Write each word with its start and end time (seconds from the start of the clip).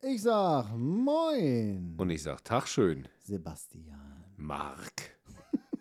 Ich 0.00 0.22
sag 0.22 0.76
Moin. 0.76 1.96
Und 1.98 2.10
ich 2.10 2.22
sag 2.22 2.44
Tag 2.44 2.68
schön, 2.68 3.08
Sebastian. 3.18 4.24
Mark. 4.36 5.18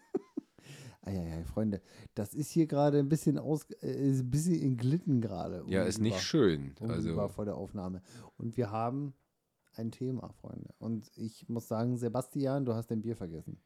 Eieiei, 1.03 1.43
Freunde, 1.43 1.83
das 2.15 2.33
ist 2.33 2.49
hier 2.49 2.65
gerade 2.65 2.97
ein 2.97 3.09
bisschen 3.09 3.37
aus, 3.37 3.69
äh, 3.83 4.09
ist 4.09 4.21
ein 4.21 4.29
bisschen 4.31 4.59
entglitten 4.61 5.21
gerade. 5.21 5.63
Ja, 5.67 5.83
ist 5.83 5.99
nicht 5.99 6.19
schön. 6.19 6.73
Also, 6.81 7.27
vor 7.29 7.45
der 7.45 7.55
Aufnahme. 7.55 8.01
Und 8.37 8.57
wir 8.57 8.71
haben 8.71 9.13
ein 9.75 9.91
Thema, 9.91 10.33
Freunde. 10.41 10.73
Und 10.79 11.11
ich 11.15 11.47
muss 11.47 11.67
sagen, 11.67 11.95
Sebastian, 11.95 12.65
du 12.65 12.73
hast 12.73 12.89
dein 12.89 13.01
Bier 13.03 13.15
vergessen. 13.15 13.61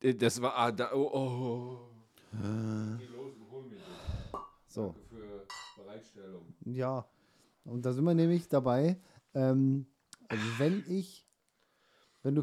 äh, 0.00 0.14
das 0.14 0.40
war. 0.40 0.56
Ah, 0.56 0.70
da, 0.70 0.92
oh, 0.94 1.10
oh. 1.12 1.90
Geh 2.30 3.06
los 3.06 3.34
und 3.36 3.50
hol 3.50 3.64
mir 3.64 3.78
das. 3.78 4.40
So. 4.68 4.94
Danke 4.94 5.00
für 5.08 5.82
Bereitstellung. 5.82 6.54
Ja, 6.64 7.04
und 7.64 7.84
da 7.84 7.92
sind 7.92 8.04
wir 8.04 8.14
nämlich 8.14 8.48
dabei, 8.48 8.96
ähm, 9.36 9.86
also 10.28 10.44
wenn 10.58 10.82
ich, 10.88 11.26
wenn 12.22 12.34
du, 12.36 12.42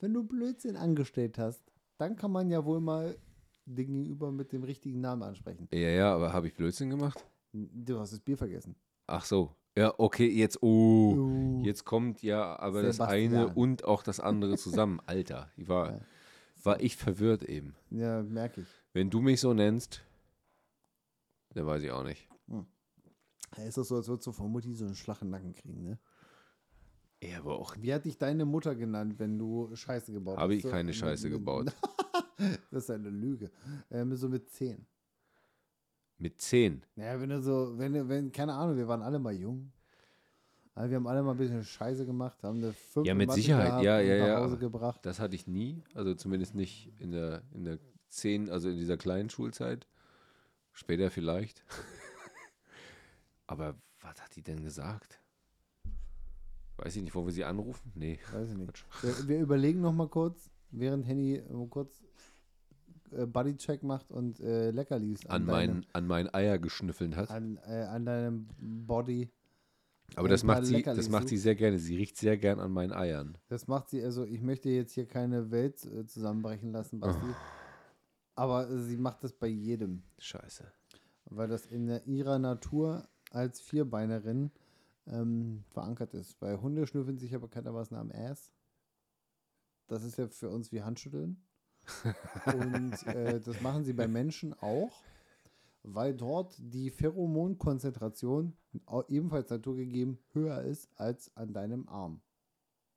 wenn 0.00 0.14
du 0.14 0.24
Blödsinn 0.24 0.76
angestellt 0.76 1.38
hast, 1.38 1.62
dann 1.98 2.16
kann 2.16 2.30
man 2.30 2.50
ja 2.50 2.64
wohl 2.64 2.80
mal 2.80 3.16
den 3.66 3.76
Gegenüber 3.76 4.30
mit 4.30 4.52
dem 4.52 4.62
richtigen 4.62 5.00
Namen 5.00 5.22
ansprechen. 5.22 5.68
Ja, 5.72 5.88
ja, 5.88 6.14
aber 6.14 6.32
habe 6.32 6.48
ich 6.48 6.54
Blödsinn 6.54 6.90
gemacht? 6.90 7.24
Du 7.52 7.98
hast 7.98 8.12
das 8.12 8.20
Bier 8.20 8.36
vergessen. 8.36 8.74
Ach 9.06 9.24
so. 9.24 9.54
Ja, 9.76 9.92
okay, 9.98 10.28
jetzt. 10.28 10.62
Oh. 10.62 11.14
Uh, 11.16 11.62
Jetzt 11.64 11.84
kommt 11.84 12.22
ja 12.22 12.56
aber 12.58 12.82
das 12.82 13.00
eine 13.00 13.54
und 13.54 13.84
auch 13.84 14.02
das 14.02 14.20
andere 14.20 14.56
zusammen. 14.56 15.00
Alter, 15.06 15.50
ich 15.56 15.66
war, 15.68 15.92
Ja. 15.92 16.00
war 16.62 16.80
ich 16.80 16.96
verwirrt 16.96 17.42
eben. 17.42 17.74
Ja, 17.90 18.22
merke 18.22 18.60
ich. 18.60 18.66
Wenn 18.92 19.10
du 19.10 19.20
mich 19.20 19.40
so 19.40 19.52
nennst, 19.54 20.02
dann 21.54 21.66
weiß 21.66 21.82
ich 21.82 21.90
auch 21.90 22.04
nicht. 22.04 22.28
Ist 23.58 23.78
das 23.78 23.88
so, 23.88 23.96
als 23.96 24.08
würdest 24.08 24.26
du 24.26 24.32
von 24.32 24.50
Mutti 24.50 24.74
so 24.74 24.84
einen 24.84 24.94
Schlag 24.94 25.22
im 25.22 25.30
Nacken 25.30 25.54
kriegen, 25.54 25.82
ne? 25.82 25.98
Ja, 27.22 27.38
aber 27.38 27.58
auch. 27.58 27.74
Wie 27.80 27.92
hat 27.92 28.04
dich 28.04 28.18
deine 28.18 28.44
Mutter 28.44 28.74
genannt, 28.74 29.14
wenn 29.18 29.38
du 29.38 29.74
Scheiße 29.74 30.12
gebaut 30.12 30.36
hast? 30.36 30.42
Habe 30.42 30.54
ich 30.54 30.62
So, 30.62 30.70
keine 30.70 30.92
Scheiße 30.92 31.30
gebaut. 31.30 31.72
das 32.70 32.84
ist 32.84 32.90
eine 32.90 33.08
Lüge. 33.08 33.50
Ähm, 33.90 34.14
so 34.14 34.28
mit 34.28 34.50
10. 34.50 34.84
Mit 36.18 36.40
10. 36.40 36.82
Naja, 36.96 37.20
wenn 37.20 37.30
du 37.30 37.40
so, 37.40 37.78
wenn 37.78 37.94
du, 37.94 38.08
wenn, 38.08 38.30
keine 38.30 38.54
Ahnung, 38.54 38.76
wir 38.76 38.88
waren 38.88 39.02
alle 39.02 39.18
mal 39.18 39.32
jung. 39.34 39.72
Also 40.74 40.90
wir 40.90 40.96
haben 40.96 41.06
alle 41.06 41.22
mal 41.22 41.32
ein 41.32 41.36
bisschen 41.36 41.64
Scheiße 41.64 42.04
gemacht, 42.04 42.42
haben 42.42 42.58
eine 42.58 42.72
5 42.72 43.06
Ja, 43.06 43.14
mit 43.14 43.30
Sicherheit, 43.32 43.82
ja, 43.84 44.00
ja, 44.00 44.18
nach 44.18 44.26
ja. 44.26 44.40
Hause 44.40 44.58
gebracht. 44.58 45.00
Das 45.06 45.20
hatte 45.20 45.36
ich 45.36 45.46
nie. 45.46 45.84
Also 45.94 46.14
zumindest 46.14 46.54
nicht 46.54 46.92
in 46.98 47.12
der, 47.12 47.42
in 47.52 47.64
der 47.64 47.78
10, 48.08 48.50
also 48.50 48.68
in 48.68 48.76
dieser 48.76 48.96
kleinen 48.96 49.30
Schulzeit. 49.30 49.86
Später 50.72 51.10
vielleicht. 51.10 51.64
Aber 53.54 53.76
was 54.00 54.20
hat 54.20 54.34
die 54.36 54.42
denn 54.42 54.62
gesagt? 54.62 55.20
Weiß 56.76 56.96
ich 56.96 57.02
nicht, 57.02 57.14
wollen 57.14 57.26
wir 57.26 57.32
sie 57.32 57.44
anrufen? 57.44 57.92
Nee. 57.94 58.18
Weiß 58.32 58.50
ich 58.50 58.56
nicht. 58.56 58.84
Wir, 59.02 59.28
wir 59.28 59.40
überlegen 59.40 59.80
noch 59.80 59.92
mal 59.92 60.08
kurz, 60.08 60.50
während 60.70 61.06
Henny 61.06 61.36
äh, 61.36 61.66
kurz 61.70 62.02
äh, 63.12 63.26
Bodycheck 63.26 63.84
macht 63.84 64.10
und 64.10 64.40
äh, 64.40 64.72
Leckerlis 64.72 65.24
An, 65.26 65.46
deinem, 65.46 65.76
mein, 65.76 65.86
an 65.92 66.06
mein 66.06 66.34
Eier 66.34 66.58
geschnüffelt 66.58 67.14
hat. 67.16 67.30
an, 67.30 67.58
äh, 67.66 67.84
an 67.84 68.04
deinem 68.04 68.48
Body. 68.58 69.30
Aber 70.16 70.28
das 70.28 70.42
macht, 70.42 70.66
sie, 70.66 70.82
das 70.82 71.08
macht 71.08 71.28
sie 71.28 71.38
sehr 71.38 71.54
gerne. 71.54 71.78
Sie 71.78 71.96
riecht 71.96 72.16
sehr 72.16 72.36
gern 72.36 72.58
an 72.58 72.72
meinen 72.72 72.92
Eiern. 72.92 73.38
Das 73.48 73.68
macht 73.68 73.88
sie, 73.88 74.02
also 74.02 74.24
ich 74.24 74.42
möchte 74.42 74.68
jetzt 74.68 74.92
hier 74.92 75.06
keine 75.06 75.50
Welt 75.52 75.84
äh, 75.84 76.06
zusammenbrechen 76.06 76.72
lassen, 76.72 76.98
Basti. 77.00 77.26
Aber 78.34 78.68
äh, 78.68 78.78
sie 78.80 78.96
macht 78.96 79.22
das 79.22 79.32
bei 79.32 79.46
jedem. 79.46 80.02
Scheiße. 80.18 80.64
weil 81.26 81.48
das 81.48 81.66
in 81.66 81.88
ihrer 82.04 82.38
Natur 82.40 83.08
als 83.34 83.60
Vierbeinerin 83.60 84.50
ähm, 85.06 85.64
verankert 85.70 86.14
ist. 86.14 86.38
Bei 86.38 86.56
Hunde 86.56 86.86
schnüffeln 86.86 87.18
sich 87.18 87.32
ja 87.32 87.38
bekanntermaßen 87.38 87.96
am 87.96 88.10
Ass. 88.10 88.52
Das 89.86 90.02
ist 90.02 90.16
ja 90.16 90.28
für 90.28 90.48
uns 90.48 90.72
wie 90.72 90.82
Handschütteln. 90.82 91.42
Und 92.46 93.06
äh, 93.06 93.40
das 93.40 93.60
machen 93.60 93.84
sie 93.84 93.92
bei 93.92 94.08
Menschen 94.08 94.54
auch, 94.54 95.02
weil 95.82 96.14
dort 96.14 96.54
die 96.58 96.90
Pheromonkonzentration 96.90 98.56
ebenfalls 99.08 99.50
naturgegeben 99.50 100.18
höher 100.32 100.62
ist 100.62 100.88
als 100.96 101.36
an 101.36 101.52
deinem 101.52 101.86
Arm. 101.88 102.22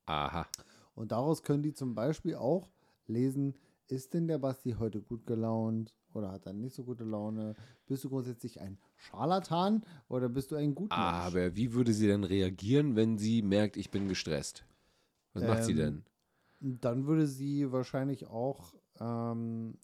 Aha. 0.06 0.48
Und 0.96 1.12
daraus 1.12 1.44
können 1.44 1.64
die 1.64 1.74
zum 1.74 1.96
Beispiel 1.96 2.36
auch 2.36 2.70
lesen, 3.08 3.56
ist 3.88 4.14
denn 4.14 4.28
der 4.28 4.38
Basti 4.38 4.76
heute 4.80 5.02
gut 5.02 5.26
gelaunt 5.26 5.94
oder 6.18 6.32
hat 6.32 6.46
er 6.46 6.54
nicht 6.54 6.76
so 6.76 6.84
gute 6.84 7.04
Laune? 7.04 7.56
Bist 7.88 8.04
du 8.04 8.10
grundsätzlich 8.10 8.60
ein 8.60 8.78
Scharlatan 8.96 9.84
oder 10.10 10.30
bist 10.30 10.52
du 10.52 10.56
ein 10.56 10.76
Gutmensch? 10.76 11.00
Aber 11.00 11.56
wie 11.56 11.74
würde 11.74 11.94
sie 11.94 12.08
denn 12.08 12.24
reagieren, 12.24 12.96
wenn 12.96 13.18
sie 13.18 13.42
merkt, 13.42 13.78
ich 13.78 13.92
bin 13.92 14.08
gestresst? 14.08 14.66
Was 15.34 15.44
macht 15.44 15.64
sie 15.64 15.74
Ähm, 15.74 15.78
denn? 15.78 16.04
Dann 16.82 17.06
würde 17.06 17.28
sie 17.28 17.72
wahrscheinlich 17.72 18.28
auch, 18.28 18.74
ähm, 19.00 19.78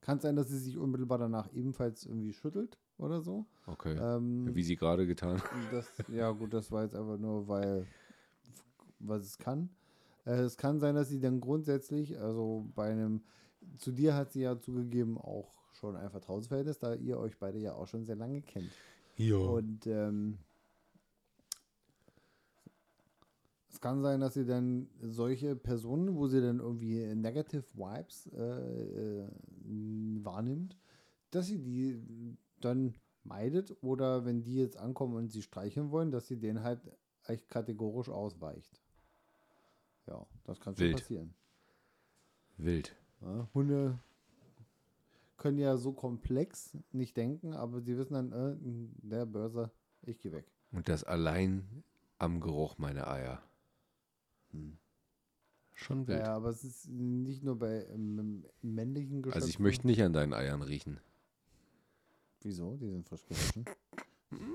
kann 0.00 0.18
sein, 0.18 0.34
dass 0.34 0.48
sie 0.48 0.58
sich 0.58 0.78
unmittelbar 0.78 1.18
danach 1.18 1.52
ebenfalls 1.52 2.06
irgendwie 2.06 2.32
schüttelt 2.32 2.78
oder 2.96 3.20
so. 3.20 3.44
Okay. 3.66 3.96
Ähm, 3.98 4.54
Wie 4.54 4.62
sie 4.62 4.76
gerade 4.76 5.06
getan. 5.06 5.42
Das, 5.70 5.86
ja, 6.08 6.30
gut, 6.30 6.54
das 6.54 6.70
war 6.72 6.84
jetzt 6.84 6.94
einfach 6.94 7.18
nur, 7.18 7.48
weil, 7.48 7.86
was 8.98 9.22
es 9.24 9.38
kann. 9.38 9.68
Äh, 10.24 10.40
es 10.40 10.56
kann 10.56 10.80
sein, 10.80 10.94
dass 10.94 11.08
sie 11.08 11.20
dann 11.20 11.40
grundsätzlich, 11.40 12.18
also 12.18 12.66
bei 12.74 12.90
einem, 12.90 13.22
zu 13.78 13.92
dir 13.92 14.14
hat 14.14 14.32
sie 14.32 14.42
ja 14.42 14.58
zugegeben 14.58 15.18
auch 15.18 15.52
schon 15.72 15.96
ein 15.96 16.10
Vertrauensverhältnis, 16.10 16.78
da 16.78 16.94
ihr 16.94 17.18
euch 17.18 17.38
beide 17.38 17.58
ja 17.58 17.74
auch 17.74 17.86
schon 17.86 18.04
sehr 18.04 18.16
lange 18.16 18.42
kennt. 18.42 18.70
Ja. 19.16 19.36
Und 19.36 19.86
ähm, 19.86 20.38
es 23.70 23.80
kann 23.80 24.02
sein, 24.02 24.20
dass 24.20 24.34
sie 24.34 24.44
dann 24.44 24.88
solche 25.00 25.56
Personen, 25.56 26.16
wo 26.16 26.26
sie 26.26 26.40
dann 26.40 26.58
irgendwie 26.58 27.14
Negative 27.14 27.64
Vibes 27.74 28.26
äh, 28.28 29.22
äh, 29.22 29.28
wahrnimmt, 30.24 30.76
dass 31.30 31.46
sie 31.46 31.58
die 31.58 32.36
dann 32.60 32.94
meidet 33.22 33.76
oder 33.82 34.24
wenn 34.24 34.42
die 34.42 34.56
jetzt 34.56 34.76
ankommen 34.76 35.14
und 35.14 35.30
sie 35.30 35.42
streicheln 35.42 35.90
wollen, 35.90 36.10
dass 36.10 36.26
sie 36.26 36.38
denen 36.38 36.62
halt 36.62 36.80
echt 37.24 37.48
kategorisch 37.48 38.08
ausweicht. 38.08 38.80
Ja, 40.06 40.26
das 40.44 40.58
kann 40.60 40.74
schon 40.74 40.86
Wild. 40.86 40.96
passieren. 40.96 41.34
Wild. 42.56 42.96
Ja, 43.20 43.48
Hunde 43.54 43.98
können 45.36 45.58
ja 45.58 45.76
so 45.76 45.92
komplex 45.92 46.76
nicht 46.92 47.16
denken, 47.16 47.54
aber 47.54 47.80
sie 47.80 47.96
wissen 47.96 48.14
dann, 48.14 48.32
äh, 48.32 48.56
der 49.02 49.26
Börse, 49.26 49.70
ich 50.02 50.18
gehe 50.18 50.32
weg. 50.32 50.46
Und 50.70 50.88
das 50.88 51.02
allein 51.02 51.82
am 52.18 52.40
Geruch 52.40 52.78
meiner 52.78 53.08
Eier. 53.08 53.42
Hm. 54.50 54.76
Schon 55.72 56.06
wild. 56.06 56.20
Ja, 56.20 56.36
aber 56.36 56.50
es 56.50 56.62
ist 56.62 56.88
nicht 56.88 57.42
nur 57.42 57.58
bei 57.58 57.86
ähm, 57.86 58.44
männlichen 58.60 59.22
Geschöpfen. 59.22 59.42
also 59.42 59.48
ich 59.48 59.58
möchte 59.58 59.86
nicht 59.86 60.02
an 60.02 60.12
deinen 60.12 60.34
Eiern 60.34 60.60
riechen. 60.60 61.00
Wieso? 62.42 62.76
Die 62.76 62.88
sind 62.88 63.08
frisch 63.08 63.26
gewaschen. 63.26 63.64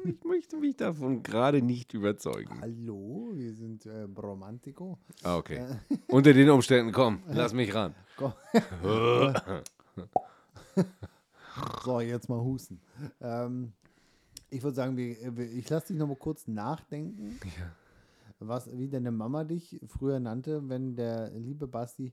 Ich 0.05 0.23
möchte 0.23 0.55
mich 0.57 0.77
davon 0.77 1.21
gerade 1.21 1.61
nicht 1.61 1.93
überzeugen. 1.93 2.61
Hallo, 2.61 3.31
wir 3.33 3.53
sind 3.53 3.85
äh, 3.85 4.07
Bromantico. 4.07 4.97
Ah, 5.21 5.35
okay. 5.37 5.65
Unter 6.07 6.33
den 6.33 6.49
Umständen, 6.49 6.93
komm, 6.93 7.21
lass 7.27 7.53
mich 7.53 7.73
ran. 7.73 7.93
Komm. 8.17 8.33
So, 11.85 12.01
jetzt 12.01 12.27
mal 12.27 12.41
husten. 12.41 12.81
Ähm, 13.21 13.71
ich 14.49 14.61
würde 14.61 14.75
sagen, 14.75 14.97
wir, 14.97 15.37
ich 15.37 15.69
lasse 15.69 15.87
dich 15.87 15.97
noch 15.97 16.07
mal 16.07 16.17
kurz 16.17 16.47
nachdenken, 16.47 17.39
Ja. 17.57 17.71
was, 18.39 18.69
wie 18.77 18.89
deine 18.89 19.11
Mama 19.11 19.45
dich 19.45 19.79
früher 19.87 20.19
nannte, 20.19 20.67
wenn 20.67 20.97
der 20.97 21.29
liebe 21.31 21.65
Basti, 21.67 22.11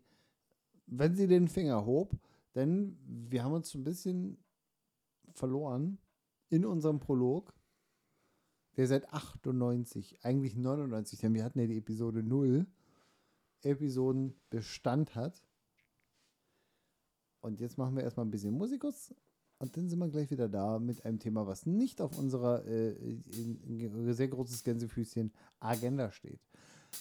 wenn 0.86 1.16
sie 1.16 1.26
den 1.26 1.48
Finger 1.48 1.84
hob, 1.84 2.12
denn 2.54 2.96
wir 3.04 3.42
haben 3.42 3.52
uns 3.52 3.74
ein 3.74 3.82
bisschen 3.82 4.38
verloren 5.34 5.98
in 6.52 6.66
unserem 6.66 7.00
Prolog, 7.00 7.54
der 8.76 8.86
seit 8.86 9.10
98, 9.10 10.22
eigentlich 10.22 10.54
99, 10.54 11.18
denn 11.18 11.32
wir 11.32 11.44
hatten 11.44 11.58
ja 11.58 11.66
die 11.66 11.78
Episode 11.78 12.22
0, 12.22 12.66
Episoden 13.62 14.34
Bestand 14.50 15.14
hat. 15.14 15.42
Und 17.40 17.58
jetzt 17.58 17.78
machen 17.78 17.96
wir 17.96 18.02
erstmal 18.02 18.26
ein 18.26 18.30
bisschen 18.30 18.56
Musikus 18.56 19.14
und 19.58 19.76
dann 19.76 19.88
sind 19.88 19.98
wir 19.98 20.08
gleich 20.08 20.30
wieder 20.30 20.48
da 20.48 20.78
mit 20.78 21.04
einem 21.06 21.18
Thema, 21.18 21.46
was 21.46 21.64
nicht 21.64 22.02
auf 22.02 22.18
unserer 22.18 22.66
äh, 22.66 22.90
in, 22.92 24.12
sehr 24.12 24.28
großes 24.28 24.62
Gänsefüßchen 24.62 25.32
Agenda 25.58 26.12
steht. 26.12 26.40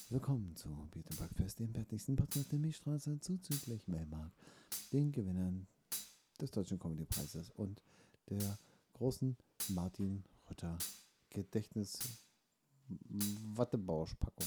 Willkommen 0.09 0.55
zu 0.55 0.69
Peter 0.91 1.13
Backfest, 1.17 1.59
dem 1.59 1.73
fertigsten 1.73 2.15
Podcast 2.15 2.53
der 2.53 2.59
Milchstraße 2.59 3.19
zuzüglich 3.19 3.85
Melmark, 3.89 4.31
den 4.93 5.11
Gewinnern 5.11 5.67
des 6.39 6.51
Deutschen 6.51 6.79
Comedy-Preises 6.79 7.49
und 7.49 7.81
der 8.29 8.57
großen 9.01 9.35
Martin 9.69 10.23
Rütter 10.47 10.77
Gedächtnis 11.31 11.97
Wattebauschpackung. 13.55 14.45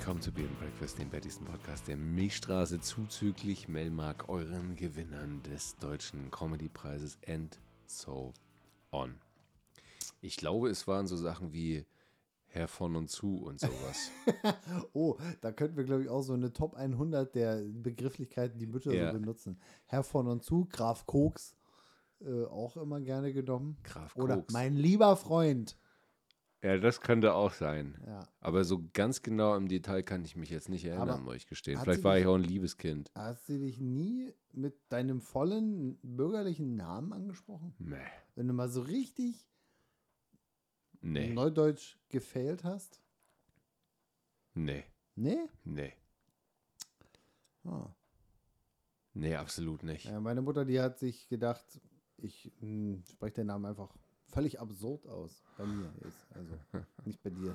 Willkommen 0.00 0.22
zu 0.22 0.32
Beer 0.32 0.48
Breakfast, 0.58 0.98
dem 0.98 1.10
bettigsten 1.10 1.44
Podcast 1.44 1.86
der 1.86 1.98
Milchstraße, 1.98 2.80
zuzüglich 2.80 3.68
Melmark, 3.68 4.30
euren 4.30 4.74
Gewinnern 4.74 5.42
des 5.42 5.76
deutschen 5.76 6.30
Comedy-Preises 6.30 7.18
and 7.28 7.60
so 7.84 8.32
on. 8.92 9.14
Ich 10.22 10.38
glaube, 10.38 10.70
es 10.70 10.88
waren 10.88 11.06
so 11.06 11.18
Sachen 11.18 11.52
wie 11.52 11.84
Herr 12.46 12.66
von 12.66 12.96
und 12.96 13.10
zu 13.10 13.42
und 13.42 13.60
sowas. 13.60 14.10
Oh, 14.94 15.18
da 15.42 15.52
könnten 15.52 15.76
wir, 15.76 15.84
glaube 15.84 16.04
ich, 16.04 16.08
auch 16.08 16.22
so 16.22 16.32
eine 16.32 16.50
Top 16.54 16.76
100 16.76 17.34
der 17.34 17.62
Begrifflichkeiten, 17.62 18.58
die 18.58 18.66
Mütter 18.66 18.94
Ja. 18.94 19.12
so 19.12 19.18
benutzen. 19.18 19.60
Herr 19.84 20.02
von 20.02 20.28
und 20.28 20.42
zu, 20.42 20.66
Graf 20.72 21.04
Koks, 21.04 21.56
äh, 22.22 22.44
auch 22.46 22.78
immer 22.78 23.02
gerne 23.02 23.34
genommen. 23.34 23.76
Graf 23.84 24.16
Oder 24.16 24.36
Koks. 24.36 24.54
mein 24.54 24.76
lieber 24.76 25.14
Freund. 25.18 25.76
Ja, 26.62 26.76
das 26.76 27.00
könnte 27.00 27.32
auch 27.34 27.52
sein. 27.52 27.98
Ja. 28.06 28.20
Aber 28.40 28.64
so 28.64 28.84
ganz 28.92 29.22
genau 29.22 29.56
im 29.56 29.68
Detail 29.68 30.02
kann 30.02 30.24
ich 30.24 30.36
mich 30.36 30.50
jetzt 30.50 30.68
nicht 30.68 30.84
erinnern, 30.84 31.22
muss 31.22 31.36
ich 31.36 31.46
gestehen. 31.46 31.78
Vielleicht 31.80 32.04
war 32.04 32.14
dich- 32.14 32.22
ich 32.22 32.28
auch 32.28 32.34
ein 32.34 32.42
Liebeskind. 32.44 33.10
Hast 33.14 33.48
du 33.48 33.58
dich 33.58 33.80
nie 33.80 34.34
mit 34.52 34.74
deinem 34.90 35.22
vollen 35.22 35.98
bürgerlichen 36.02 36.76
Namen 36.76 37.12
angesprochen? 37.14 37.74
Meh. 37.78 37.96
Wenn 38.34 38.46
du 38.46 38.52
mal 38.52 38.68
so 38.68 38.82
richtig 38.82 39.48
Nee, 41.02 41.32
Neudeutsch 41.32 41.96
gefailt 42.10 42.62
hast? 42.64 43.00
nee, 44.52 44.84
Nee? 45.16 45.38
nee. 45.64 45.94
Ah. 47.64 47.88
Nee, 49.14 49.34
absolut 49.36 49.82
nicht. 49.82 50.04
Ja, 50.04 50.20
meine 50.20 50.42
Mutter, 50.42 50.64
die 50.66 50.78
hat 50.80 50.98
sich 50.98 51.26
gedacht, 51.28 51.80
ich 52.18 52.52
hm, 52.60 53.02
spreche 53.10 53.36
den 53.36 53.46
Namen 53.46 53.64
einfach 53.64 53.94
völlig 54.30 54.60
absurd 54.60 55.06
aus. 55.06 55.42
Bei 55.56 55.66
mir 55.66 55.92
ist. 56.00 56.26
Also 56.30 56.54
nicht 57.04 57.22
bei 57.22 57.30
dir. 57.30 57.54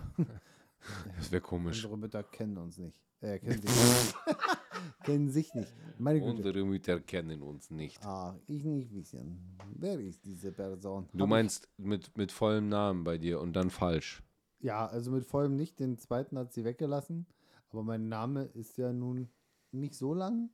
Das 1.17 1.31
wäre 1.31 1.41
komisch. 1.41 1.83
Unsere 1.83 1.97
Mütter 1.97 2.23
kennen 2.23 2.57
uns 2.57 2.77
nicht. 2.77 2.97
Äh, 3.21 3.39
kennen 3.39 3.61
sich 3.61 3.71
nicht. 3.71 4.15
kennen 5.03 5.29
sich 5.29 5.53
nicht. 5.53 5.73
Meine 5.97 6.19
Güte. 6.19 6.31
Unsere 6.31 6.65
Mütter 6.65 6.99
kennen 6.99 7.41
uns 7.41 7.71
nicht. 7.71 8.05
Ah, 8.05 8.35
ich 8.47 8.63
nicht 8.63 8.93
wissen. 8.93 9.57
Wer 9.75 9.99
ist 9.99 10.23
diese 10.25 10.51
Person? 10.51 11.07
Du 11.13 11.23
Hab 11.23 11.29
meinst 11.29 11.69
mit, 11.77 12.15
mit 12.17 12.31
vollem 12.31 12.69
Namen 12.69 13.03
bei 13.03 13.17
dir 13.17 13.39
und 13.39 13.53
dann 13.53 13.69
falsch. 13.69 14.21
Ja, 14.59 14.85
also 14.85 15.11
mit 15.11 15.25
vollem 15.25 15.55
nicht. 15.55 15.79
Den 15.79 15.97
zweiten 15.97 16.37
hat 16.37 16.53
sie 16.53 16.63
weggelassen. 16.63 17.25
Aber 17.69 17.83
mein 17.83 18.07
Name 18.09 18.43
ist 18.43 18.77
ja 18.77 18.93
nun 18.93 19.29
nicht 19.71 19.95
so 19.95 20.13
lang. 20.13 20.49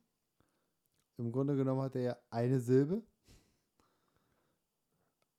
Im 1.18 1.30
Grunde 1.30 1.56
genommen 1.56 1.82
hat 1.82 1.94
er 1.94 2.02
ja 2.02 2.16
eine 2.30 2.60
Silbe. 2.60 3.02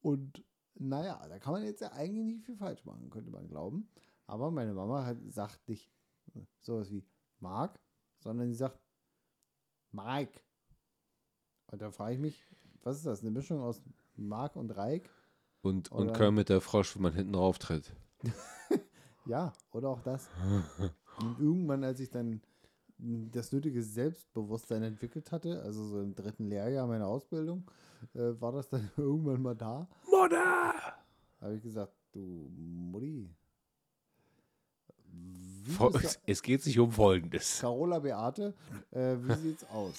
Und 0.01 0.43
naja, 0.75 1.25
da 1.27 1.39
kann 1.39 1.53
man 1.53 1.63
jetzt 1.63 1.81
ja 1.81 1.91
eigentlich 1.93 2.25
nicht 2.25 2.45
viel 2.45 2.57
falsch 2.57 2.85
machen, 2.85 3.09
könnte 3.09 3.31
man 3.31 3.47
glauben. 3.47 3.89
Aber 4.25 4.51
meine 4.51 4.73
Mama 4.73 5.05
hat, 5.05 5.17
sagt 5.29 5.67
nicht 5.67 5.91
sowas 6.61 6.89
wie 6.91 7.05
Mark, 7.39 7.79
sondern 8.19 8.47
sie 8.47 8.55
sagt 8.55 8.79
Mike. 9.91 10.39
Und 11.67 11.81
da 11.81 11.91
frage 11.91 12.15
ich 12.15 12.19
mich, 12.19 12.45
was 12.81 12.97
ist 12.97 13.05
das? 13.05 13.21
Eine 13.21 13.31
Mischung 13.31 13.61
aus 13.61 13.81
Mark 14.15 14.55
und 14.55 14.71
Reik? 14.71 15.09
Und, 15.61 15.91
und 15.91 16.09
Oder- 16.09 16.13
Kermit 16.13 16.49
der 16.49 16.61
Frosch, 16.61 16.95
wenn 16.95 17.03
man 17.03 17.13
hinten 17.13 17.33
drauf 17.33 17.59
tritt. 17.59 17.95
Ja, 19.25 19.53
oder 19.71 19.87
auch 19.87 20.01
das. 20.01 20.29
Und 21.19 21.39
irgendwann, 21.39 21.85
als 21.85 22.01
ich 22.01 22.09
dann 22.09 22.41
das 22.97 23.53
nötige 23.53 23.81
Selbstbewusstsein 23.81 24.83
entwickelt 24.83 25.31
hatte, 25.31 25.61
also 25.61 25.85
so 25.85 26.01
im 26.01 26.13
dritten 26.13 26.47
Lehrjahr 26.47 26.87
meiner 26.87 27.07
Ausbildung, 27.07 27.69
äh, 28.13 28.39
war 28.41 28.51
das 28.51 28.67
dann 28.67 28.91
irgendwann 28.97 29.41
mal 29.41 29.55
da. 29.55 29.87
Mutter! 30.17 30.73
habe 31.41 31.55
ich 31.55 31.61
gesagt, 31.63 31.93
du 32.13 32.19
Mutti, 32.55 33.29
Fol- 35.77 35.91
du, 35.91 36.07
Es 36.25 36.41
geht 36.41 36.61
sich 36.61 36.77
um 36.79 36.91
Folgendes. 36.91 37.59
Carola 37.59 37.99
Beate, 37.99 38.53
äh, 38.91 39.15
wie 39.19 39.33
sieht's 39.41 39.63
aus? 39.65 39.97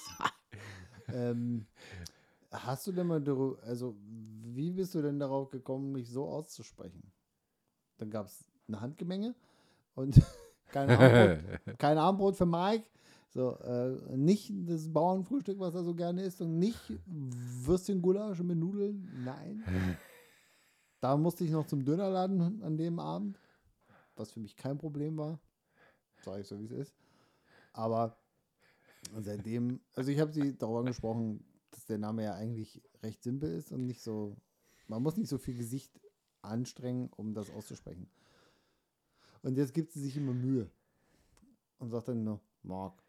ähm, 1.07 1.65
hast 2.51 2.87
du 2.87 2.91
denn 2.91 3.07
mal, 3.07 3.23
also 3.65 3.95
wie 4.53 4.71
bist 4.71 4.95
du 4.95 5.01
denn 5.01 5.19
darauf 5.19 5.49
gekommen, 5.49 5.91
mich 5.91 6.09
so 6.09 6.27
auszusprechen? 6.27 7.11
Dann 7.97 8.09
gab 8.09 8.27
es 8.27 8.43
eine 8.67 8.81
Handgemenge 8.81 9.35
und 9.95 10.21
kein 10.71 10.89
Armbrot, 10.89 11.77
kein 11.77 11.97
Armbrot 11.97 12.35
für 12.35 12.45
Mike. 12.45 12.85
So, 13.35 13.57
äh, 13.57 14.15
nicht 14.15 14.53
das 14.65 14.87
Bauernfrühstück, 14.93 15.59
was 15.59 15.75
er 15.75 15.83
so 15.83 15.93
gerne 15.93 16.23
isst, 16.23 16.39
und 16.39 16.57
nicht 16.57 16.79
Würstchen-Gulasch 17.05 18.41
mit 18.41 18.57
Nudeln. 18.57 19.11
Nein. 19.23 19.63
Da 21.01 21.17
musste 21.17 21.43
ich 21.43 21.51
noch 21.51 21.67
zum 21.67 21.85
Dönerladen 21.85 22.63
an 22.63 22.77
dem 22.77 22.97
Abend, 22.97 23.39
was 24.15 24.31
für 24.31 24.39
mich 24.39 24.55
kein 24.55 24.79
Problem 24.79 25.17
war. 25.17 25.39
Sag 26.23 26.39
ich 26.39 26.47
so, 26.47 26.59
wie 26.59 26.65
es 26.65 26.71
ist. 26.71 26.95
Aber 27.73 28.17
seitdem, 29.19 29.81
also 29.93 30.09
ich 30.09 30.19
habe 30.19 30.31
sie 30.31 30.57
darauf 30.57 30.79
angesprochen, 30.79 31.45
dass 31.69 31.85
der 31.85 31.99
Name 31.99 32.23
ja 32.23 32.33
eigentlich 32.33 32.81
recht 33.03 33.21
simpel 33.21 33.51
ist 33.51 33.71
und 33.71 33.85
nicht 33.85 34.01
so, 34.01 34.35
man 34.87 35.03
muss 35.03 35.17
nicht 35.17 35.29
so 35.29 35.37
viel 35.37 35.55
Gesicht 35.55 35.91
anstrengen, 36.41 37.11
um 37.15 37.35
das 37.35 37.51
auszusprechen. 37.51 38.09
Und 39.43 39.57
jetzt 39.57 39.75
gibt 39.75 39.91
sie 39.91 39.99
sich 39.99 40.17
immer 40.17 40.33
Mühe 40.33 40.71
und 41.77 41.91
sagt 41.91 42.07
dann 42.07 42.23
nur, 42.23 42.41
Mark. 42.63 43.04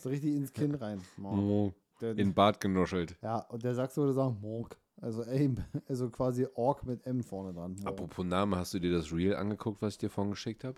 So 0.00 0.08
richtig 0.08 0.34
ins 0.34 0.52
Kinn 0.52 0.74
rein. 0.74 1.02
Mark. 1.16 1.74
Der, 2.00 2.12
In 2.12 2.16
den 2.16 2.34
Bart 2.34 2.60
genuschelt. 2.60 3.16
ja, 3.22 3.40
und 3.40 3.62
der 3.62 3.74
Sachse 3.74 4.00
würde 4.00 4.14
sagen, 4.14 4.38
Morg. 4.40 4.78
Also, 5.02 5.22
ey, 5.24 5.50
also 5.88 6.08
quasi 6.10 6.46
Ork 6.54 6.84
mit 6.86 7.06
M 7.06 7.22
vorne 7.22 7.52
dran. 7.52 7.74
Morg. 7.74 7.86
Apropos 7.86 8.24
Name, 8.24 8.56
hast 8.56 8.72
du 8.72 8.78
dir 8.78 8.90
das 8.92 9.12
Reel 9.12 9.36
angeguckt, 9.36 9.82
was 9.82 9.94
ich 9.94 9.98
dir 9.98 10.08
vorhin 10.10 10.30
geschickt 10.30 10.64
habe? 10.64 10.76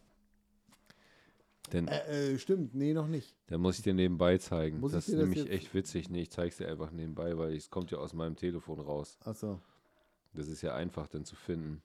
Denn 1.72 1.86
Äh, 1.86 2.32
äh, 2.34 2.38
stimmt, 2.38 2.74
nee, 2.74 2.92
noch 2.92 3.06
nicht. 3.06 3.36
da 3.46 3.56
muss 3.56 3.78
ich 3.78 3.84
dir 3.84 3.94
nebenbei 3.94 4.36
zeigen. 4.38 4.80
Muss 4.80 4.92
das 4.92 5.06
ist 5.08 5.14
das 5.14 5.20
nämlich 5.22 5.48
echt 5.48 5.72
witzig. 5.74 6.10
Nee, 6.10 6.22
ich 6.22 6.30
zeig's 6.30 6.56
dir 6.56 6.68
einfach 6.68 6.90
nebenbei, 6.90 7.38
weil 7.38 7.54
es 7.54 7.70
kommt 7.70 7.90
ja 7.92 7.98
aus 7.98 8.12
meinem 8.14 8.34
Telefon 8.36 8.80
raus. 8.80 9.16
Achso. 9.24 9.60
Das 10.34 10.48
ist 10.48 10.62
ja 10.62 10.74
einfach 10.74 11.06
dann 11.06 11.24
zu 11.24 11.36
finden. 11.36 11.82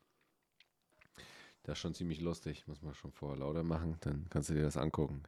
Das 1.64 1.74
ist 1.74 1.80
schon 1.80 1.94
ziemlich 1.94 2.22
lustig. 2.22 2.68
Muss 2.68 2.82
man 2.82 2.96
schon 2.96 3.12
vorher 3.12 3.38
lauter 3.40 3.64
machen, 3.64 3.98
dann 4.02 4.26
kannst 4.30 4.50
du 4.50 4.54
dir 4.56 4.64
das 4.64 4.78
angucken. 4.78 5.22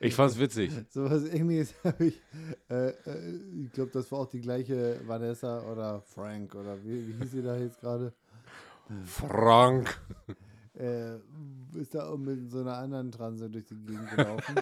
Ich 0.00 0.14
fand's 0.14 0.38
witzig. 0.38 0.72
So 0.90 1.10
was 1.10 1.24
ähnliches 1.24 1.74
habe 1.84 2.06
ich. 2.06 2.20
Äh, 2.68 2.90
äh, 2.90 3.64
ich 3.64 3.72
glaube, 3.72 3.90
das 3.92 4.10
war 4.12 4.20
auch 4.20 4.28
die 4.28 4.40
gleiche 4.40 5.00
Vanessa 5.06 5.62
oder 5.70 6.00
Frank 6.02 6.54
oder 6.54 6.82
wie, 6.84 7.08
wie 7.08 7.12
hieß 7.14 7.30
sie 7.30 7.42
da 7.42 7.56
jetzt 7.56 7.80
gerade? 7.80 8.12
Frank. 9.04 10.00
Äh, 10.74 11.16
ist 11.74 11.94
da 11.94 12.08
auch 12.10 12.18
mit 12.18 12.50
so 12.50 12.60
einer 12.60 12.76
anderen 12.76 13.10
Transe 13.10 13.48
durch 13.48 13.64
die 13.64 13.76
Gegend 13.76 14.10
gelaufen. 14.10 14.56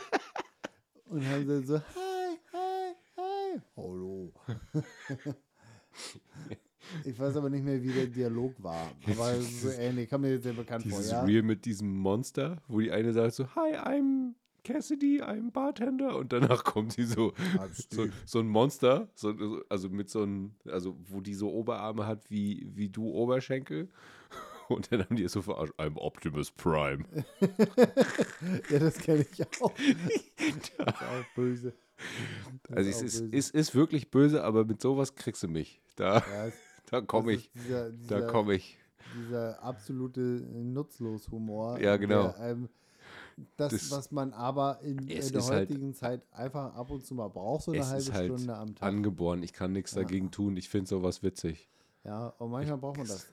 und 1.06 1.26
haben 1.26 1.48
dann 1.48 1.66
so, 1.66 1.78
hi, 1.78 2.38
hi, 2.52 2.94
hi. 3.16 3.60
Hallo. 3.76 4.32
ich 7.04 7.18
weiß 7.18 7.36
aber 7.36 7.50
nicht 7.50 7.64
mehr, 7.64 7.82
wie 7.82 7.92
der 7.92 8.06
Dialog 8.06 8.54
war. 8.62 8.90
Aber 9.06 9.40
so 9.40 9.70
ähnlich. 9.70 10.08
Kam 10.08 10.20
mir 10.22 10.32
jetzt 10.32 10.44
sehr 10.44 10.52
bekannt 10.52 10.84
vor, 10.86 10.98
Dieses 10.98 11.10
ja? 11.12 11.22
Reel 11.24 11.42
mit 11.42 11.64
diesem 11.64 11.96
Monster, 11.96 12.58
wo 12.68 12.80
die 12.80 12.90
eine 12.92 13.12
sagt 13.12 13.34
so, 13.34 13.46
Hi, 13.54 13.76
I'm 13.76 14.32
Cassidy, 14.64 15.20
I'm 15.22 15.50
Bartender. 15.52 16.16
Und 16.16 16.32
danach 16.32 16.64
kommt 16.64 16.92
sie 16.92 17.04
so, 17.04 17.32
I'm 17.58 17.94
so, 17.94 18.06
so 18.24 18.38
ein 18.40 18.48
Monster, 18.48 19.08
so, 19.14 19.36
so- 19.36 19.62
also 19.68 19.88
mit 19.90 20.08
so 20.10 20.22
einem, 20.22 20.54
also 20.66 20.96
wo 21.08 21.20
die 21.20 21.34
so 21.34 21.50
Oberarme 21.52 22.06
hat 22.06 22.30
wie, 22.30 22.66
wie 22.74 22.88
du 22.88 23.08
Oberschenkel. 23.10 23.88
Und 24.68 24.90
dann 24.90 25.00
haben 25.04 25.16
die 25.16 25.24
es 25.24 25.32
so 25.32 25.42
verarscht, 25.42 25.74
I'm 25.78 25.96
Optimus 25.98 26.50
Prime. 26.50 27.04
ja, 28.70 28.78
das 28.78 28.96
kenne 28.98 29.26
ich 29.30 29.42
auch. 29.60 29.72
das 29.76 30.56
ist 30.56 31.02
auch 31.02 31.34
böse. 31.34 31.74
Das 32.64 32.76
Also 32.76 32.90
es 32.90 32.96
auch 32.96 33.02
ist, 33.04 33.34
es 33.34 33.50
ist 33.50 33.74
wirklich 33.74 34.10
böse, 34.10 34.42
aber 34.42 34.64
mit 34.64 34.80
sowas 34.80 35.14
kriegst 35.14 35.42
du 35.42 35.48
mich. 35.48 35.82
Da, 35.96 36.18
Ja, 36.18 36.46
es- 36.46 36.54
da 37.00 37.06
komme 37.06 37.32
das 37.32 37.40
ich, 37.42 37.54
ist 37.54 37.64
Dieser, 37.64 37.84
da 37.90 37.96
dieser, 37.96 38.26
komme 38.28 38.54
ich. 38.54 38.78
dieser 39.16 39.62
absolute 39.62 40.20
Nutzlos-Humor. 40.20 41.80
Ja, 41.80 41.96
genau. 41.96 42.28
Der, 42.28 42.50
ähm, 42.50 42.68
das, 43.56 43.72
Das- 43.72 43.90
was 43.90 44.10
man 44.12 44.32
aber 44.32 44.80
in, 44.82 44.98
in 44.98 45.06
der 45.08 45.42
halt- 45.42 45.68
heutigen 45.70 45.94
Zeit 45.94 46.22
einfach 46.32 46.74
ab 46.74 46.90
und 46.90 47.04
zu 47.04 47.14
mal 47.14 47.28
braucht, 47.28 47.64
so 47.64 47.72
eine 47.72 47.86
halbe 47.86 48.12
halt 48.12 48.26
Stunde 48.26 48.56
am 48.56 48.74
Tag. 48.74 48.88
angeboren. 48.88 49.42
Ich 49.42 49.52
kann 49.52 49.72
nichts 49.72 49.94
Ja. 49.94 50.02
dagegen 50.02 50.30
tun. 50.30 50.56
Ich 50.56 50.68
finde 50.68 50.88
sowas 50.88 51.22
witzig. 51.22 51.68
Ja, 52.04 52.28
und 52.38 52.50
manchmal 52.50 52.78
braucht 52.78 52.98
man 52.98 53.06
das. 53.06 53.26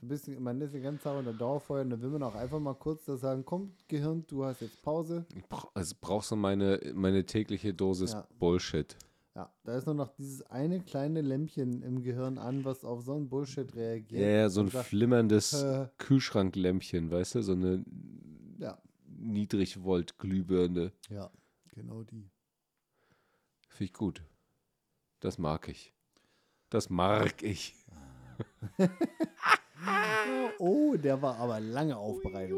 Du 0.00 0.08
bist, 0.08 0.28
man 0.40 0.60
ist 0.60 0.74
den 0.74 0.82
ganzen 0.82 1.02
Tag 1.02 1.16
unter 1.16 1.32
Dauerfeuer 1.32 1.82
und 1.82 1.90
dann 1.90 2.02
will 2.02 2.10
man 2.10 2.22
auch 2.24 2.34
einfach 2.34 2.58
mal 2.58 2.74
kurz 2.74 3.04
da 3.06 3.16
sagen, 3.16 3.42
komm, 3.44 3.72
Gehirn, 3.88 4.24
du 4.26 4.44
hast 4.44 4.60
jetzt 4.60 4.82
Pause. 4.82 5.24
Ich 5.34 5.44
brauch, 5.48 5.70
also 5.72 5.94
brauchst 6.00 6.30
du 6.30 6.36
meine, 6.36 6.78
meine 6.94 7.24
tägliche 7.24 7.72
Dosis 7.72 8.12
Ja. 8.12 8.26
Bullshit. 8.38 8.96
Ja, 9.34 9.52
da 9.64 9.76
ist 9.76 9.86
nur 9.86 9.96
noch 9.96 10.10
dieses 10.10 10.42
eine 10.42 10.80
kleine 10.80 11.20
Lämpchen 11.20 11.82
im 11.82 12.02
Gehirn 12.02 12.38
an, 12.38 12.64
was 12.64 12.84
auf 12.84 13.02
so 13.02 13.14
einen 13.14 13.28
Bullshit 13.28 13.74
reagiert. 13.74 14.22
Ja, 14.22 14.28
ja, 14.28 14.48
so 14.48 14.60
ein 14.60 14.68
sagt, 14.68 14.86
flimmerndes 14.86 15.54
äh, 15.54 15.88
Kühlschranklämpchen, 15.98 17.10
weißt 17.10 17.34
du? 17.34 17.42
So 17.42 17.52
eine 17.52 17.84
ja, 18.58 18.80
Niedrigvolt-Glühbirne. 19.06 20.92
ja, 21.10 21.30
genau 21.72 22.04
die. 22.04 22.30
Finde 23.68 23.84
ich 23.84 23.92
gut. 23.92 24.22
Das 25.18 25.38
mag 25.38 25.68
ich. 25.68 25.92
Das 26.70 26.88
mag 26.88 27.42
ich. 27.42 27.74
Oh, 30.58 30.96
der 30.96 31.20
war 31.20 31.36
aber 31.36 31.60
lange 31.60 31.96
aufbereitet. 31.96 32.56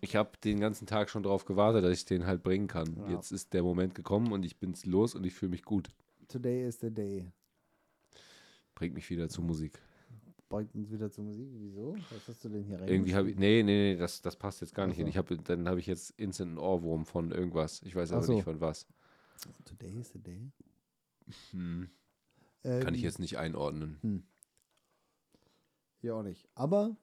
Ich 0.00 0.16
habe 0.16 0.30
den 0.44 0.60
ganzen 0.60 0.86
Tag 0.86 1.10
schon 1.10 1.22
darauf 1.22 1.44
gewartet, 1.44 1.84
dass 1.84 1.92
ich 1.92 2.04
den 2.04 2.26
halt 2.26 2.42
bringen 2.42 2.66
kann. 2.66 2.96
Ja. 2.96 3.14
Jetzt 3.14 3.32
ist 3.32 3.52
der 3.54 3.62
Moment 3.62 3.94
gekommen 3.94 4.32
und 4.32 4.44
ich 4.44 4.58
bin's 4.58 4.84
los 4.86 5.14
und 5.14 5.24
ich 5.24 5.34
fühle 5.34 5.50
mich 5.50 5.62
gut. 5.62 5.88
Today 6.28 6.66
is 6.66 6.80
the 6.80 6.90
day. 6.90 7.30
Bringt 8.74 8.94
mich 8.94 9.08
wieder 9.10 9.28
zu 9.28 9.42
Musik. 9.42 9.80
Beugt 10.48 10.74
uns 10.74 10.90
wieder 10.90 11.10
zur 11.10 11.24
Musik. 11.24 11.48
Wieso? 11.52 11.94
Was 12.10 12.28
hast 12.28 12.44
du 12.44 12.48
denn 12.48 12.64
hier 12.64 12.80
rein? 12.80 12.88
Irgendwie 12.88 13.14
habe 13.14 13.30
ich. 13.30 13.36
Nee, 13.36 13.62
nee, 13.62 13.92
nee, 13.92 13.96
das, 13.96 14.22
das 14.22 14.36
passt 14.36 14.60
jetzt 14.62 14.74
gar 14.74 14.86
nicht 14.86 14.94
Ach 14.94 14.98
so. 14.98 15.04
hin. 15.04 15.08
Ich 15.08 15.18
hab, 15.18 15.44
dann 15.44 15.68
habe 15.68 15.78
ich 15.78 15.86
jetzt 15.86 16.10
instant 16.18 16.50
einen 16.50 16.58
Ohrwurm 16.58 17.04
von 17.04 17.30
irgendwas. 17.30 17.82
Ich 17.82 17.94
weiß 17.94 18.12
aber 18.12 18.22
so. 18.22 18.32
nicht 18.34 18.44
von 18.44 18.60
was. 18.60 18.86
Today 19.64 19.98
is 19.98 20.10
the 20.12 20.18
day. 20.18 20.50
Hm. 21.50 21.90
Ähm, 22.64 22.82
Kann 22.82 22.94
ich 22.94 23.02
jetzt 23.02 23.18
nicht 23.18 23.38
einordnen. 23.38 23.98
Hier 26.00 26.14
auch 26.14 26.22
nicht. 26.22 26.48
Aber, 26.54 26.96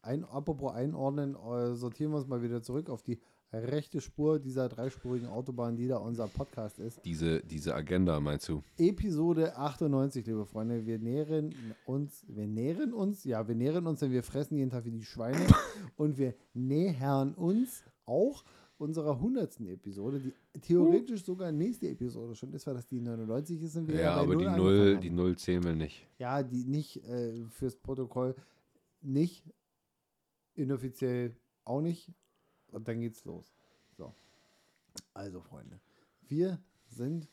ein, 0.00 0.24
apropos 0.24 0.72
einordnen, 0.72 1.36
äh, 1.36 1.74
sortieren 1.74 2.12
wir 2.12 2.18
uns 2.18 2.26
mal 2.26 2.42
wieder 2.42 2.62
zurück 2.62 2.90
auf 2.90 3.02
die 3.02 3.20
rechte 3.52 4.00
Spur 4.00 4.38
dieser 4.38 4.68
dreispurigen 4.68 5.28
Autobahn, 5.28 5.76
die 5.76 5.86
da 5.86 5.98
unser 5.98 6.26
Podcast 6.26 6.78
ist. 6.78 7.04
Diese, 7.04 7.40
diese 7.42 7.74
Agenda, 7.74 8.18
meinst 8.18 8.48
du? 8.48 8.62
Episode 8.78 9.56
98, 9.56 10.26
liebe 10.26 10.46
Freunde. 10.46 10.86
Wir 10.86 10.98
nähern 10.98 11.54
uns, 11.84 12.24
wir 12.28 12.46
nähren 12.46 12.94
uns, 12.94 13.24
ja, 13.24 13.46
wir 13.46 13.54
nähern 13.54 13.86
uns, 13.86 14.00
denn 14.00 14.10
wir 14.10 14.22
fressen 14.22 14.56
jeden 14.56 14.70
Tag 14.70 14.84
wie 14.86 14.90
die 14.90 15.04
Schweine. 15.04 15.46
und 15.96 16.16
wir 16.16 16.34
nähern 16.54 17.34
uns 17.34 17.82
auch 18.06 18.42
unserer 18.82 19.12
100. 19.12 19.60
Episode, 19.60 20.20
die 20.20 20.32
theoretisch 20.60 21.24
sogar 21.24 21.52
nächste 21.52 21.88
Episode 21.88 22.34
schon 22.34 22.52
ist, 22.52 22.66
weil 22.66 22.74
das 22.74 22.86
die 22.86 23.00
99 23.00 23.62
ist. 23.62 23.72
Sind 23.72 23.88
wir 23.88 24.00
Ja, 24.00 24.14
aber 24.14 24.36
die 24.36 24.44
Null 24.44 24.56
Null, 24.56 24.74
angefangen 24.80 25.00
die 25.00 25.08
haben. 25.08 25.16
Null 25.16 25.36
zählen 25.38 25.64
wir 25.64 25.74
nicht. 25.74 26.06
Ja, 26.18 26.42
die 26.42 26.64
nicht 26.64 27.04
äh, 27.04 27.44
fürs 27.46 27.76
Protokoll, 27.76 28.34
nicht 29.00 29.44
inoffiziell 30.54 31.36
auch 31.64 31.80
nicht. 31.80 32.12
Und 32.72 32.88
dann 32.88 33.00
geht's 33.00 33.24
los. 33.24 33.54
So. 33.96 34.12
Also, 35.14 35.40
Freunde, 35.40 35.80
wir 36.28 36.58
sind 36.86 37.28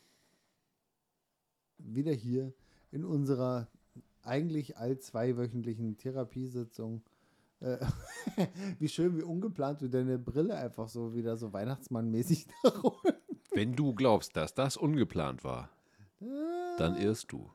wieder 1.78 2.12
hier 2.12 2.52
in 2.90 3.04
unserer 3.04 3.68
eigentlich 4.22 4.76
all 4.76 4.98
zweiwöchentlichen 4.98 5.96
Therapiesitzung. 5.96 7.02
Äh, 7.60 7.78
wie 8.78 8.88
schön, 8.88 9.16
wie 9.16 9.22
ungeplant 9.22 9.82
du 9.82 9.88
deine 9.88 10.18
Brille 10.18 10.56
einfach 10.56 10.88
so 10.88 11.14
wieder 11.14 11.36
so 11.36 11.52
Weihnachtsmann-mäßig 11.52 12.46
da 12.62 12.70
rum. 12.70 12.96
Wenn 13.52 13.74
du 13.74 13.94
glaubst, 13.94 14.36
dass 14.36 14.54
das 14.54 14.76
ungeplant 14.76 15.44
war, 15.44 15.70
dann 16.78 16.96
irrst 16.96 17.32
du. 17.32 17.50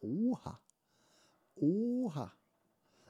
Oha. 0.00 0.60
Oha. 1.56 2.32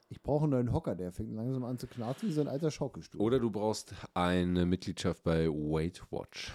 Ich 0.09 0.23
brauche 0.23 0.45
einen 0.45 0.53
neuen 0.53 0.73
Hocker, 0.73 0.95
der 0.95 1.11
fängt 1.13 1.33
langsam 1.35 1.65
an 1.65 1.79
zu 1.79 1.87
knarzen 1.87 2.29
wie 2.29 2.33
so 2.33 2.43
ein 2.43 2.49
alter 2.49 2.71
Schaukelstuhl. 2.71 3.21
Oder 3.21 3.39
du 3.39 3.51
brauchst 3.51 3.95
eine 4.13 4.67
Mitgliedschaft 4.67 5.23
bei 5.23 5.49
Weight 5.49 6.03
Watch. 6.11 6.53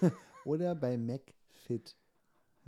Oder 0.44 0.74
bei 0.74 0.96
MacFit. 0.96 1.96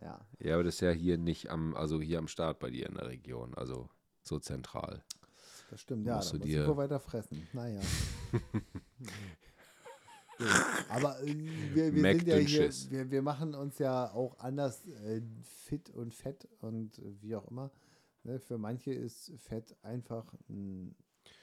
Ja, 0.02 0.26
Ja, 0.40 0.54
aber 0.54 0.64
das 0.64 0.74
ist 0.74 0.80
ja 0.80 0.90
hier 0.90 1.16
nicht 1.16 1.50
am, 1.50 1.74
also 1.74 2.00
hier 2.00 2.18
am 2.18 2.28
Start 2.28 2.58
bei 2.58 2.70
dir 2.70 2.86
in 2.88 2.94
der 2.94 3.06
Region, 3.06 3.54
also 3.54 3.88
so 4.22 4.38
zentral. 4.38 5.04
Das 5.70 5.80
stimmt. 5.80 6.06
Ja, 6.06 6.16
Musst 6.16 6.28
da 6.28 6.32
du 6.32 6.38
muss 6.38 6.46
ich 6.48 6.54
dir- 6.54 6.66
wohl 6.68 6.76
weiter 6.76 7.00
fressen. 7.00 7.46
Naja. 7.52 7.80
Aber 10.90 11.18
äh, 11.22 11.34
wir, 11.74 11.94
wir 11.94 12.02
sind 12.12 12.26
ja 12.28 12.36
hier, 12.36 12.70
wir, 12.90 13.10
wir 13.10 13.22
machen 13.22 13.54
uns 13.54 13.78
ja 13.78 14.10
auch 14.12 14.38
anders 14.38 14.84
äh, 14.86 15.22
fit 15.42 15.88
und 15.90 16.12
fett 16.14 16.46
und 16.60 16.98
äh, 16.98 17.22
wie 17.22 17.34
auch 17.36 17.48
immer. 17.50 17.70
Ne, 18.22 18.38
für 18.38 18.58
manche 18.58 18.92
ist 18.92 19.32
Fett 19.38 19.74
einfach 19.82 20.26
ein, 20.50 20.94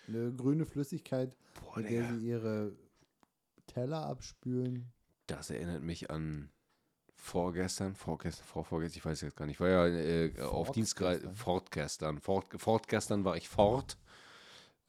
eine 0.07 0.31
grüne 0.33 0.65
Flüssigkeit, 0.65 1.35
Boah, 1.59 1.77
mit 1.79 1.89
der 1.89 2.13
sie 2.13 2.27
ihre 2.27 2.75
Teller 3.67 4.05
abspülen. 4.05 4.91
Das 5.27 5.49
erinnert 5.49 5.81
mich 5.81 6.11
an 6.11 6.49
vorgestern, 7.15 7.95
vorgestern, 7.95 8.45
vorvorgestern, 8.45 8.97
ich 8.99 9.05
weiß 9.05 9.21
jetzt 9.21 9.37
gar 9.37 9.45
nicht. 9.45 9.55
Ich 9.55 9.59
war 9.61 9.69
ja 9.69 9.87
äh, 9.87 10.39
auf 10.41 10.71
Dienstreise, 10.71 11.21
Fortgestern. 11.33 12.19
fortgestern, 12.19 12.19
fort, 12.19 12.61
fortgestern 12.61 13.23
war 13.25 13.37
ich 13.37 13.47
fort. 13.49 13.97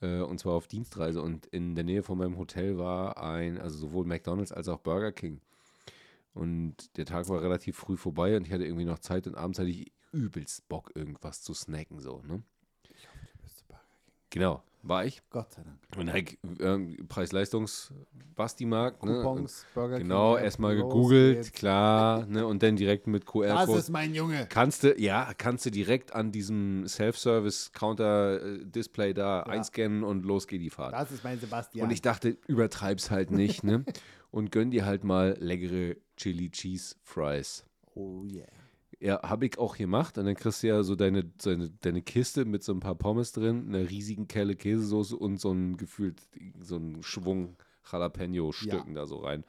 Äh, 0.05 0.21
und 0.21 0.39
zwar 0.39 0.55
auf 0.55 0.67
Dienstreise. 0.67 1.23
Und 1.23 1.47
in 1.47 1.75
der 1.75 1.85
Nähe 1.85 2.03
von 2.03 2.19
meinem 2.19 2.37
Hotel 2.37 2.77
war 2.77 3.23
ein, 3.23 3.59
also 3.59 3.79
sowohl 3.79 4.05
McDonalds 4.05 4.53
als 4.53 4.69
auch 4.69 4.81
Burger 4.81 5.13
King. 5.13 5.41
Und 6.35 6.97
der 6.97 7.07
Tag 7.07 7.29
war 7.29 7.43
relativ 7.43 7.77
früh 7.77 7.97
vorbei 7.97 8.37
und 8.37 8.47
ich 8.47 8.53
hatte 8.53 8.65
irgendwie 8.65 8.85
noch 8.85 8.99
Zeit 8.99 9.27
und 9.27 9.37
abends 9.37 9.59
hatte 9.59 9.71
ich 9.71 9.93
übelst 10.13 10.69
Bock, 10.69 10.91
irgendwas 10.95 11.43
zu 11.43 11.55
snacken, 11.55 12.01
so, 12.01 12.23
ne? 12.27 12.43
Ich 12.97 13.09
hoffe, 13.09 13.27
du 13.33 13.43
bist 13.43 13.59
zu 13.59 13.65
Burger 13.67 13.83
King. 14.05 14.15
Genau, 14.31 14.63
war 14.87 15.05
ich. 15.07 15.23
Gott 15.31 15.53
sei 15.53 15.63
Dank. 15.63 15.79
Und 15.97 16.13
halt, 16.13 16.37
ähm, 16.61 16.97
Preis-Leistungs-Basti-Markt, 17.09 19.03
ne? 19.03 19.17
Und 19.19 19.23
Coupons, 19.23 19.65
Burger 19.75 19.97
King. 19.97 20.05
Genau, 20.09 20.37
erstmal 20.37 20.77
gegoogelt, 20.77 21.37
geht's. 21.37 21.53
klar, 21.53 22.27
ne? 22.27 22.47
Und 22.47 22.63
dann 22.63 22.77
direkt 22.77 23.07
mit 23.07 23.25
Das 23.29 23.33
QR-Code. 23.33 23.79
ist 23.79 23.91
mein 23.91 24.15
Junge. 24.15 24.47
Kannst 24.49 24.85
du, 24.85 24.95
ja, 24.99 25.33
kannst 25.37 25.67
du 25.67 25.71
direkt 25.71 26.15
an 26.15 26.33
diesem 26.33 26.87
Self-Service-Counter-Display 26.87 29.15
da 29.15 29.41
einscannen 29.43 30.05
und 30.05 30.25
los 30.25 30.47
geht 30.47 30.61
die 30.61 30.71
Fahrt. 30.71 30.93
Das 30.95 31.11
ist 31.11 31.25
mein 31.25 31.39
Sebastian. 31.41 31.87
Und 31.87 31.93
ich 31.93 32.03
dachte, 32.03 32.37
übertreib's 32.47 33.11
halt 33.11 33.31
nicht, 33.31 33.65
ne? 33.65 33.85
Und 34.31 34.51
gönn 34.51 34.73
dir 34.73 34.85
halt 34.85 35.05
mal 35.05 35.37
leckere 35.39 35.95
Chili 36.17 36.51
Cheese 36.51 36.97
Fries. 37.05 37.65
oh 37.95 38.25
yeah. 38.25 38.45
Ja, 39.05 39.21
habe 39.23 39.45
ich 39.45 39.59
auch 39.59 39.77
gemacht. 39.77 40.17
Und 40.17 40.25
dann 40.25 40.35
kriegst 40.35 40.63
du 40.63 40.69
ja 40.69 40.83
so 40.83 40.97
deine, 40.97 41.25
deine, 41.25 41.69
deine 41.69 42.01
Kiste 42.01 42.47
mit 42.47 42.65
so 42.65 42.73
ein 42.73 42.81
paar 42.81 42.95
Pommes 42.95 43.33
drin, 43.33 43.69
einer 43.69 43.91
riesigen 43.91 44.29
Kelle 44.29 44.57
Käsesoße 44.57 45.15
und 45.15 45.39
so 45.39 45.53
ein 45.53 45.77
gefühlt, 45.77 46.23
so 46.63 46.79
ein 46.79 47.03
Schwung 47.03 47.59
Jalapeno-Stücken 47.93 48.95
da 48.95 49.07
so 49.07 49.19
rein. 49.19 49.45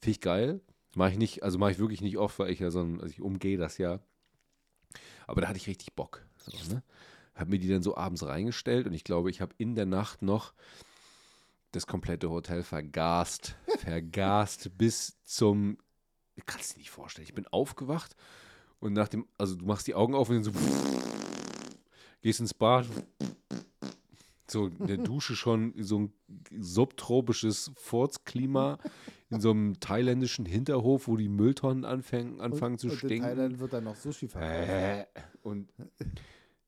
Finde 0.00 0.10
ich 0.10 0.20
geil. 0.20 0.60
Mache 0.96 1.12
ich 1.12 1.18
nicht, 1.18 1.44
also 1.44 1.56
mache 1.56 1.70
ich 1.70 1.78
wirklich 1.78 2.00
nicht 2.00 2.18
oft, 2.18 2.36
weil 2.40 2.50
ich 2.50 2.58
ja 2.58 2.72
so 2.72 2.80
ein, 2.80 3.00
also 3.00 3.12
ich 3.12 3.20
umgehe 3.20 3.56
das 3.56 3.78
ja. 3.78 4.00
Aber 5.28 5.40
da 5.40 5.46
hatte 5.46 5.58
ich 5.58 5.68
richtig 5.68 5.94
Bock. 5.94 6.26
So, 6.38 6.74
ne? 6.74 6.82
Habe 7.36 7.50
mir 7.50 7.60
die 7.60 7.68
dann 7.68 7.84
so 7.84 7.96
abends 7.96 8.26
reingestellt 8.26 8.88
und 8.88 8.92
ich 8.92 9.04
glaube, 9.04 9.30
ich 9.30 9.40
habe 9.40 9.54
in 9.56 9.76
der 9.76 9.86
Nacht 9.86 10.22
noch 10.22 10.52
das 11.70 11.86
komplette 11.86 12.28
Hotel 12.28 12.64
vergast. 12.64 13.54
vergast 13.78 14.76
bis 14.76 15.22
zum. 15.22 15.78
Ich 16.34 16.44
kann 16.44 16.60
es 16.60 16.74
dir 16.74 16.78
nicht 16.78 16.90
vorstellen. 16.90 17.28
Ich 17.28 17.34
bin 17.34 17.46
aufgewacht 17.46 18.16
und 18.80 18.92
nach 18.92 19.08
dem, 19.08 19.26
also 19.38 19.54
du 19.54 19.64
machst 19.64 19.86
die 19.86 19.94
Augen 19.94 20.14
auf 20.14 20.28
und 20.28 20.36
dann 20.36 20.44
so 20.44 20.52
gehst 22.22 22.40
ins 22.40 22.54
Bad. 22.54 22.86
So 24.48 24.66
in 24.66 24.86
der 24.86 24.98
Dusche 24.98 25.34
schon 25.34 25.74
so 25.78 25.98
ein 25.98 26.12
subtropisches 26.60 27.72
Furzklima 27.76 28.78
in 29.30 29.40
so 29.40 29.50
einem 29.50 29.80
thailändischen 29.80 30.46
Hinterhof, 30.46 31.08
wo 31.08 31.16
die 31.16 31.28
Mülltonnen 31.28 31.84
anfangen, 31.84 32.40
anfangen 32.40 32.78
zu 32.78 32.86
und 32.86 32.92
in 32.92 32.98
stinken. 32.98 33.22
Thailand 33.22 33.58
wird 33.58 33.72
dann 33.72 33.84
noch 33.84 33.96
Sushi 33.96 34.28
verkauft. 34.28 34.68
Äh, 34.68 35.06
und 35.42 35.72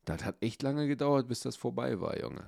das 0.04 0.24
hat 0.24 0.36
echt 0.40 0.62
lange 0.62 0.88
gedauert, 0.88 1.28
bis 1.28 1.40
das 1.40 1.56
vorbei 1.56 2.00
war, 2.00 2.18
Junge. 2.20 2.44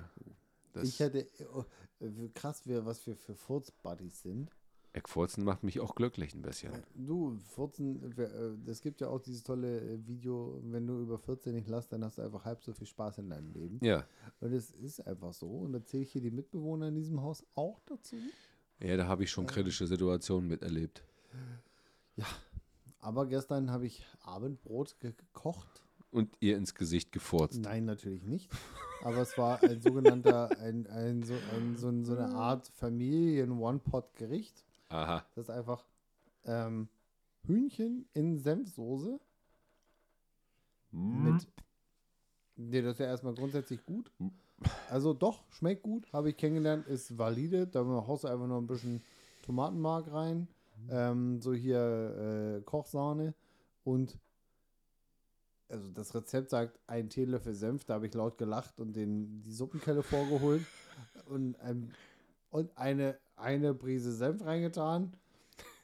Das 0.73 0.87
Ich 0.87 0.99
hätte, 0.99 1.27
oh, 1.53 1.63
äh, 1.99 2.29
krass, 2.33 2.63
was 2.65 3.05
wir 3.07 3.15
für 3.15 3.35
Furz-Buddies 3.35 4.21
sind. 4.21 4.51
Eckfurzen 4.93 5.45
macht 5.45 5.63
mich 5.63 5.79
auch 5.79 5.95
glücklich 5.95 6.33
ein 6.33 6.41
bisschen. 6.41 6.71
Du, 6.95 7.37
Furzen, 7.37 8.13
wer, 8.17 8.33
äh, 8.33 8.51
es 8.67 8.81
gibt 8.81 8.99
ja 8.99 9.07
auch 9.07 9.19
dieses 9.19 9.43
tolle 9.43 9.79
äh, 9.79 10.05
Video, 10.05 10.59
wenn 10.63 10.85
du 10.85 11.01
über 11.01 11.17
14 11.17 11.53
nicht 11.53 11.69
lässt, 11.69 11.93
dann 11.93 12.03
hast 12.03 12.17
du 12.17 12.21
einfach 12.21 12.43
halb 12.43 12.61
so 12.63 12.73
viel 12.73 12.87
Spaß 12.87 13.19
in 13.19 13.29
deinem 13.29 13.51
Leben. 13.51 13.79
Ja. 13.81 14.05
Und 14.41 14.51
es 14.51 14.71
ist 14.71 14.99
einfach 15.07 15.33
so. 15.33 15.47
Und 15.47 15.73
da 15.73 15.83
zähle 15.83 16.03
ich 16.03 16.11
hier 16.11 16.21
die 16.21 16.31
Mitbewohner 16.31 16.89
in 16.89 16.95
diesem 16.95 17.21
Haus 17.21 17.45
auch 17.55 17.79
dazu. 17.85 18.17
Ja, 18.79 18.97
da 18.97 19.07
habe 19.07 19.23
ich 19.23 19.31
schon 19.31 19.45
kritische 19.45 19.87
Situationen 19.87 20.49
miterlebt. 20.49 21.03
Aber 22.99 23.25
gestern 23.27 23.71
habe 23.71 23.85
ich 23.85 24.05
Abendbrot 24.21 24.99
ge 24.99 25.13
gekocht. 25.13 25.83
Und 26.11 26.35
ihr 26.41 26.57
ins 26.57 26.75
Gesicht 26.75 27.13
gefurzt. 27.13 27.61
Nein, 27.61 27.85
natürlich 27.85 28.23
nicht. 28.23 28.51
Aber 29.01 29.19
es 29.19 29.37
war 29.37 29.63
ein 29.63 29.79
sogenannter, 29.79 30.49
ein, 30.59 30.85
ein, 30.87 31.23
so, 31.23 31.33
ein, 31.55 31.77
so, 31.77 32.03
so 32.03 32.17
eine 32.17 32.35
Art 32.35 32.67
Familien-One-Pot-Gericht. 32.67 34.65
Aha. 34.91 35.25
Das 35.35 35.45
ist 35.45 35.49
einfach 35.49 35.85
ähm, 36.45 36.89
Hühnchen 37.45 38.07
in 38.13 38.37
Senfsoße 38.39 39.19
mit. 40.91 41.47
Nee, 42.55 42.81
das 42.81 42.93
ist 42.93 42.99
ja 42.99 43.05
erstmal 43.07 43.33
grundsätzlich 43.33 43.85
gut. 43.85 44.11
Also 44.89 45.13
doch, 45.13 45.43
schmeckt 45.51 45.83
gut, 45.83 46.11
habe 46.13 46.29
ich 46.29 46.37
kennengelernt, 46.37 46.85
ist 46.87 47.17
valide. 47.17 47.67
Da 47.67 47.83
haust 47.83 48.25
du 48.25 48.27
einfach 48.27 48.47
noch 48.47 48.59
ein 48.59 48.67
bisschen 48.67 49.01
Tomatenmark 49.41 50.11
rein. 50.11 50.47
Ähm, 50.89 51.41
so 51.41 51.53
hier 51.53 52.57
äh, 52.57 52.61
Kochsahne 52.63 53.33
und 53.83 54.17
also 55.69 55.89
das 55.89 56.13
Rezept 56.13 56.49
sagt 56.49 56.79
ein 56.87 57.09
Teelöffel 57.09 57.53
Senf, 57.53 57.85
da 57.85 57.95
habe 57.95 58.07
ich 58.07 58.13
laut 58.13 58.37
gelacht 58.37 58.79
und 58.79 58.93
den, 58.93 59.41
die 59.43 59.53
Suppenkelle 59.53 60.03
vorgeholt 60.03 60.65
und, 61.27 61.59
ein, 61.61 61.93
und 62.49 62.77
eine, 62.77 63.17
eine 63.41 63.73
Prise 63.73 64.13
Senf 64.13 64.43
reingetan 64.45 65.13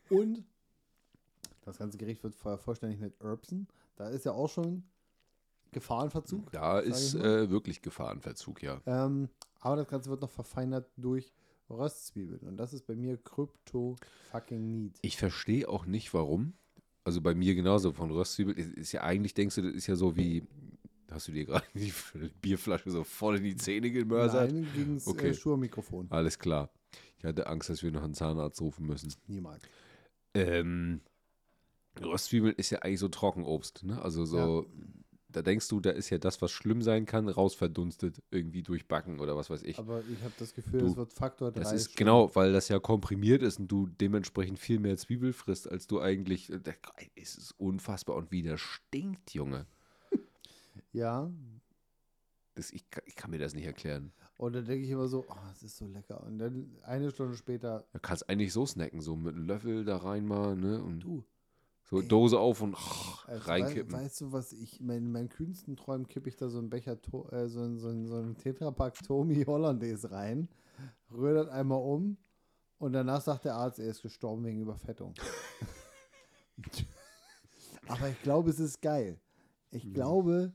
und 0.10 0.44
Das 1.66 1.78
ganze 1.78 1.98
Gericht 1.98 2.24
wird 2.24 2.34
vollständig 2.36 3.00
mit 3.00 3.20
Erbsen. 3.22 3.68
Da 3.98 4.08
ist 4.10 4.24
ja 4.24 4.32
auch 4.32 4.50
schon 4.50 4.84
Gefahrenverzug. 5.72 6.50
Da 6.52 6.80
ist 6.80 7.14
äh, 7.16 7.50
wirklich 7.50 7.82
Gefahrenverzug, 7.82 8.64
ja. 8.64 8.80
Ähm, 8.86 9.28
aber 9.60 9.76
das 9.76 9.88
Ganze 9.88 10.10
wird 10.10 10.22
noch 10.22 10.32
verfeinert 10.32 10.90
durch 10.96 11.34
Röstzwiebeln. 11.70 12.48
Und 12.48 12.58
das 12.58 12.72
ist 12.74 12.86
bei 12.88 12.96
mir 12.96 13.18
Krypto 13.18 13.98
fucking 14.32 14.84
neat. 14.86 14.94
Ich 15.02 15.18
verstehe 15.18 15.68
auch 15.68 15.86
nicht, 15.86 16.14
warum. 16.14 16.54
Also 17.04 17.22
bei 17.22 17.36
mir 17.36 17.54
genauso 17.56 17.92
von 17.92 18.12
Röstzwiebel. 18.12 18.58
Ist, 18.58 18.74
ist 18.74 18.92
ja 18.94 19.02
eigentlich, 19.02 19.34
denkst 19.34 19.56
du, 19.56 19.62
das 19.64 19.74
ist 19.74 19.88
ja 19.88 19.96
so 19.96 20.16
wie, 20.16 20.48
hast 21.12 21.28
du 21.28 21.32
dir 21.34 21.46
gerade 21.46 21.66
die 21.74 21.92
Bierflasche 22.42 22.92
so 22.92 23.04
voll 23.04 23.38
in 23.38 23.44
die 23.44 23.56
Zähne 23.58 23.92
gemörsert? 23.92 24.52
Nein, 24.52 24.68
gegen 24.74 24.96
das 24.96 25.08
Okay. 25.08 25.34
äh. 25.34 26.08
Alles 26.12 26.40
klar. 26.40 26.70
Ich 27.18 27.24
hatte 27.26 27.48
Angst, 27.48 27.70
dass 27.70 27.84
wir 27.84 27.92
noch 27.92 28.04
einen 28.04 28.14
Zahnarzt 28.14 28.62
rufen 28.62 28.86
müssen. 28.86 29.14
Niemals. 29.28 29.64
Ähm, 30.34 31.02
Röstzwiebeln 32.00 32.54
ist 32.56 32.70
ja 32.70 32.80
eigentlich 32.80 33.00
so 33.00 33.08
Trockenobst, 33.08 33.84
ne? 33.84 34.00
Also 34.02 34.24
so, 34.26 34.68
da 35.30 35.42
denkst 35.42 35.68
du, 35.68 35.80
da 35.80 35.90
ist 35.90 36.10
ja 36.10 36.20
das, 36.20 36.42
was 36.42 36.52
schlimm 36.52 36.82
sein 36.82 37.06
kann, 37.06 37.28
rausverdunstet, 37.28 38.22
irgendwie 38.32 38.64
durch 38.64 38.88
Backen 38.88 39.20
oder 39.20 39.36
was 39.36 39.50
weiß 39.50 39.64
ich. 39.64 39.78
Aber 39.80 40.02
ich 40.02 40.22
habe 40.24 40.34
das 40.38 40.54
Gefühl, 40.54 40.80
Du, 40.80 40.88
es 40.88 40.96
wird 40.96 41.12
Faktor 41.14 41.52
3. 41.52 41.60
Das 41.60 41.74
ist 41.74 41.98
genau, 41.98 42.34
weil 42.36 42.54
das 42.54 42.70
ja 42.70 42.80
komprimiert 42.80 43.42
ist 43.42 43.60
und 43.60 43.68
du 43.68 43.88
dementsprechend 43.88 44.60
viel 44.60 44.80
mehr 44.80 44.96
Zwiebel 44.98 45.34
frisst, 45.34 45.70
als 45.70 45.88
du 45.88 46.00
eigentlich. 46.00 46.52
äh, 46.52 46.60
Es 47.16 47.36
ist 47.36 47.52
unfassbar 47.60 48.16
und 48.16 48.32
wie 48.32 48.44
der 48.44 48.58
stinkt, 48.58 49.34
Junge. 49.34 49.66
Ja. 50.94 51.30
Das, 52.56 52.72
ich, 52.72 52.86
ich 53.06 53.16
kann 53.16 53.30
mir 53.30 53.38
das 53.38 53.54
nicht 53.54 53.66
erklären. 53.66 54.12
Und 54.38 54.54
dann 54.54 54.66
denke 54.66 54.86
ich 54.86 54.92
immer 54.92 55.08
so, 55.08 55.26
oh, 55.28 55.36
es 55.52 55.64
ist 55.64 55.78
so 55.78 55.88
lecker. 55.88 56.22
Und 56.24 56.38
dann 56.38 56.78
eine 56.84 57.10
Stunde 57.12 57.36
später, 57.36 57.86
Du 57.94 58.00
kannst 58.00 58.30
eigentlich 58.30 58.54
so 58.54 58.66
snacken, 58.68 59.02
so 59.02 59.16
mit 59.16 59.34
einem 59.36 59.48
Löffel 59.48 59.84
da 59.84 59.98
rein 59.98 60.26
mal, 60.28 60.56
ne? 60.56 60.80
Und 60.84 61.00
du. 61.00 61.24
so 61.90 62.02
ey. 62.02 62.08
Dose 62.08 62.40
auf 62.40 62.62
und 62.62 62.76
Also, 63.26 63.50
reinkippen. 63.50 63.92
Wei 63.94 64.04
weißt 64.04 64.22
du, 64.22 64.32
was 64.32 64.54
ich, 64.54 64.80
mein, 64.80 64.98
in 64.98 65.12
meinen 65.12 65.30
kühnsten 65.30 65.76
Träumen 65.76 66.08
kippe 66.08 66.30
ich 66.30 66.36
da 66.36 66.50
so 66.50 66.60
einen 66.60 66.70
Becher, 66.70 67.02
to 67.02 67.28
äh, 67.32 67.48
so, 67.50 67.62
ein- 67.62 67.80
so, 67.80 67.88
ein- 67.90 68.06
so 68.08 68.16
einen 68.16 68.38
Tetrapack 68.38 68.94
Tommy 69.04 69.44
Hollandaise 69.46 70.12
rein, 70.12 70.48
rühre 71.12 71.34
das 71.46 71.48
einmal 71.48 71.82
um 71.82 72.18
und 72.78 72.94
danach 72.94 73.22
sagt 73.22 73.46
der 73.46 73.56
Arzt, 73.56 73.80
er 73.80 73.88
ist 73.88 74.04
gestorben 74.04 74.44
wegen 74.46 74.62
Überfettung. 74.62 75.16
Aber 77.88 78.10
ich 78.10 78.22
glaube, 78.22 78.50
es 78.52 78.60
ist 78.60 78.82
geil. 78.82 79.20
Ich 79.72 79.86
Mhm. 79.86 79.94
glaube, 79.94 80.54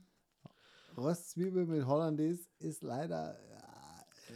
Röstzwiebel 0.97 1.65
mit 1.65 1.85
Hollandaise 1.85 2.47
ist 2.59 2.83
leider. 2.83 3.37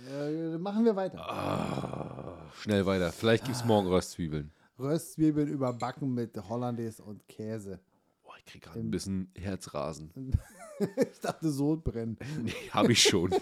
Äh, 0.10 0.58
machen 0.58 0.86
wir 0.86 0.96
weiter. 0.96 1.20
Ah, 1.20 2.52
schnell 2.56 2.86
weiter. 2.86 3.12
Vielleicht 3.12 3.46
gibt 3.46 3.58
es 3.58 3.66
morgen 3.66 3.88
Röstzwiebeln. 3.88 4.52
Röstzwiebeln 4.80 5.48
überbacken 5.48 6.14
mit 6.14 6.38
Hollandaise 6.50 7.02
und 7.04 7.28
Käse. 7.28 7.80
Boah, 8.24 8.34
ich 8.38 8.46
krieg 8.46 8.62
gerade 8.62 8.80
ein 8.80 8.92
bisschen 8.92 9.32
Herzrasen. 9.36 10.12
ich 10.80 11.20
dachte, 11.20 11.50
Sodbrennen. 11.50 12.18
Nee, 12.44 12.52
habe 12.72 12.92
ich 12.92 13.02
schon. 13.02 13.34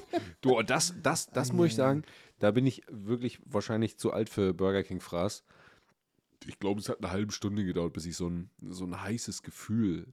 Du, 0.42 0.58
und 0.58 0.70
das, 0.70 0.94
das, 1.02 1.28
das 1.28 1.52
muss 1.52 1.68
ich 1.68 1.76
sagen, 1.76 2.04
da 2.40 2.52
bin 2.52 2.66
ich 2.66 2.84
wirklich 2.90 3.40
wahrscheinlich 3.46 3.98
zu 3.98 4.14
alt 4.14 4.30
für 4.30 4.54
Burger 4.54 4.84
King 4.84 5.02
Fraß. 5.02 5.44
Ich 6.48 6.60
glaube, 6.60 6.80
es 6.80 6.90
hat 6.90 7.00
eine 7.00 7.12
halbe 7.12 7.32
Stunde 7.32 7.66
gedauert, 7.66 7.94
bis 7.94 8.06
ich 8.06 8.16
so 8.16 8.30
ein, 8.30 8.50
so 8.62 8.86
ein 8.86 9.02
heißes 9.02 9.42
Gefühl 9.42 10.08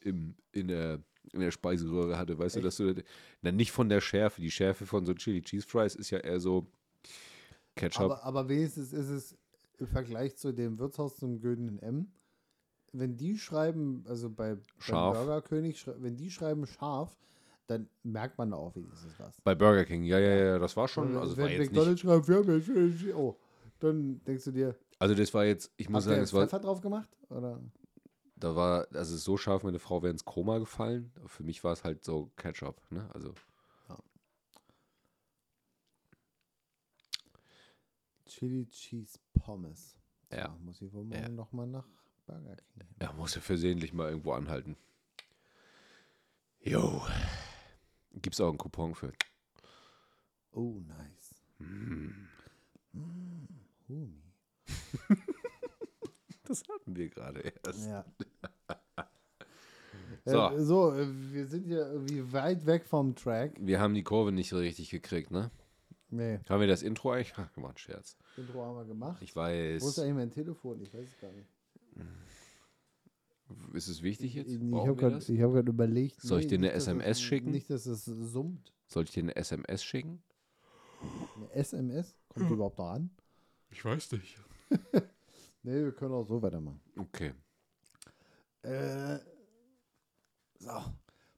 im, 0.00 0.34
in, 0.52 0.68
der, 0.68 1.00
in 1.32 1.40
der 1.40 1.50
Speiseröhre 1.50 2.18
hatte. 2.18 2.38
Weißt 2.38 2.56
du, 2.56 2.60
dass 2.60 2.76
du, 2.76 2.94
na, 3.42 3.52
nicht 3.52 3.72
von 3.72 3.88
der 3.88 4.00
Schärfe. 4.00 4.40
Die 4.40 4.50
Schärfe 4.50 4.86
von 4.86 5.04
so 5.04 5.14
Chili 5.14 5.42
Cheese 5.42 5.66
Fries 5.66 5.94
ist 5.94 6.10
ja 6.10 6.18
eher 6.18 6.40
so 6.40 6.66
Ketchup. 7.74 8.04
Aber, 8.04 8.24
aber 8.24 8.48
wenigstens 8.48 8.92
ist 8.92 9.08
es 9.08 9.36
im 9.78 9.86
Vergleich 9.86 10.36
zu 10.36 10.52
dem 10.52 10.78
Wirtshaus 10.78 11.16
zum 11.16 11.40
Gödenen 11.40 11.78
M, 11.80 12.08
wenn 12.92 13.16
die 13.16 13.38
schreiben, 13.38 14.04
also 14.08 14.30
bei 14.30 14.56
Burger 14.88 15.42
König, 15.42 15.86
wenn 15.98 16.16
die 16.16 16.30
schreiben 16.30 16.66
scharf, 16.66 17.16
dann 17.66 17.88
merkt 18.02 18.38
man 18.38 18.52
da 18.52 18.56
auch 18.56 18.74
wenigstens 18.74 19.18
was. 19.18 19.40
Bei 19.42 19.54
Burger 19.54 19.84
King, 19.84 20.04
ja, 20.04 20.18
ja, 20.18 20.36
ja, 20.36 20.58
das 20.58 20.76
war 20.76 20.88
schon, 20.88 21.16
also 21.16 21.36
wenn 21.36 21.44
war 21.44 21.50
jetzt 21.50 21.60
nicht, 21.60 21.72
McDonald's 21.72 22.00
schreibt, 22.00 22.68
jetzt, 22.68 23.14
oh, 23.14 23.36
dann 23.80 24.20
denkst 24.24 24.44
du 24.44 24.52
dir, 24.52 24.76
also 24.98 25.14
das 25.14 25.34
war 25.34 25.44
jetzt, 25.44 25.72
ich 25.76 25.88
muss 25.88 26.04
habt 26.04 26.10
sagen, 26.10 26.22
es 26.22 26.32
war, 26.32 26.42
Pfeffer 26.42 26.60
drauf 26.60 26.80
gemacht? 26.80 27.08
Oder? 27.28 27.60
Da 28.36 28.54
war, 28.54 28.86
also 28.92 29.16
so 29.16 29.36
scharf, 29.36 29.62
meine 29.62 29.78
Frau 29.78 30.02
wäre 30.02 30.10
ins 30.12 30.24
Koma 30.24 30.58
gefallen. 30.58 31.12
Für 31.26 31.42
mich 31.42 31.64
war 31.64 31.72
es 31.72 31.84
halt 31.84 32.04
so 32.04 32.30
Ketchup, 32.36 32.80
ne, 32.90 33.08
also 33.14 33.34
Chili 38.26 38.66
Cheese 38.70 39.18
Pommes. 39.34 39.96
Ja. 40.30 40.50
So, 40.50 40.58
muss 40.64 40.82
ich 40.82 40.92
wohl 40.92 41.04
morgen 41.04 41.22
Ja. 41.22 41.28
nochmal 41.28 41.66
nach 41.66 41.86
Burger 42.26 42.56
King. 42.56 42.88
Er 42.98 43.12
muss 43.12 43.34
ja 43.34 43.40
versehentlich 43.40 43.92
mal 43.92 44.10
irgendwo 44.10 44.32
anhalten. 44.32 44.76
Jo. 46.60 47.02
Gibt's 48.14 48.40
auch 48.40 48.48
einen 48.48 48.58
Coupon 48.58 48.94
für. 48.94 49.12
Oh, 50.50 50.80
nice. 50.80 51.34
Mm. 51.58 52.28
Humi. 53.88 54.22
Das 56.46 56.62
hatten 56.68 56.96
wir 56.96 57.08
gerade 57.08 57.52
erst. 57.64 57.86
Ja. 57.86 58.04
So. 60.24 60.50
Äh, 60.50 60.60
so, 60.60 60.92
äh, 60.92 61.06
wir 61.32 61.46
sind 61.46 61.68
ja 61.68 61.88
irgendwie 61.88 62.32
weit 62.32 62.66
weg 62.66 62.84
vom 62.84 63.14
Track. 63.14 63.52
Wir 63.60 63.78
haben 63.78 63.94
die 63.94 64.02
Kurve 64.02 64.32
nicht 64.32 64.48
so 64.48 64.58
richtig 64.58 64.90
gekriegt, 64.90 65.30
ne? 65.30 65.52
Nee, 66.10 66.40
Haben 66.48 66.60
wir 66.60 66.66
das 66.66 66.82
Intro 66.82 67.12
eigentlich? 67.12 67.32
Ach, 67.36 67.48
war 67.56 67.70
ein 67.70 67.76
Scherz. 67.76 68.16
Intro 68.36 68.64
haben 68.64 68.76
wir 68.76 68.84
gemacht. 68.86 69.22
Ich 69.22 69.36
Wo 69.36 69.42
ist 69.42 69.84
weiß. 69.84 69.98
eigentlich 70.00 70.14
mein 70.14 70.30
Telefon? 70.32 70.80
Ich 70.80 70.92
weiß 70.92 71.08
es 71.08 71.20
gar 71.20 71.30
nicht. 71.30 71.48
Ist 73.74 73.88
es 73.88 74.02
wichtig 74.02 74.34
jetzt? 74.34 74.50
Ich, 74.50 74.58
Brauchen 74.58 74.88
habe 74.88 74.96
gerade 74.96 75.20
hab 75.58 75.68
überlegt. 75.68 76.20
Soll 76.20 76.40
ich 76.40 76.48
dir 76.48 76.58
eine 76.58 76.72
SMS 76.72 77.18
es, 77.18 77.22
schicken? 77.22 77.50
Nicht, 77.52 77.70
dass 77.70 77.86
es 77.86 78.04
summt. 78.04 78.72
Soll 78.88 79.04
ich 79.04 79.12
dir 79.12 79.22
eine 79.22 79.36
SMS 79.36 79.84
schicken? 79.84 80.22
Eine 81.36 81.52
SMS? 81.52 82.16
Kommt 82.28 82.50
die 82.50 82.54
überhaupt 82.54 82.78
noch 82.78 82.90
an? 82.90 83.10
Ich 83.70 83.84
weiß 83.84 84.12
nicht. 84.12 84.40
Nee, 85.66 85.82
wir 85.82 85.92
können 85.92 86.14
auch 86.14 86.22
so 86.22 86.40
weitermachen. 86.40 86.80
Okay. 86.96 87.34
Äh, 88.62 89.18
so. 90.60 90.70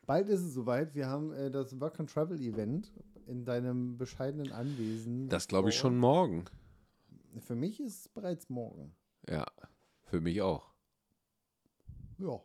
Bald 0.05 0.29
ist 0.29 0.43
es 0.43 0.53
soweit. 0.53 0.95
Wir 0.95 1.09
haben 1.09 1.33
äh, 1.33 1.51
das 1.51 1.81
Work 1.81 1.99
and 1.99 2.11
Travel 2.11 2.39
Event 2.39 2.93
in 3.25 3.47
deinem 3.47 3.97
bescheidenen 3.97 4.53
Anwesen. 4.53 5.31
Das 5.31 5.49
glaube 5.49 5.71
ich 5.71 5.77
schon 5.77 5.97
morgen. 5.97 6.45
Für 7.39 7.55
mich 7.55 7.81
ist 7.81 8.01
es 8.01 8.09
bereits 8.09 8.51
morgen. 8.51 8.95
Ja. 9.27 9.47
Für 10.05 10.21
mich 10.21 10.43
auch. 10.43 10.75
Ja. 12.19 12.39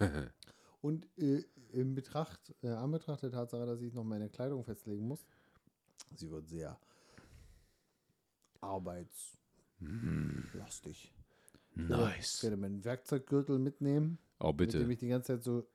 Und 0.80 1.06
äh, 1.18 1.44
in 1.70 1.94
Betracht, 1.94 2.52
äh, 2.62 2.68
Anbetracht 2.70 3.22
der 3.22 3.30
Tatsache, 3.30 3.64
dass 3.64 3.80
ich 3.80 3.94
noch 3.94 4.02
meine 4.02 4.28
Kleidung 4.28 4.64
festlegen 4.64 5.06
muss, 5.06 5.24
sie 6.16 6.28
wird 6.32 6.48
sehr 6.48 6.76
arbeitslastig. 9.80 11.12
Ich 11.76 11.82
Nice. 11.88 12.42
werde 12.42 12.56
meinen 12.56 12.84
Werkzeuggürtel 12.84 13.58
mitnehmen, 13.58 14.18
Oh, 14.40 14.48
mit 14.52 14.72
dem 14.72 14.80
bitte. 14.80 14.92
ich 14.92 14.98
die 14.98 15.08
ganze 15.08 15.34
Zeit 15.34 15.44
so, 15.44 15.66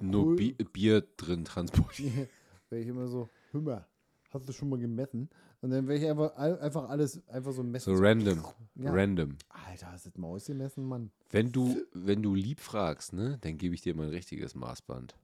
Nur 0.00 0.26
cool. 0.26 0.36
Bi 0.36 0.52
Bier 0.72 1.02
drin 1.16 1.44
transportieren. 1.44 2.28
werde 2.68 2.82
ich 2.82 2.88
immer 2.88 3.06
so, 3.08 3.28
Hümmer, 3.52 3.86
hast 4.30 4.48
du 4.48 4.52
schon 4.52 4.68
mal 4.68 4.78
gemessen? 4.78 5.28
Und 5.62 5.70
dann 5.70 5.86
werde 5.88 6.02
ich 6.04 6.10
einfach, 6.10 6.34
einfach 6.36 6.88
alles 6.88 7.26
einfach 7.28 7.52
so 7.52 7.62
messen. 7.62 7.94
So 7.96 8.02
random. 8.02 8.44
Ja. 8.76 8.92
Random. 8.92 9.36
Alter, 9.50 9.92
hast 9.92 10.06
du 10.06 10.10
das 10.10 10.18
mal 10.18 10.28
ausgemessen, 10.28 10.84
Mann? 10.86 11.10
Wenn 11.30 11.52
du, 11.52 11.82
wenn 11.92 12.22
du 12.22 12.34
lieb 12.34 12.60
fragst, 12.60 13.12
ne, 13.12 13.36
dann 13.42 13.58
gebe 13.58 13.74
ich 13.74 13.82
dir 13.82 13.94
mal 13.94 14.04
ein 14.04 14.10
richtiges 14.10 14.54
Maßband. 14.54 15.16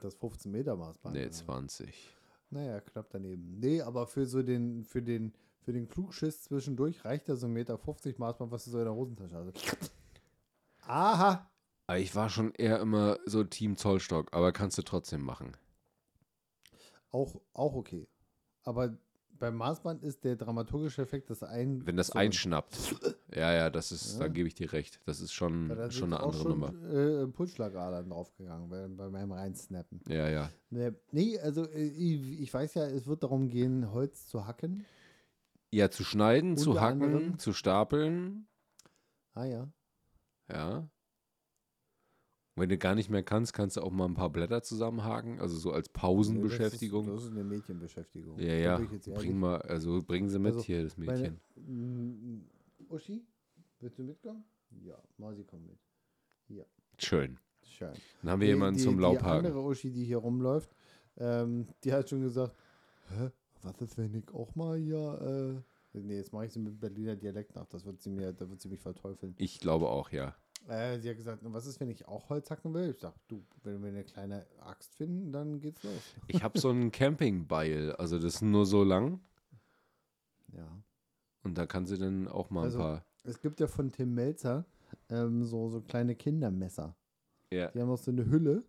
Das 0.00 0.14
15 0.14 0.50
Meter 0.50 0.76
Maßband. 0.76 1.14
Nee, 1.14 1.22
oder? 1.22 1.30
20. 1.30 2.16
Naja, 2.50 2.80
knapp 2.80 3.08
daneben. 3.10 3.58
Nee, 3.60 3.82
aber 3.82 4.06
für 4.06 4.26
so 4.26 4.42
den, 4.42 4.84
für 4.84 5.02
den, 5.02 5.32
für 5.66 5.72
den 5.72 5.88
Klugschiss 5.88 6.42
zwischendurch 6.44 7.04
reicht 7.04 7.28
da 7.28 7.34
so 7.34 7.46
ein 7.48 7.52
Meter 7.52 7.76
50 7.76 8.20
Maßband, 8.20 8.52
was 8.52 8.64
du 8.66 8.70
so 8.70 8.78
in 8.78 8.84
der 8.84 8.94
Hosentasche 8.94 9.34
hast. 9.36 9.90
Aha! 10.82 11.28
Aber 11.32 11.50
Ah, 11.88 11.96
Ich 11.98 12.14
war 12.14 12.30
schon 12.30 12.52
eher 12.52 12.78
immer 12.80 13.18
so 13.26 13.42
Team 13.44 13.76
Zollstock, 13.76 14.28
aber 14.32 14.52
kannst 14.52 14.78
du 14.78 14.82
trotzdem 14.82 15.22
machen. 15.22 15.56
Auch, 17.10 17.40
auch 17.52 17.74
okay. 17.74 18.06
Aber 18.62 18.96
beim 19.38 19.56
Maßband 19.56 20.02
ist 20.04 20.22
der 20.24 20.36
dramaturgische 20.36 21.02
Effekt, 21.02 21.30
dass 21.30 21.42
ein. 21.42 21.84
Wenn 21.84 21.96
das 21.96 22.08
so- 22.08 22.18
einschnappt. 22.18 22.76
Ja, 23.34 23.52
ja, 23.52 23.70
das 23.70 23.90
ist, 23.92 24.18
da 24.18 24.26
Ja. 24.26 24.28
gebe 24.32 24.46
ich 24.48 24.54
dir 24.54 24.72
recht. 24.72 25.00
Das 25.04 25.20
ist 25.20 25.32
schon, 25.32 25.68
Ja, 25.68 25.74
da 25.74 25.90
schon 25.90 26.12
eine 26.12 26.22
andere 26.22 26.42
schon, 26.42 26.50
Nummer. 26.52 26.72
Äh, 26.92 27.26
Pulsschlagadern 27.26 28.08
draufgegangen 28.08 28.96
bei, 28.96 29.08
meinem 29.10 29.32
Reinsnappen. 29.32 30.00
Ja, 30.08 30.28
ja. 30.28 30.50
Nee, 30.70 30.92
nee 31.10 31.38
also 31.40 31.64
äh, 31.68 31.82
ich, 31.86 32.40
ich 32.40 32.54
weiß 32.54 32.74
ja, 32.74 32.86
es 32.86 33.06
wird 33.06 33.22
darum 33.24 33.48
gehen, 33.48 33.92
Holz 33.92 34.26
zu 34.28 34.46
hacken. 34.46 34.86
Ja, 35.70 35.90
zu 35.90 36.04
schneiden, 36.04 36.56
zu 36.56 36.70
Unter 36.70 36.80
hacken, 36.82 37.02
anderem- 37.02 37.38
zu 37.38 37.52
stapeln. 37.52 38.46
Ah 39.34 39.44
ja. 39.44 39.68
Ja. 40.48 40.78
Und 40.78 40.88
wenn 42.62 42.68
du 42.70 42.78
gar 42.78 42.94
nicht 42.94 43.10
mehr 43.10 43.22
kannst, 43.22 43.52
kannst 43.52 43.76
du 43.76 43.82
auch 43.82 43.90
mal 43.90 44.06
ein 44.06 44.14
paar 44.14 44.30
Blätter 44.30 44.62
zusammenhaken, 44.62 45.40
also 45.40 45.56
so 45.58 45.72
als 45.72 45.88
Pausenbeschäftigung. 45.90 47.04
Nee, 47.04 47.10
Das 47.12 47.22
ist, 47.22 47.26
das 47.26 47.32
ist 47.32 47.38
eine 47.38 47.44
Mädchenbeschäftigung. 47.44 48.38
ja, 48.38 48.54
ja. 48.54 48.78
Bring 49.14 49.38
mal, 49.38 49.60
also 49.62 50.02
bringen 50.02 50.30
sie 50.30 50.38
mit 50.38 50.54
Also, 50.54 50.64
hier, 50.64 50.82
das 50.84 50.96
Meine, 50.96 51.12
Mädchen. 51.12 51.40
Mm, 51.56 52.46
Uschi, 52.88 53.26
willst 53.80 53.98
du 53.98 54.04
mitkommen? 54.04 54.44
Ja, 54.82 54.96
Mausi 55.18 55.44
kommt 55.44 55.66
mit. 55.66 55.78
Schön. 56.98 57.38
Schön. 57.62 57.92
Dann 58.22 58.30
haben 58.30 58.40
wir 58.40 58.46
Die- 58.46 58.52
jemanden 58.54 58.78
die, 58.78 58.84
zum 58.84 58.96
Die 58.96 59.02
Laubhaken. 59.02 59.46
andere 59.46 59.60
Uschi, 59.62 59.90
die 59.90 60.04
hier 60.04 60.16
rumläuft, 60.18 60.70
ähm, 61.18 61.66
die 61.84 61.92
hat 61.92 62.08
schon 62.08 62.22
gesagt, 62.22 62.56
hä, 63.10 63.30
was 63.62 63.80
ist, 63.80 63.98
wenn 63.98 64.14
ich 64.14 64.28
auch 64.32 64.54
mal 64.54 64.76
hier, 64.78 65.62
äh, 65.94 65.98
nee, 65.98 66.16
jetzt 66.16 66.32
mache 66.32 66.46
ich 66.46 66.52
sie 66.52 66.58
mit 66.58 66.78
Berliner 66.80 67.16
Dialekt 67.16 67.54
nach, 67.54 67.66
das 67.66 67.84
wird 67.84 68.00
sie 68.00 68.10
mir, 68.10 68.32
da 68.32 68.48
wird 68.48 68.60
sie 68.60 68.68
mich 68.68 68.80
verteufeln. 68.80 69.34
Ich 69.38 69.60
glaube 69.60 69.88
auch, 69.88 70.10
ja. 70.10 70.34
Äh, 70.68 70.98
sie 70.98 71.08
hat 71.10 71.16
gesagt, 71.16 71.42
"Und 71.44 71.52
was 71.52 71.66
ist, 71.66 71.78
wenn 71.80 71.90
ich 71.90 72.08
auch 72.08 72.28
Holz 72.28 72.50
hacken 72.50 72.74
will? 72.74 72.90
Ich 72.90 72.98
sag, 73.00 73.14
du, 73.28 73.44
wenn 73.62 73.80
wir 73.82 73.88
eine 73.90 74.04
kleine 74.04 74.46
Axt 74.60 74.94
finden, 74.96 75.32
dann 75.32 75.60
geht's 75.60 75.82
los. 75.84 75.92
Ich 76.28 76.42
habe 76.42 76.58
so 76.58 76.70
ein 76.70 76.90
Campingbeil, 76.90 77.92
also 77.92 78.18
das 78.18 78.36
ist 78.36 78.42
nur 78.42 78.66
so 78.66 78.82
lang 78.82 79.20
Ja. 80.52 80.66
und 81.44 81.56
da 81.56 81.66
kann 81.66 81.86
sie 81.86 81.98
dann 81.98 82.28
auch 82.28 82.50
mal 82.50 82.64
Also- 82.64 82.78
ein 82.78 82.82
paar. 82.84 83.04
Es 83.24 83.40
gibt 83.40 83.58
ja 83.60 83.66
von 83.66 83.90
Tim 83.90 84.14
Melzer 84.14 84.64
ähm, 85.08 85.42
so, 85.44 85.68
so 85.68 85.80
kleine 85.80 86.14
Kindermesser. 86.14 86.96
Ja. 87.52 87.70
Die 87.72 87.80
haben 87.80 87.90
auch 87.90 87.98
so 87.98 88.10
eine 88.12 88.24
Hülle. 88.26 88.64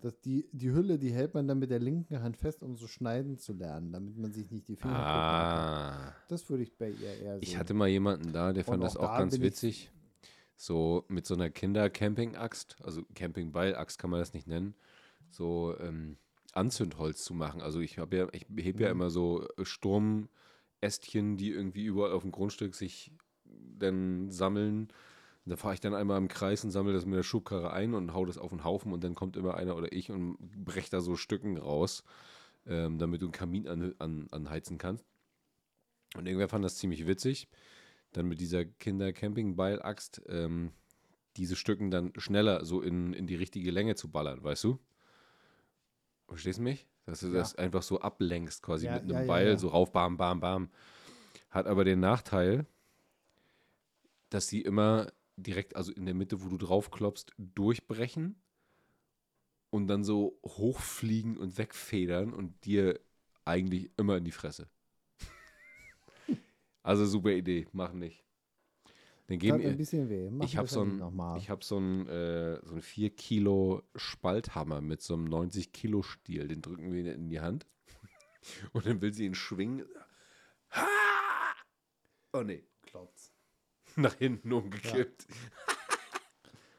Das, 0.00 0.18
die, 0.20 0.48
die 0.52 0.70
Hülle, 0.72 0.98
die 0.98 1.12
hält 1.12 1.34
man 1.34 1.46
dann 1.46 1.58
mit 1.58 1.70
der 1.70 1.78
linken 1.78 2.22
Hand 2.22 2.36
fest, 2.36 2.62
um 2.62 2.76
so 2.76 2.86
schneiden 2.86 3.38
zu 3.38 3.52
lernen, 3.52 3.92
damit 3.92 4.16
man 4.16 4.32
sich 4.32 4.50
nicht 4.50 4.68
die 4.68 4.76
Finger. 4.76 4.94
Ah. 4.96 6.14
Das 6.28 6.48
würde 6.48 6.62
ich 6.62 6.76
bei 6.76 6.90
ihr 6.90 7.20
eher 7.20 7.34
sehen. 7.34 7.42
Ich 7.42 7.56
hatte 7.58 7.74
mal 7.74 7.88
jemanden 7.88 8.32
da, 8.32 8.52
der 8.52 8.66
Und 8.66 8.72
fand 8.74 8.84
das 8.84 8.96
auch 8.96 9.04
auch 9.04 9.12
da 9.12 9.18
ganz 9.18 9.40
witzig. 9.40 9.90
So 10.56 11.04
mit 11.08 11.26
so 11.26 11.34
einer 11.34 11.48
Kinder-Camping-Axt, 11.50 12.76
also 12.82 13.02
Campingbeil-Axt 13.14 13.98
kann 13.98 14.10
man 14.10 14.20
das 14.20 14.34
nicht 14.34 14.46
nennen, 14.46 14.74
so 15.30 15.74
ähm, 15.80 16.16
Anzündholz 16.52 17.24
zu 17.24 17.32
machen. 17.32 17.62
Also 17.62 17.80
ich 17.80 17.98
habe 17.98 18.16
ja, 18.16 18.28
ich 18.32 18.46
hebe 18.56 18.82
ja 18.82 18.88
Mhm. 18.88 19.00
immer 19.00 19.10
so 19.10 19.46
äh, 19.56 19.64
Sturmästchen, 19.64 21.36
die 21.36 21.50
irgendwie 21.50 21.84
überall 21.84 22.12
auf 22.12 22.22
dem 22.22 22.32
Grundstück 22.32 22.74
sich 22.74 23.12
dann 23.44 24.30
sammeln. 24.30 24.88
Und 25.44 25.50
da 25.50 25.56
fahre 25.56 25.74
ich 25.74 25.80
dann 25.80 25.94
einmal 25.94 26.18
im 26.18 26.28
Kreis 26.28 26.64
und 26.64 26.70
sammle 26.70 26.92
das 26.92 27.06
mit 27.06 27.16
der 27.16 27.22
Schubkarre 27.22 27.72
ein 27.72 27.94
und 27.94 28.12
hau 28.12 28.24
das 28.26 28.38
auf 28.38 28.50
den 28.50 28.62
Haufen 28.64 28.92
und 28.92 29.02
dann 29.02 29.14
kommt 29.14 29.36
immer 29.36 29.54
einer 29.54 29.76
oder 29.76 29.92
ich 29.92 30.10
und 30.10 30.36
brecht 30.64 30.92
da 30.92 31.00
so 31.00 31.16
Stücken 31.16 31.56
raus, 31.56 32.04
ähm, 32.66 32.98
damit 32.98 33.22
du 33.22 33.26
einen 33.26 33.32
Kamin 33.32 33.66
an, 33.66 33.94
an, 33.98 34.28
anheizen 34.30 34.76
kannst. 34.78 35.04
Und 36.16 36.26
irgendwer 36.26 36.48
fand 36.48 36.64
das 36.64 36.76
ziemlich 36.76 37.06
witzig, 37.06 37.48
dann 38.12 38.26
mit 38.26 38.40
dieser 38.40 38.64
Kinder-Camping-Beil-Axt 38.64 40.22
ähm, 40.28 40.72
diese 41.36 41.56
Stücken 41.56 41.90
dann 41.90 42.12
schneller 42.16 42.64
so 42.64 42.82
in, 42.82 43.12
in 43.12 43.26
die 43.26 43.36
richtige 43.36 43.70
Länge 43.70 43.94
zu 43.94 44.10
ballern, 44.10 44.42
weißt 44.42 44.64
du? 44.64 44.78
Verstehst 46.28 46.58
du 46.58 46.62
mich? 46.62 46.86
Dass 47.06 47.20
du 47.20 47.28
Ja. 47.28 47.34
das 47.34 47.54
einfach 47.54 47.82
so 47.82 48.00
ablenkst, 48.00 48.62
quasi 48.62 48.86
Ja, 48.86 48.94
mit 48.94 49.02
einem 49.02 49.20
ja, 49.22 49.26
Beil, 49.26 49.58
so 49.58 49.68
rauf, 49.68 49.92
bam, 49.92 50.16
bam, 50.16 50.40
bam. 50.40 50.70
Hat 51.50 51.66
aber 51.66 51.84
den 51.84 52.00
Nachteil, 52.00 52.66
dass 54.28 54.48
sie 54.48 54.60
immer 54.60 55.12
direkt, 55.42 55.76
also 55.76 55.92
in 55.92 56.04
der 56.06 56.14
Mitte, 56.14 56.42
wo 56.42 56.48
du 56.48 56.56
drauf 56.56 56.90
klopfst, 56.90 57.26
durchbrechen 57.38 58.40
und 59.70 59.86
dann 59.86 60.04
so 60.04 60.38
hochfliegen 60.44 61.36
und 61.36 61.58
wegfedern 61.58 62.32
und 62.32 62.64
dir 62.64 63.00
eigentlich 63.44 63.90
immer 63.96 64.16
in 64.16 64.24
die 64.24 64.32
Fresse. 64.32 64.68
also 66.82 67.06
super 67.06 67.30
Idee, 67.30 67.66
mach 67.72 67.92
nicht. 67.92 68.24
Dann 69.30 69.38
geben 69.38 69.64
ein 69.64 69.76
bisschen 69.76 70.08
weh. 70.08 70.28
Mach 70.28 70.44
ich 70.44 70.56
habe 70.56 70.66
so 70.66 70.82
ein, 70.82 71.00
ich 71.38 71.50
hab 71.50 71.62
so 71.62 71.76
einen 71.76 72.08
äh, 72.08 72.60
so 72.64 72.72
einen 72.72 72.82
4 72.82 73.10
Kilo 73.10 73.84
Spalthammer 73.94 74.80
mit 74.80 75.02
so 75.02 75.14
einem 75.14 75.26
90 75.26 75.72
Kilo 75.72 76.02
Stiel. 76.02 76.48
Den 76.48 76.62
drücken 76.62 76.92
wir 76.92 77.14
in 77.14 77.28
die 77.28 77.40
Hand. 77.40 77.64
Und 78.72 78.86
dann 78.86 79.00
will 79.00 79.14
sie 79.14 79.26
ihn 79.26 79.36
schwingen. 79.36 79.86
Ha! 80.72 80.84
Oh 82.32 82.42
nee, 82.42 82.64
Klotz. 82.82 83.29
nach 83.96 84.14
hinten 84.14 84.52
umgekippt. 84.52 85.26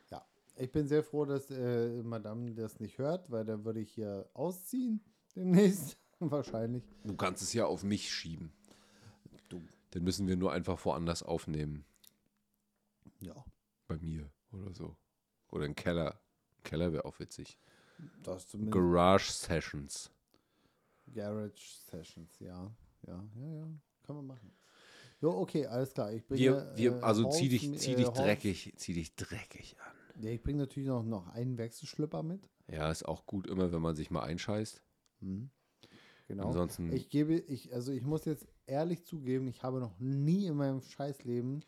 Ja, 0.09 0.25
ich 0.55 0.71
bin 0.71 0.87
sehr 0.87 1.03
froh, 1.03 1.25
dass 1.25 1.49
äh, 1.49 2.01
Madame 2.03 2.53
das 2.53 2.79
nicht 2.79 2.97
hört, 2.97 3.29
weil 3.31 3.45
dann 3.45 3.65
würde 3.65 3.79
ich 3.79 3.91
hier 3.93 4.29
ausziehen 4.33 5.01
demnächst. 5.35 5.97
Wahrscheinlich. 6.19 6.83
Du 7.03 7.15
kannst 7.15 7.41
es 7.41 7.53
ja 7.53 7.65
auf 7.65 7.83
mich 7.83 8.11
schieben. 8.13 8.51
Du. 9.49 9.61
Dann 9.91 10.03
müssen 10.03 10.27
wir 10.27 10.37
nur 10.37 10.51
einfach 10.53 10.83
woanders 10.85 11.23
aufnehmen. 11.23 11.83
Ja, 13.19 13.43
Bei 13.87 13.97
mir 13.97 14.31
oder 14.51 14.73
so. 14.73 14.95
Oder 15.49 15.65
im 15.65 15.75
Keller. 15.75 16.19
Keller 16.63 16.93
wäre 16.93 17.05
auch 17.05 17.19
witzig. 17.19 17.57
Garage 18.69 19.31
Sessions. 19.31 20.11
Garage 21.13 21.81
Sessions, 21.89 22.39
ja. 22.39 22.71
Ja, 23.07 23.23
ja, 23.35 23.53
ja. 23.53 23.67
Kann 24.03 24.15
man 24.15 24.27
machen. 24.27 24.51
Jo, 25.21 25.31
okay, 25.39 25.65
alles 25.67 25.93
klar. 25.93 26.11
Ich 26.13 26.25
bringe, 26.25 26.39
Wir, 26.41 26.71
wir, 26.75 26.95
äh, 26.97 27.01
also 27.01 27.29
zieh 27.29 27.47
dich, 27.49 27.61
zieh 27.79 27.93
äh, 27.93 27.95
dich 27.95 28.07
Horst- 28.07 28.17
dreckig, 28.21 28.73
zieh 28.77 28.93
dich 28.93 29.15
dreckig 29.15 29.75
an. 29.79 30.23
Ja, 30.23 30.29
ich 30.31 30.41
bringe 30.41 30.59
natürlich 30.59 30.87
noch, 30.89 31.03
noch 31.03 31.27
einen 31.29 31.57
Wechselschlüpper 31.57 32.23
mit. 32.23 32.49
Ja, 32.67 32.89
ist 32.91 33.03
auch 33.07 33.25
gut 33.25 33.47
immer, 33.47 33.71
wenn 33.71 33.81
man 33.81 33.95
sich 33.95 34.09
mal 34.11 34.23
einscheißt. 34.23 34.81
Mhm. 35.21 35.49
Genau. 36.27 36.47
Ansonsten, 36.47 36.91
Ich 36.93 37.09
gebe, 37.09 37.35
ich, 37.35 37.73
also 37.73 37.91
ich 37.91 38.01
muss 38.03 38.25
jetzt 38.25 38.47
ehrlich 38.65 39.03
zugeben, 39.05 39.47
ich 39.47 39.63
habe 39.63 39.79
noch 39.79 39.99
nie 39.99 40.45
in 40.47 40.55
meinem 40.55 40.81
Scheißleben 40.81 41.63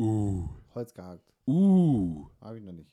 uh, 0.00 0.48
Holz 0.74 0.92
gehackt. 0.94 1.32
uh. 1.46 2.26
Habe 2.40 2.58
ich 2.58 2.64
noch 2.64 2.72
nicht. 2.72 2.90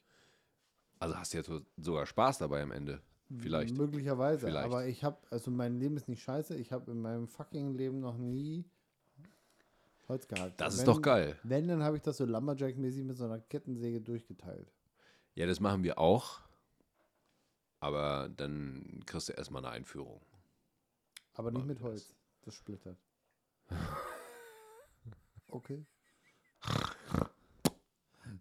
Also 1.00 1.16
hast 1.16 1.34
du 1.34 1.38
jetzt 1.38 1.48
so- 1.48 1.62
sogar 1.78 2.06
Spaß 2.06 2.38
dabei 2.40 2.62
am 2.62 2.72
Ende. 2.72 3.02
Vielleicht. 3.40 3.76
Möglicherweise. 3.78 4.48
Vielleicht. 4.48 4.66
Aber 4.66 4.86
ich 4.88 5.04
habe, 5.04 5.18
also 5.32 5.52
mein 5.52 5.80
Leben 5.80 5.98
ist 5.98 6.08
nicht 6.08 6.22
scheiße. 6.24 6.56
Ich 6.56 6.72
habe 6.72 6.92
in 6.92 7.02
meinem 7.02 7.28
fucking 7.28 7.74
Leben 7.76 8.00
noch 8.00 8.18
nie 8.18 8.66
Holz 10.08 10.28
gehackt. 10.28 10.60
Das 10.62 10.74
Und 10.76 10.80
ist 10.82 10.88
wenn- 10.88 10.94
doch 10.96 11.02
geil. 11.02 11.38
Wenn, 11.44 11.68
dann 11.68 11.84
habe 11.84 11.98
ich 11.98 12.04
das 12.04 12.18
so 12.18 12.26
Lumberjack-mäßig 12.26 13.04
mit 13.04 13.18
so 13.18 13.26
einer 13.26 13.40
Kettensäge 13.40 14.02
durchgeteilt. 14.02 14.72
Ja, 15.36 15.46
das 15.46 15.60
machen 15.60 15.84
wir 15.84 15.98
auch. 16.00 16.40
Aber 17.80 18.30
dann 18.30 19.04
kriegst 19.06 19.30
du 19.30 19.34
erstmal 19.34 19.64
eine 19.64 19.74
Einführung. 19.74 20.22
Aber 21.34 21.52
nicht 21.52 21.60
Machen 21.60 21.68
mit 21.68 21.82
Holz. 21.82 22.16
Das 22.44 22.54
splittert. 22.56 22.98
Okay. 25.50 25.86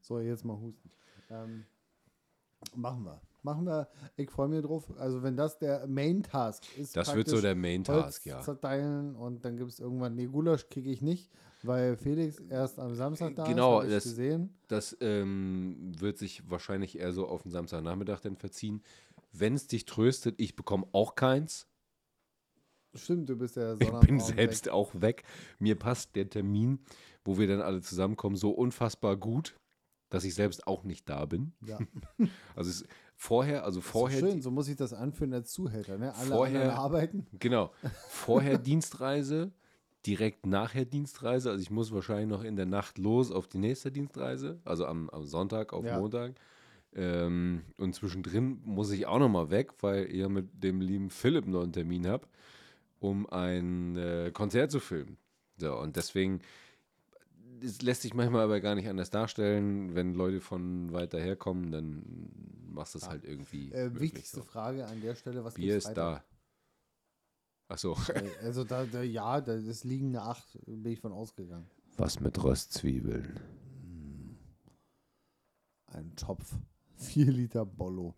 So, 0.01 0.19
jetzt 0.19 0.45
mal 0.45 0.59
husten. 0.59 0.91
Ähm, 1.31 1.65
machen 2.75 3.05
wir. 3.05 3.21
Machen 3.43 3.65
wir. 3.65 3.89
Ich 4.17 4.29
freue 4.31 4.49
mich 4.49 4.63
drauf. 4.65 4.85
Also, 4.99 5.23
wenn 5.23 5.37
das 5.37 5.57
der 5.59 5.87
Main-Task 5.87 6.65
ist. 6.77 6.97
Das 6.97 7.15
wird 7.15 7.29
so 7.29 7.41
der 7.41 7.55
Main 7.55 7.85
Holz 7.87 8.05
Task, 8.05 8.27
ja. 8.27 8.41
zerteilen 8.41 9.15
und 9.15 9.45
dann 9.45 9.57
gibt 9.57 9.71
es 9.71 9.79
irgendwann. 9.79 10.17
Nee, 10.17 10.27
Gulasch 10.27 10.69
kriege 10.69 10.91
ich 10.91 11.01
nicht, 11.01 11.31
weil 11.63 11.97
Felix 11.97 12.41
erst 12.41 12.81
am 12.81 12.95
Samstag 12.97 13.37
da 13.37 13.45
Genau, 13.45 13.81
ist. 13.81 13.87
Ich 13.87 13.95
das- 13.95 14.05
gesehen. 14.05 14.59
Das 14.67 14.97
ähm, 15.01 15.93
wird 16.01 16.19
sich 16.19 16.51
wahrscheinlich 16.51 16.99
eher 16.99 17.13
so 17.13 17.29
auf 17.29 17.43
den 17.43 17.53
Samstagnachmittag 17.53 18.21
dann 18.21 18.37
verziehen. 18.37 18.83
Wenn 19.33 19.55
es 19.55 19.69
dich 19.69 19.85
tröstet, 19.85 20.35
ich 20.39 20.57
bekomme 20.57 20.87
auch 20.93 21.15
keins. 21.15 21.69
Stimmt, 22.95 23.29
du 23.29 23.37
bist 23.37 23.57
ja 23.57 23.75
Ich 23.79 23.91
bin 24.01 24.19
selbst 24.19 24.71
auch 24.71 24.91
weg. 24.95 25.23
Mir 25.59 25.79
passt 25.79 26.17
der 26.17 26.29
Termin, 26.31 26.81
wo 27.25 27.39
wir 27.39 27.47
dann 27.47 27.61
alle 27.61 27.81
zusammenkommen, 27.83 28.35
so 28.37 28.51
unfassbar 28.51 29.17
gut, 29.17 29.55
dass 30.09 30.25
ich 30.25 30.35
selbst 30.35 30.67
auch 30.67 30.85
nicht 30.85 31.09
da 31.09 31.25
bin. 31.27 31.53
Ja. 31.67 31.79
Also 32.55 32.71
es, 32.71 32.85
vorher, 33.17 33.65
also 33.65 33.81
vorher, 33.81 34.21
Schön, 34.21 34.41
so 34.43 34.51
muss 34.51 34.69
ich 34.69 34.77
das 34.77 34.93
anfühlen 34.93 35.35
als 35.35 35.53
Zuhälter. 35.53 35.99
Ne? 35.99 36.15
Alle 36.15 36.29
Vorher- 36.29 36.79
arbeiten. 36.79 37.27
genau, 37.39 37.73
vorher 38.09 38.57
Dienstreise, 38.59 39.53
direkt 40.07 40.47
nachher 40.47 40.85
Dienstreise. 40.85 41.51
Also 41.51 41.61
ich 41.63 41.71
muss 41.71 41.93
wahrscheinlich 41.93 42.29
noch 42.29 42.45
in 42.45 42.57
der 42.57 42.67
Nacht 42.67 42.97
los 42.99 43.31
auf 43.31 43.47
die 43.49 43.59
nächste 43.59 43.91
Dienstreise, 43.93 44.61
also 44.65 44.87
am, 44.87 45.11
am 45.11 45.25
Sonntag 45.25 45.73
auf 45.73 45.85
Ja. 45.85 45.99
Montag. 45.99 46.35
Ähm, 46.95 47.63
und 47.77 47.95
zwischendrin 47.95 48.61
muss 48.65 48.91
ich 48.91 49.07
auch 49.07 49.19
noch 49.19 49.29
mal 49.29 49.51
weg, 49.51 49.73
weil 49.83 50.07
ich 50.07 50.17
ja 50.17 50.29
mit 50.29 50.63
dem 50.63 50.81
lieben 50.81 51.11
Philipp 51.11 51.47
noch 51.47 51.63
einen 51.63 51.73
Termin 51.73 52.07
habe, 52.07 52.27
um 53.01 53.29
ein 53.29 53.97
äh, 53.97 54.31
Konzert 54.33 54.71
zu 54.71 54.81
filmen. 54.81 55.19
So, 55.59 55.77
und 55.79 55.97
deswegen, 55.97 56.41
es 57.63 57.83
lässt 57.83 58.03
sich 58.03 58.15
manchmal 58.15 58.43
aber 58.45 58.61
gar 58.61 58.75
nicht 58.75 58.89
anders 58.89 59.11
darstellen. 59.11 59.95
Wenn 59.95 60.15
Leute 60.15 60.41
von 60.41 60.93
weiter 60.93 61.21
her 61.21 61.37
kommen, 61.37 61.71
dann 61.73 62.03
machst 62.73 62.95
du 62.95 62.99
es 62.99 63.05
Ah. 63.05 63.11
halt 63.11 63.25
irgendwie. 63.25 63.73
Äh, 63.73 63.99
wichtigste 63.99 64.39
so. 64.39 64.43
Frage 64.43 64.87
an 64.87 65.01
der 65.01 65.15
Stelle: 65.15 65.45
Was 65.45 65.55
Bier 65.55 65.77
ist 65.77 65.93
da. 65.95 66.23
Achso. 67.69 67.97
Äh, 68.15 68.31
Also, 68.43 68.65
da, 68.65 68.85
da, 68.85 69.03
ja, 69.03 69.41
da 69.41 69.55
ist 69.55 69.85
liegende 69.85 70.23
8, 70.23 70.59
bin 70.67 70.93
ich 70.93 71.01
von 71.01 71.13
ausgegangen. 71.13 71.67
Was 71.97 72.21
mit 72.21 72.43
Röstzwiebeln? 72.43 73.41
Ein 75.87 76.15
Topf, 76.17 76.55
4 76.97 77.27
Liter 77.33 77.65
Bollo. 77.65 78.15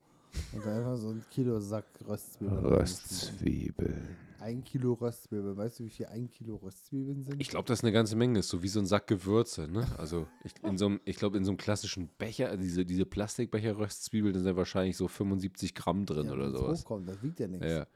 Und 0.53 0.65
dann 0.67 0.79
einfach 0.79 0.97
so 0.97 1.09
ein 1.11 1.25
Kilo 1.31 1.61
Sack 1.61 1.87
Röstzwiebeln. 2.07 2.65
Röstzwiebeln. 2.67 4.17
Ein 4.41 4.63
Kilo 4.63 4.93
Röstzwiebeln. 4.95 5.57
Weißt 5.57 5.81
du, 5.81 5.85
wie 5.85 5.91
viel 5.91 6.07
ein 6.07 6.29
Kilo 6.31 6.57
Röstzwiebeln 6.57 7.23
sind? 7.25 7.41
Ich 7.41 7.49
glaube, 7.49 7.67
das 7.67 7.81
ist 7.81 7.85
eine 7.85 7.93
ganze 7.93 8.15
Menge. 8.17 8.39
Ist 8.39 8.49
so 8.49 8.63
wie 8.63 8.69
so 8.69 8.79
ein 8.81 8.87
Sack 8.87 9.07
Gewürze. 9.09 9.69
Ne? 9.69 9.87
Also 9.99 10.27
ich, 10.45 10.53
in 10.63 10.79
so 10.79 10.87
einem, 10.87 11.01
ich 11.05 11.17
glaube, 11.17 11.37
in 11.39 11.45
so 11.45 11.51
einem 11.51 11.59
klassischen 11.59 12.09
Becher, 12.19 12.49
also 12.49 12.63
diese, 12.63 12.85
diese 12.85 13.05
Plastikbecher 13.07 13.77
Röstzwiebeln, 13.79 14.35
da 14.35 14.41
sind 14.41 14.57
wahrscheinlich 14.57 14.97
so 14.97 15.09
75 15.09 15.75
Gramm 15.75 16.07
drin 16.07 16.27
Ja, 16.27 16.33
oder 16.33 16.51
sowas. 16.53 16.81
hochkommt, 16.83 17.09
das 17.09 17.23
wiegt 17.23 17.41
ja 17.41 17.49
nichts. 17.49 17.67
Ja, 17.67 17.73
ja. 17.79 17.87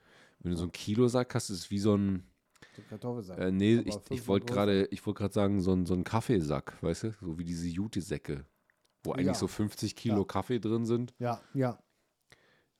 Wenn 0.41 0.51
du 0.53 0.57
so 0.57 0.65
einen 0.65 0.73
Kilosack 0.73 1.35
hast, 1.35 1.51
ist 1.51 1.59
es 1.59 1.71
wie 1.71 1.79
so 1.79 1.97
ein, 1.97 2.25
So 2.77 2.83
Kartoffelsack. 2.89 3.39
äh, 3.39 3.53
nee, 3.53 3.79
Aber 3.79 3.89
ich, 3.89 3.97
ich 4.11 4.27
wollte 4.27 4.47
gerade, 4.53 4.89
gerade 4.89 5.33
sagen, 5.35 5.61
so 5.61 5.73
ein, 5.73 5.87
so 5.87 5.95
ein 5.95 6.03
Kaffeesack, 6.05 6.83
weißt 6.83 7.05
du? 7.05 7.13
So 7.21 7.39
wie 7.39 7.45
diese 7.45 7.69
Jute-Säcke. 7.69 8.45
wo 9.05 9.13
eigentlich 9.13 9.27
Ja. 9.27 9.35
so 9.35 9.47
50 9.49 9.95
Kilo 9.97 10.19
Ja. 10.19 10.25
Kaffee 10.25 10.59
drin 10.61 10.87
sind. 10.87 11.13
Ja, 11.19 11.41
ja. 11.55 11.79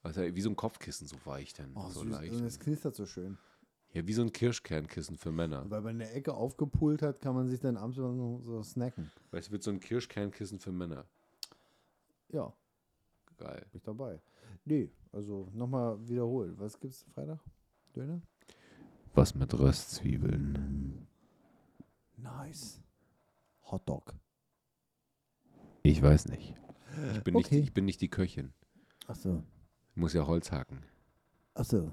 Also 0.05 0.21
wie 0.23 0.41
so 0.41 0.51
ein 0.51 0.57
Kopfkissen, 0.57 1.07
so 1.07 1.17
weich 1.25 1.53
dann. 1.53 1.73
Oh, 1.77 1.89
so 1.91 2.03
süß. 2.03 2.11
leicht. 2.11 2.33
Und 2.35 2.45
es 2.45 2.59
knistert 2.59 2.97
so 2.97 3.07
schön. 3.07 3.39
Ja, 3.93 4.07
wie 4.07 4.13
so 4.15 4.23
ein 4.23 4.33
Kirschkernkissen 4.33 5.19
für 5.19 5.31
Männer. 5.33 5.69
Weil 5.71 5.83
man 5.83 5.93
in 5.95 5.99
der 6.01 6.15
Ecke 6.17 6.33
aufgepult 6.35 7.03
hat, 7.03 7.21
kann 7.21 7.35
man 7.35 7.49
sich 7.49 7.61
dann 7.61 7.77
abends 7.77 7.97
so, 7.97 8.41
so 8.45 8.63
snacken. 8.63 9.11
Weißt 9.31 9.49
du, 9.49 9.53
wird 9.53 9.63
so 9.63 9.71
ein 9.71 9.81
Kirschkernkissen 9.81 10.59
für 10.59 10.73
Männer. 10.73 11.05
Ja, 12.31 12.53
Geil. 13.37 13.67
bin 13.71 13.79
ich 13.79 13.83
dabei. 13.83 14.21
Nee, 14.65 14.91
also 15.13 15.49
nochmal 15.53 15.99
wiederholen. 16.09 16.55
Was 16.59 16.81
gibt's 16.81 17.05
Freitag? 17.15 17.41
Döner? 17.95 18.23
Was 19.15 19.35
mit 19.35 19.53
Röstzwiebeln? 19.53 21.07
Nice. 22.17 22.81
Hotdog. 23.65 24.15
Ich 25.83 26.01
weiß 26.01 26.29
nicht. 26.29 26.55
Ich 27.15 27.25
bin, 27.25 27.37
Okay. 27.37 27.57
nicht, 27.57 27.69
ich 27.69 27.75
bin 27.75 27.85
nicht 27.85 28.01
die 28.01 28.09
Köchin. 28.09 28.53
Achso. 29.07 29.43
Ich 29.91 29.97
muss 29.97 30.13
ja 30.15 30.27
Holz 30.27 30.51
hacken. 30.53 30.83
Achso. 31.55 31.91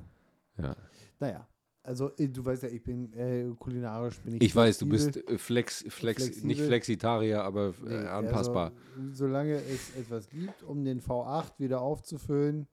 Ja. 0.57 0.75
Naja. 1.19 1.47
Also, 1.81 2.11
äh, 2.17 2.27
du 2.27 2.43
weißt 2.43 2.63
ja, 2.63 2.69
ich 2.69 2.83
bin 2.83 3.11
äh, 3.13 3.45
kulinarisch 3.57 4.19
bin 4.19 4.35
ich. 4.35 4.41
Ich 4.41 4.55
weiß, 4.55 4.77
du 4.79 4.85
bist 4.85 5.15
äh, 5.17 5.37
flex, 5.37 5.85
flex, 5.89 6.43
nicht. 6.43 6.61
Flexitarier, 6.61 7.43
aber 7.43 7.73
Nee, 7.81 7.93
äh, 7.95 8.07
anpassbar. 8.07 8.73
Also, 8.97 9.13
solange 9.13 9.55
es 9.55 9.95
etwas 9.95 10.29
gibt, 10.29 10.61
um 10.63 10.83
den 10.83 11.01
V8 11.01 11.53
wieder 11.57 11.81
aufzufüllen, 11.81 12.67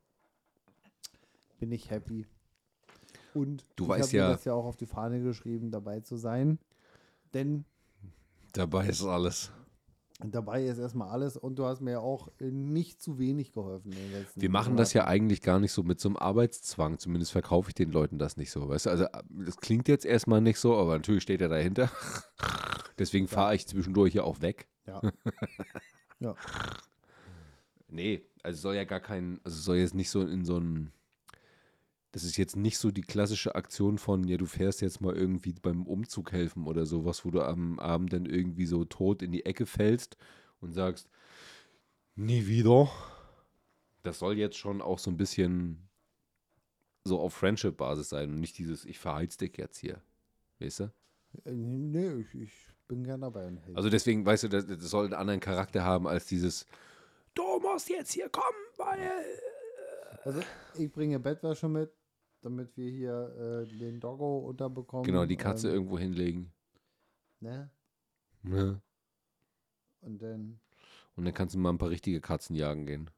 bin 1.61 1.73
ich 1.73 1.91
happy. 1.91 2.27
Und 3.33 3.65
Du 3.77 3.85
ich 3.85 3.91
weißt 3.91 4.03
hab 4.09 4.13
mir 4.13 4.19
ja- 4.19 4.31
das 4.33 4.45
ja 4.45 4.55
auch 4.55 4.65
auf 4.65 4.77
die 4.77 4.87
Fahne 4.87 5.23
geschrieben, 5.23 5.71
dabei 5.71 6.01
zu 6.01 6.17
sein. 6.17 6.59
Denn 7.35 7.65
Dabei 8.53 8.87
ist 8.89 9.05
alles. 9.05 9.53
Dabei 10.25 10.65
ist 10.65 10.79
erstmal 10.79 11.09
alles 11.09 11.37
und 11.37 11.59
du 11.59 11.67
hast 11.67 11.81
mir 11.81 11.93
ja 11.93 11.99
auch 11.99 12.29
äh, 12.39 12.51
nicht 12.51 13.03
zu 13.03 13.19
wenig 13.19 13.53
geholfen. 13.53 13.95
Wir 14.35 14.51
machen 14.51 14.77
das 14.77 14.93
ja 14.93 15.07
eigentlich 15.07 15.43
gar 15.43 15.61
nicht 15.61 15.73
so 15.73 15.83
mit 15.83 16.01
so 16.01 16.09
einem 16.09 16.17
Arbeitszwang. 16.17 16.99
Zumindest 16.99 17.33
verkaufe 17.33 17.69
ich 17.69 17.75
den 17.75 17.91
Leuten 17.91 18.19
das 18.19 18.37
nicht 18.37 18.51
so. 18.51 18.69
Weißt 18.69 18.87
du, 18.87 18.91
also 18.91 19.05
äh, 19.05 19.23
das 19.45 19.57
klingt 19.59 19.89
jetzt 19.89 20.07
erstmal 20.07 20.41
nicht 20.41 20.59
so, 20.59 20.77
aber 20.77 20.95
natürlich 20.95 21.23
steht 21.23 21.41
er 21.41 21.49
dahinter. 21.49 21.91
Deswegen 22.99 23.29
fahre 23.29 23.55
ich 23.55 23.67
zwischendurch 23.67 24.15
ja 24.15 24.23
auch 24.23 24.41
weg. 24.41 24.69
Ja. 24.87 25.03
ja. 26.21 26.35
Nee, 27.89 28.23
also 28.43 28.61
soll 28.61 28.75
ja 28.77 28.85
gar 28.85 29.01
kein, 29.01 29.41
also 29.45 29.61
soll 29.61 29.77
jetzt 29.77 29.95
nicht 29.95 30.11
so 30.11 30.23
in 30.23 30.45
so 30.45 30.59
ein, 30.59 30.93
das 32.17 32.25
ist 32.25 32.39
jetzt 32.39 32.57
nicht 32.57 32.79
so 32.79 32.91
die 32.91 33.03
klassische 33.03 33.57
Aktion 33.57 33.99
von, 33.99 34.27
ja, 34.27 34.39
du 34.39 34.47
fährst 34.47 34.81
jetzt 34.81 35.03
mal 35.03 35.15
irgendwie 35.15 35.53
beim 35.53 35.87
Umzug 35.87 36.33
helfen 36.33 36.67
oder 36.67 36.87
sowas, 36.87 37.27
wo 37.27 37.31
du 37.31 37.43
am 37.43 37.79
Abend 37.79 38.11
dann 38.15 38.25
irgendwie 38.25 38.65
so 38.65 38.87
tot 38.87 39.21
in 39.21 39.33
die 39.33 39.45
Ecke 39.45 39.67
fällst 39.67 40.17
und 40.63 40.73
sagst, 40.73 41.11
nie 42.15 42.47
wieder. 42.47 42.91
Das 44.03 44.19
soll 44.19 44.39
jetzt 44.39 44.57
schon 44.57 44.81
auch 44.81 44.99
so 44.99 45.11
ein 45.11 45.19
bisschen 45.19 45.91
so 47.05 47.21
auf 47.21 47.35
Friendship-Basis 47.35 48.09
sein 48.09 48.31
und 48.31 48.41
nicht 48.41 48.57
dieses, 48.57 48.87
ich 48.87 48.99
verheiz 48.99 49.37
dich 49.37 49.55
jetzt 49.59 49.77
hier. 49.77 50.01
Weißt 50.59 50.81
du? 50.81 50.85
Äh, 51.45 51.53
Nee, 51.53 52.15
ich, 52.15 52.35
ich 52.35 52.53
bin 52.89 53.05
gern 53.05 53.21
dabei. 53.21 53.53
Also 53.75 53.91
deswegen, 53.91 54.25
weißt 54.25 54.45
du, 54.45 54.49
das, 54.49 54.65
das 54.65 54.89
soll 54.89 55.05
einen 55.05 55.13
anderen 55.13 55.41
Charakter 55.41 55.85
haben 55.85 56.07
als 56.09 56.25
dieses, 56.25 56.65
du 57.35 57.61
musst 57.61 57.91
jetzt 57.91 58.13
hier 58.15 58.31
kommen, 58.31 58.57
weil 58.79 59.23
Also, 60.25 60.41
ich 60.79 60.91
bringe 60.91 61.21
Bettwäsche 61.21 61.69
mit, 61.69 61.93
damit 62.47 62.77
wir 62.77 62.91
hier 62.91 63.67
äh, 63.69 63.79
den 63.79 64.01
Doggo 64.01 64.39
unterbekommen. 64.39 65.05
Genau, 65.05 65.27
die 65.27 65.37
Katze 65.37 65.69
Ähm, 65.69 65.75
irgendwo 65.75 65.99
hinlegen. 65.99 66.53
ne? 67.41 67.71
Ja. 68.45 68.81
Und 70.03 70.23
dann. 70.23 70.61
Und 71.17 71.25
dann 71.25 71.35
kannst 71.35 71.55
du 71.55 71.59
mal 71.59 71.71
ein 71.71 71.79
paar 71.79 71.91
richtige 71.91 72.21
Katzen 72.21 72.55
jagen 72.57 72.87
gehen. 72.87 73.11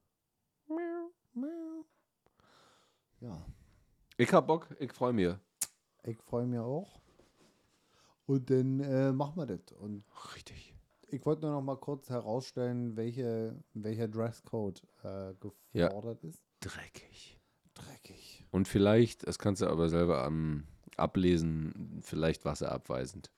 Ja, 3.21 3.45
Ich 4.17 4.33
hab 4.33 4.47
Bock, 4.47 4.69
ich 4.79 4.93
freue 4.93 5.13
mich. 5.13 5.35
ich 6.05 6.17
freue 6.23 6.47
mich 6.47 6.61
auch. 6.61 7.01
Und 8.27 8.49
dann 8.51 8.81
äh, 8.81 9.13
machen 9.13 9.37
wir 9.37 9.47
das. 9.47 9.73
Und 9.79 10.05
Richtig. 10.37 10.75
ich 11.09 11.25
wollte 11.27 11.43
nur 11.43 11.53
noch 11.53 11.63
mal 11.63 11.77
kurz 11.77 12.09
herausstellen, 12.11 12.97
welche, 12.97 13.57
welcher 13.75 14.07
Dresscode 14.07 14.83
äh, 15.03 15.33
Ja. 15.73 15.89
gefordert 15.89 16.23
ist. 16.25 16.41
Dreckig. 16.61 17.38
Und 18.51 18.69
vielleicht, 18.69 19.27
das 19.27 19.39
kannst 19.39 19.63
du 19.63 19.67
aber 19.67 19.89
selber 19.89 20.25
am 20.25 20.65
ablesen, 20.97 22.01
vielleicht 22.03 22.45
wasserabweisend. 22.45 23.31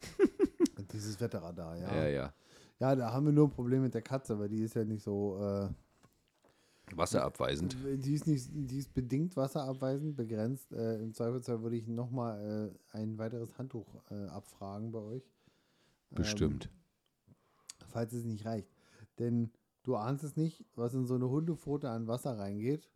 Dieses 0.92 1.20
Wetterradar, 1.20 1.76
ja. 1.76 1.94
Ja, 1.94 2.08
ja. 2.08 2.34
Ja, 2.80 2.96
da 2.96 3.12
haben 3.12 3.26
wir 3.26 3.32
nur 3.32 3.46
ein 3.46 3.50
Problem 3.50 3.82
mit 3.82 3.94
der 3.94 4.02
Katze, 4.02 4.38
weil 4.38 4.48
die 4.48 4.62
ist 4.62 4.74
ja 4.74 4.84
nicht 4.84 5.02
so. 5.02 5.38
Äh, 5.40 5.68
Wasserabweisend. 6.94 7.76
Die 7.82 8.12
ist, 8.12 8.26
nicht, 8.26 8.50
die 8.52 8.78
ist 8.78 8.92
bedingt 8.92 9.36
wasserabweisend, 9.36 10.16
begrenzt. 10.16 10.70
Äh, 10.72 10.96
Im 10.96 11.14
Zweifelsfall 11.14 11.62
würde 11.62 11.76
ich 11.76 11.88
nochmal 11.88 12.74
äh, 12.92 12.96
ein 12.96 13.16
weiteres 13.16 13.56
Handtuch 13.56 13.86
äh, 14.10 14.26
abfragen 14.26 14.92
bei 14.92 14.98
euch. 14.98 15.32
Bestimmt. 16.10 16.66
Ähm, 16.66 17.34
falls 17.88 18.12
es 18.12 18.24
nicht 18.24 18.44
reicht. 18.44 18.68
Denn 19.18 19.50
du 19.82 19.96
ahnst 19.96 20.24
es 20.24 20.36
nicht, 20.36 20.66
was 20.74 20.92
in 20.92 21.06
so 21.06 21.14
eine 21.14 21.28
Hundepfote 21.28 21.88
an 21.88 22.06
Wasser 22.06 22.38
reingeht. 22.38 22.90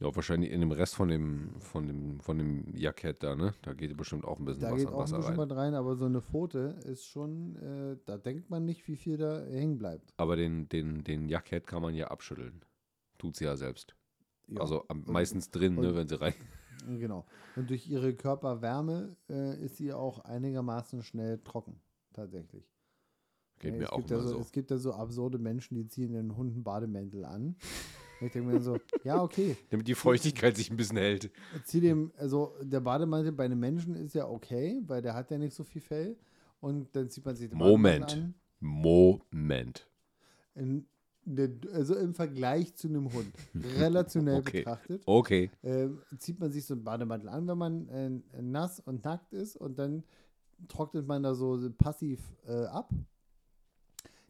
Ja, 0.00 0.14
wahrscheinlich 0.16 0.50
in 0.50 0.60
dem 0.60 0.72
Rest 0.72 0.94
von 0.94 1.08
dem, 1.08 1.60
von 1.60 1.86
dem, 1.86 2.20
von 2.20 2.38
dem 2.38 2.74
Jackett 2.74 3.22
da, 3.22 3.36
ne? 3.36 3.52
Da 3.62 3.74
geht 3.74 3.94
bestimmt 3.96 4.24
auch 4.24 4.38
ein 4.38 4.46
bisschen 4.46 4.62
Da 4.62 4.68
Wasser, 4.68 4.76
geht 4.78 4.86
auch 4.88 4.92
ein 4.94 4.98
Wasser 5.00 5.16
bisschen 5.18 5.38
rein. 5.38 5.50
was 5.50 5.56
rein, 5.58 5.74
aber 5.74 5.94
so 5.94 6.06
eine 6.06 6.22
Pfote 6.22 6.78
ist 6.86 7.04
schon, 7.06 7.56
äh, 7.56 7.96
da 8.06 8.16
denkt 8.16 8.48
man 8.48 8.64
nicht, 8.64 8.88
wie 8.88 8.96
viel 8.96 9.18
da 9.18 9.44
hängen 9.44 9.76
bleibt. 9.78 10.14
Aber 10.16 10.36
den, 10.36 10.68
den, 10.70 11.04
den 11.04 11.28
Jackett 11.28 11.66
kann 11.66 11.82
man 11.82 11.94
ja 11.94 12.08
abschütteln. 12.08 12.64
Tut 13.18 13.36
sie 13.36 13.44
ja 13.44 13.56
selbst. 13.56 13.94
Ja. 14.48 14.62
Also 14.62 14.84
am, 14.88 15.00
Und- 15.00 15.08
meistens 15.08 15.50
drin, 15.50 15.74
ne, 15.74 15.90
und- 15.90 15.94
wenn 15.96 16.08
sie 16.08 16.20
rein. 16.20 16.34
Genau. 16.88 17.26
Und 17.56 17.68
durch 17.68 17.86
ihre 17.90 18.14
Körperwärme 18.14 19.14
äh, 19.28 19.62
ist 19.62 19.76
sie 19.76 19.92
auch 19.92 20.20
einigermaßen 20.20 21.02
schnell 21.02 21.38
trocken, 21.44 21.78
tatsächlich. 22.14 22.64
Geht 23.58 23.72
Ja, 23.74 23.78
mir 23.80 23.84
es 23.84 23.90
auch 23.90 23.96
gibt 23.98 24.08
so. 24.08 24.38
Es 24.40 24.50
gibt 24.50 24.70
ja 24.70 24.78
so 24.78 24.94
absurde 24.94 25.36
Menschen, 25.38 25.74
die 25.74 25.86
ziehen 25.86 26.14
den 26.14 26.34
Hunden 26.38 26.64
Bademäntel 26.64 27.26
an. 27.26 27.56
Ich 28.20 28.32
denke 28.32 28.48
mir 28.48 28.54
dann 28.54 28.62
so, 28.62 28.78
ja, 29.04 29.22
okay. 29.22 29.56
Damit 29.70 29.88
die 29.88 29.94
Feuchtigkeit 29.94 30.56
sich 30.56 30.70
ein 30.70 30.76
bisschen 30.76 30.98
hält. 30.98 31.30
Zieh 31.64 31.80
dem, 31.80 32.12
also 32.16 32.54
der 32.62 32.80
Bademantel 32.80 33.32
bei 33.32 33.44
einem 33.44 33.58
Menschen 33.60 33.94
ist 33.94 34.14
ja 34.14 34.28
okay, 34.28 34.80
weil 34.86 35.00
der 35.02 35.14
hat 35.14 35.30
ja 35.30 35.38
nicht 35.38 35.54
so 35.54 35.64
viel 35.64 35.80
Fell. 35.80 36.16
Und 36.60 36.94
dann 36.94 37.08
zieht 37.08 37.24
man 37.24 37.34
sich 37.34 37.48
den 37.48 37.58
Moment. 37.58 38.06
Bademantel 38.06 38.24
an. 38.24 38.34
Moment. 38.60 39.88
In, 40.54 40.86
also 41.72 41.94
im 41.96 42.14
Vergleich 42.14 42.74
zu 42.74 42.88
einem 42.88 43.10
Hund, 43.12 43.32
relationell 43.78 44.40
Okay. 44.40 44.58
betrachtet, 44.58 45.02
Okay. 45.06 45.50
ähm, 45.62 46.02
zieht 46.18 46.38
man 46.40 46.52
sich 46.52 46.66
so 46.66 46.74
einen 46.74 46.84
Bademantel 46.84 47.28
an, 47.28 47.46
wenn 47.46 47.58
man 47.58 47.88
äh, 47.88 48.10
nass 48.42 48.80
und 48.80 49.04
nackt 49.04 49.32
ist 49.32 49.56
und 49.56 49.78
dann 49.78 50.04
trocknet 50.68 51.06
man 51.06 51.22
da 51.22 51.34
so 51.34 51.58
passiv 51.78 52.20
äh, 52.46 52.64
ab. 52.66 52.90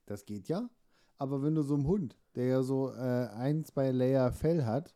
Das 0.07 0.25
geht 0.27 0.49
ja. 0.49 0.69
Aber 1.21 1.43
wenn 1.43 1.55
du 1.55 1.63
so 1.63 1.75
einem 1.75 1.87
Hund, 1.87 2.17
der 2.35 2.47
ja 2.47 2.63
so 2.63 2.93
äh, 2.93 3.29
ein, 3.35 3.63
zwei 3.67 3.91
Layer 3.91 4.33
Fell 4.33 4.65
hat, 4.65 4.95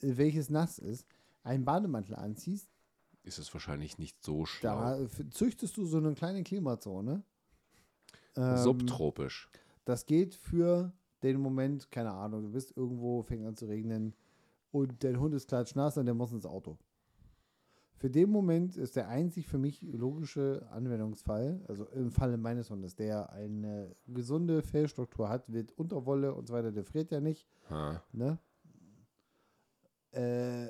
welches 0.00 0.48
nass 0.48 0.78
ist, 0.78 1.06
einen 1.42 1.66
Bademantel 1.66 2.14
anziehst, 2.16 2.70
Ist 3.24 3.38
es 3.38 3.52
wahrscheinlich 3.52 3.98
nicht 3.98 4.24
so 4.24 4.46
schlau. 4.46 4.80
da 4.80 5.06
züchtest 5.30 5.76
du 5.76 5.84
so 5.84 5.98
eine 5.98 6.14
kleine 6.14 6.42
Klimazone. 6.44 7.22
Ähm, 8.36 8.56
Subtropisch. 8.56 9.50
Das 9.84 10.06
geht 10.06 10.34
für 10.34 10.94
den 11.22 11.38
Moment, 11.38 11.90
keine 11.90 12.12
Ahnung, 12.12 12.42
du 12.42 12.50
bist 12.52 12.74
irgendwo, 12.74 13.22
fängt 13.22 13.44
an 13.44 13.54
zu 13.54 13.66
regnen 13.66 14.14
und 14.72 15.04
dein 15.04 15.20
Hund 15.20 15.34
ist 15.34 15.48
klatschnass 15.48 15.98
und 15.98 16.06
der 16.06 16.14
muss 16.14 16.32
ins 16.32 16.46
Auto. 16.46 16.78
Für 18.00 18.08
den 18.08 18.30
Moment 18.30 18.78
ist 18.78 18.96
der 18.96 19.08
einzig 19.08 19.46
für 19.46 19.58
mich 19.58 19.82
logische 19.82 20.66
Anwendungsfall, 20.70 21.60
also 21.68 21.84
im 21.90 22.10
Falle 22.10 22.38
meines 22.38 22.70
Hundes, 22.70 22.96
der 22.96 23.30
eine 23.30 23.94
gesunde 24.06 24.62
Fellstruktur 24.62 25.28
hat, 25.28 25.50
mit 25.50 25.70
Unterwolle 25.72 26.34
und 26.34 26.48
so 26.48 26.54
weiter, 26.54 26.72
der 26.72 26.84
friert 26.84 27.10
ja 27.10 27.20
nicht, 27.20 27.46
Ha. 27.68 28.02
ne? 28.12 28.38
Äh, 30.12 30.68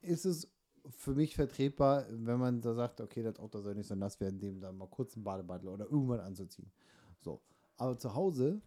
ist 0.00 0.24
es 0.24 0.50
für 0.88 1.14
mich 1.14 1.36
vertretbar, 1.36 2.04
wenn 2.10 2.40
man 2.40 2.60
da 2.60 2.74
sagt, 2.74 3.00
okay, 3.00 3.22
das 3.22 3.38
Auto 3.38 3.60
soll 3.60 3.76
nicht 3.76 3.86
so 3.86 3.94
nass 3.94 4.18
werden, 4.18 4.40
dem 4.40 4.60
dann 4.60 4.76
mal 4.76 4.88
kurz 4.88 5.14
einen 5.14 5.22
Bademantel 5.22 5.68
oder 5.68 5.84
irgendwann 5.84 6.18
anzuziehen. 6.18 6.72
So. 7.20 7.40
Aber 7.76 7.96
zu 7.96 8.12
Hause 8.12 8.60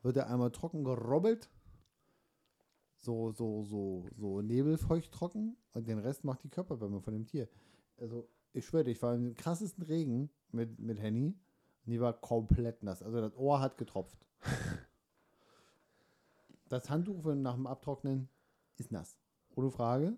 wird 0.00 0.16
er 0.16 0.30
einmal 0.30 0.50
trocken 0.50 0.82
gerobbelt, 0.82 1.50
so, 3.02 3.32
so, 3.32 3.64
so, 3.64 4.06
so 4.16 4.40
nebelfeucht 4.42 5.12
trocken 5.12 5.56
und 5.72 5.88
den 5.88 5.98
Rest 5.98 6.24
macht 6.24 6.44
die 6.44 6.48
Körperwärme 6.48 7.00
von 7.00 7.12
dem 7.12 7.26
Tier. 7.26 7.48
Also, 7.96 8.28
ich 8.52 8.64
schwöre, 8.66 8.90
ich 8.90 9.02
war 9.02 9.14
im 9.14 9.34
krassesten 9.34 9.82
Regen 9.84 10.30
mit, 10.52 10.78
mit 10.78 11.00
Henny 11.00 11.34
und 11.84 11.90
die 11.90 12.00
war 12.00 12.12
komplett 12.12 12.82
nass. 12.82 13.02
Also, 13.02 13.20
das 13.20 13.36
Ohr 13.36 13.60
hat 13.60 13.76
getropft. 13.76 14.26
Das 16.68 16.88
Handtuch 16.88 17.22
nach 17.34 17.54
dem 17.54 17.66
Abtrocknen 17.66 18.30
ist 18.78 18.92
nass. 18.92 19.18
Ohne 19.54 19.70
Frage. 19.70 20.16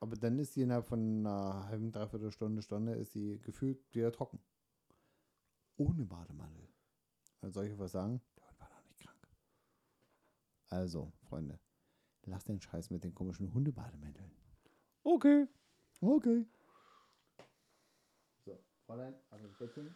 Aber 0.00 0.16
dann 0.16 0.40
ist 0.40 0.54
sie 0.54 0.62
innerhalb 0.62 0.86
von 0.86 1.24
einer 1.24 1.68
halben, 1.68 1.92
dreiviertel 1.92 2.32
Stunde, 2.32 2.62
Stunde, 2.62 2.94
ist 2.94 3.12
sie 3.12 3.38
gefühlt 3.40 3.78
wieder 3.94 4.10
trocken. 4.10 4.40
ohne 5.76 6.04
Bademantel. 6.04 6.68
Also 7.40 7.60
soll 7.60 7.66
ich 7.66 7.78
was 7.78 7.92
sagen? 7.92 8.20
Der 8.36 8.48
Hund 8.48 8.58
war 8.58 8.68
noch 8.70 8.82
nicht 8.82 8.98
krank. 8.98 9.28
Also, 10.68 11.12
Freunde, 11.28 11.60
lasst 12.26 12.48
den 12.48 12.60
Scheiß 12.60 12.90
mit 12.90 13.04
den 13.04 13.14
komischen 13.14 13.52
Hundebademänteln. 13.52 14.30
Okay. 15.02 15.46
Okay. 16.00 16.44
So, 18.44 18.58
Fräulein, 18.86 19.14
ins 19.42 19.56
Bettchen. 19.56 19.94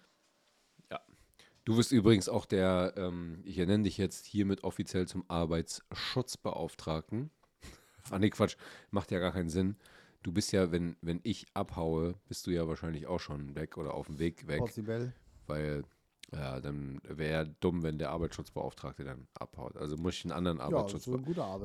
Du 1.69 1.77
wirst 1.77 1.93
übrigens 1.93 2.29
auch 2.31 2.47
der, 2.47 2.95
ähm, 2.97 3.43
ich 3.45 3.59
ernenne 3.59 3.83
dich 3.83 3.99
jetzt 3.99 4.25
hiermit 4.25 4.65
offiziell 4.65 5.07
zum 5.07 5.29
Arbeitsschutzbeauftragten. 5.29 7.31
Ah, 8.11 8.19
nee, 8.19 8.31
Quatsch, 8.31 8.57
macht 8.91 9.11
ja 9.11 9.19
gar 9.19 9.33
keinen 9.33 9.51
Sinn. 9.51 9.77
Du 10.23 10.33
bist 10.33 10.51
ja, 10.53 10.73
wenn, 10.73 10.97
wenn 11.03 11.21
ich 11.25 11.45
abhaue, 11.53 12.15
bist 12.27 12.47
du 12.47 12.51
ja 12.51 12.67
wahrscheinlich 12.67 13.07
auch 13.07 13.21
schon 13.21 13.55
weg 13.55 13.77
oder 13.77 13.93
auf 13.93 14.07
dem 14.07 14.19
Weg 14.19 14.47
weg, 14.47 14.61
Possibel. 14.61 15.13
weil 15.47 15.85
ja, 16.33 16.61
dann 16.61 17.01
wäre 17.05 17.33
ja 17.33 17.45
dumm, 17.61 17.83
wenn 17.83 17.99
der 17.99 18.11
Arbeitsschutzbeauftragte 18.11 19.05
dann 19.05 19.27
abhaut. 19.35 19.77
Also 19.77 19.97
muss 19.97 20.15
ich 20.15 20.25
einen 20.25 20.33
anderen 20.33 20.59
Ja, 20.59 20.65
Arbeitsschutz. 20.65 21.09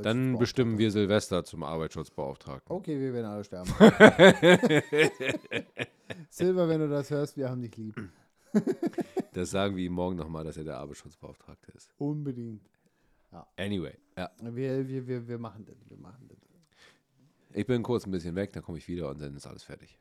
dann 0.04 0.38
bestimmen 0.38 0.78
wir 0.78 0.90
Silvester 0.92 1.44
zum 1.44 1.64
Arbeitsschutzbeauftragten. 1.64 2.74
Okay, 2.74 3.00
wir 3.00 3.14
werden 3.14 3.26
alle 3.26 3.44
sterben. 3.44 3.70
Silber, 6.30 6.70
wenn 6.70 6.80
du 6.80 6.90
das 6.90 7.10
hörst, 7.10 7.36
wir 7.38 7.50
haben 7.50 7.62
dich 7.62 7.76
lieb. 7.78 7.96
Das 9.34 9.50
sagen 9.50 9.76
wir 9.76 9.84
ihm 9.84 9.94
morgen 9.94 10.16
nochmal, 10.16 10.44
dass 10.44 10.58
er 10.58 10.64
der 10.64 10.78
Arbeitsschutzbeauftragte 10.78 11.72
ist. 11.72 11.92
Unbedingt. 11.98 12.70
Anyway, 13.58 13.98
ja. 14.16 14.30
Wir, 14.40 14.88
wir, 14.88 15.08
wir, 15.08 15.28
wir 15.28 15.40
machen 15.40 15.66
das. 15.66 15.76
Wir 15.90 15.98
machen 15.98 16.28
das. 16.28 16.38
Ich 17.50 17.66
bin 17.66 17.82
kurz 17.82 18.06
ein 18.06 18.12
bisschen 18.12 18.36
weg, 18.36 18.54
dann 18.54 18.62
komme 18.62 18.78
ich 18.78 18.88
wieder 18.88 19.10
und 19.10 19.20
dann 19.20 19.36
ist 19.36 19.48
alles 19.48 19.64
fertig. 19.64 19.98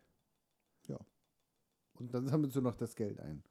Und 1.95 2.13
dann 2.15 2.27
sammelst 2.27 2.57
du 2.57 2.61
noch 2.61 2.75
das 2.75 2.97
Geld 2.97 3.21
ein. 3.21 3.43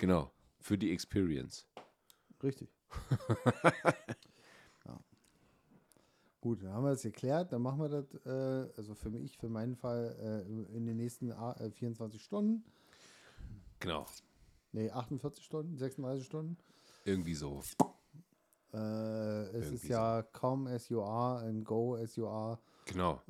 Genau. 0.00 0.32
Für 0.60 0.78
die 0.78 0.92
Experience. 0.92 1.66
Richtig. 2.42 2.70
ja. 4.86 4.98
Gut, 6.40 6.62
dann 6.62 6.72
haben 6.72 6.84
wir 6.84 6.90
das 6.90 7.02
geklärt. 7.02 7.52
Dann 7.52 7.60
machen 7.60 7.80
wir 7.80 7.88
das, 7.90 8.14
äh, 8.24 8.72
also 8.78 8.94
für 8.94 9.10
mich, 9.10 9.36
für 9.36 9.50
meinen 9.50 9.76
Fall, 9.76 10.16
äh, 10.48 10.74
in 10.76 10.86
den 10.86 10.96
nächsten 10.96 11.30
A- 11.32 11.52
äh, 11.60 11.70
24 11.70 12.22
Stunden. 12.24 12.64
Genau. 13.78 14.06
Nee, 14.72 14.90
48 14.90 15.44
Stunden, 15.44 15.76
36 15.76 16.24
Stunden. 16.24 16.56
Irgendwie 17.04 17.34
so. 17.34 17.62
Äh, 18.72 18.76
es 18.78 19.52
Irgendwie 19.52 19.74
ist 19.74 19.88
ja 19.88 20.22
kaum 20.22 20.66
as 20.66 20.88
you 20.88 21.02
are 21.02 21.44
and 21.46 21.62
go 21.64 21.96
as 21.96 22.16
you 22.16 22.26
are. 22.26 22.58
Genau. 22.86 23.20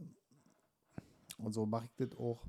Und 1.38 1.52
so 1.52 1.66
mache 1.66 1.86
ich 1.86 1.94
das 1.96 2.16
auch. 2.16 2.44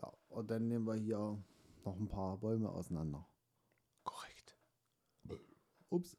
Ja, 0.00 0.12
und 0.28 0.50
dann 0.50 0.68
nehmen 0.68 0.84
wir 0.86 0.94
hier 0.94 1.36
noch 1.84 1.98
ein 1.98 2.08
paar 2.08 2.36
Bäume 2.38 2.68
auseinander. 2.70 3.26
Korrekt. 4.04 4.56
Ups. 5.90 6.16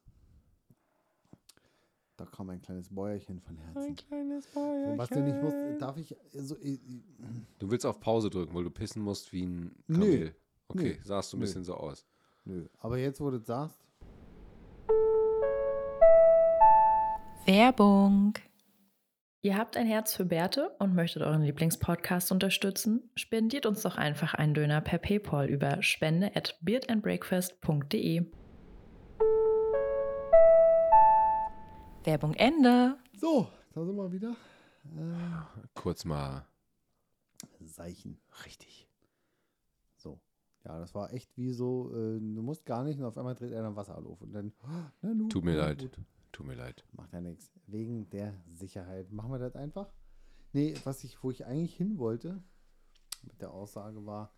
Da 2.16 2.26
kam 2.26 2.48
ein 2.50 2.62
kleines 2.62 2.94
Bäuerchen 2.94 3.40
von 3.40 3.56
Herzen. 3.56 3.96
kleines 3.96 4.52
So, 4.52 4.60
was 4.96 5.08
du 5.08 5.20
nicht 5.20 5.42
musst, 5.42 5.56
darf 5.82 5.96
ich 5.96 6.14
so. 6.32 6.54
äh, 6.56 6.78
Du 7.58 7.70
willst 7.70 7.84
auf 7.84 7.98
Pause 7.98 8.30
drücken, 8.30 8.54
weil 8.54 8.62
du 8.64 8.70
pissen 8.70 9.02
musst 9.02 9.32
wie 9.32 9.44
ein 9.46 9.74
Nö. 9.88 9.94
Kamel. 9.98 10.36
Okay, 10.68 10.94
Nö. 10.98 11.04
sahst 11.04 11.32
du 11.32 11.36
ein 11.36 11.40
Nö. 11.40 11.46
bisschen 11.46 11.64
so 11.64 11.74
aus. 11.74 12.06
Nö. 12.44 12.68
Aber 12.78 12.98
jetzt, 12.98 13.20
wo 13.20 13.30
du 13.30 13.38
das 13.38 13.46
sagst, 13.48 13.80
Werbung. 17.46 18.34
Ihr 19.44 19.58
habt 19.58 19.76
ein 19.76 19.86
Herz 19.86 20.14
für 20.14 20.24
Bärte 20.24 20.70
und 20.78 20.94
möchtet 20.94 21.20
euren 21.22 21.42
Lieblingspodcast 21.42 22.32
unterstützen? 22.32 23.10
Spendiert 23.14 23.66
uns 23.66 23.82
doch 23.82 23.98
einfach 23.98 24.32
einen 24.32 24.54
Döner 24.54 24.80
per 24.80 24.96
PayPal 24.96 25.50
über 25.50 25.82
spende 25.82 26.34
at 26.34 26.58
beardandbreakfast.de. 26.62 28.24
Werbung 32.04 32.32
Ende. 32.32 32.96
so, 33.18 33.50
da 33.74 33.84
sind 33.84 33.94
wir 33.94 34.10
wieder. 34.12 34.30
Äh, 34.96 35.66
Kurz 35.74 36.06
mal 36.06 36.46
Seichen. 37.60 38.18
richtig. 38.46 38.88
So. 39.98 40.22
Ja, 40.64 40.78
das 40.78 40.94
war 40.94 41.12
echt 41.12 41.36
wie 41.36 41.52
so, 41.52 41.90
äh, 41.94 42.18
du 42.18 42.40
musst 42.40 42.64
gar 42.64 42.82
nicht 42.82 42.98
und 42.98 43.04
auf 43.04 43.18
einmal 43.18 43.34
dreht 43.34 43.52
einer 43.52 43.68
ein 43.68 43.76
Wasser 43.76 43.98
auf 43.98 44.22
und 44.22 44.32
dann, 44.32 44.54
na, 45.02 45.12
nu, 45.12 45.28
Tut 45.28 45.44
mir 45.44 45.54
leid. 45.54 45.80
gut. 45.80 45.98
Tut 46.34 46.46
mir 46.46 46.56
leid. 46.56 46.84
Macht 46.90 47.12
ja 47.12 47.20
nichts. 47.20 47.52
Wegen 47.68 48.10
der 48.10 48.34
Sicherheit. 48.48 49.12
Machen 49.12 49.30
wir 49.30 49.38
das 49.38 49.54
einfach? 49.54 49.92
Nee, 50.52 50.74
was 50.82 51.04
ich, 51.04 51.22
wo 51.22 51.30
ich 51.30 51.46
eigentlich 51.46 51.76
hin 51.76 51.96
wollte, 51.96 52.42
mit 53.22 53.40
der 53.40 53.52
Aussage 53.52 54.04
war, 54.04 54.34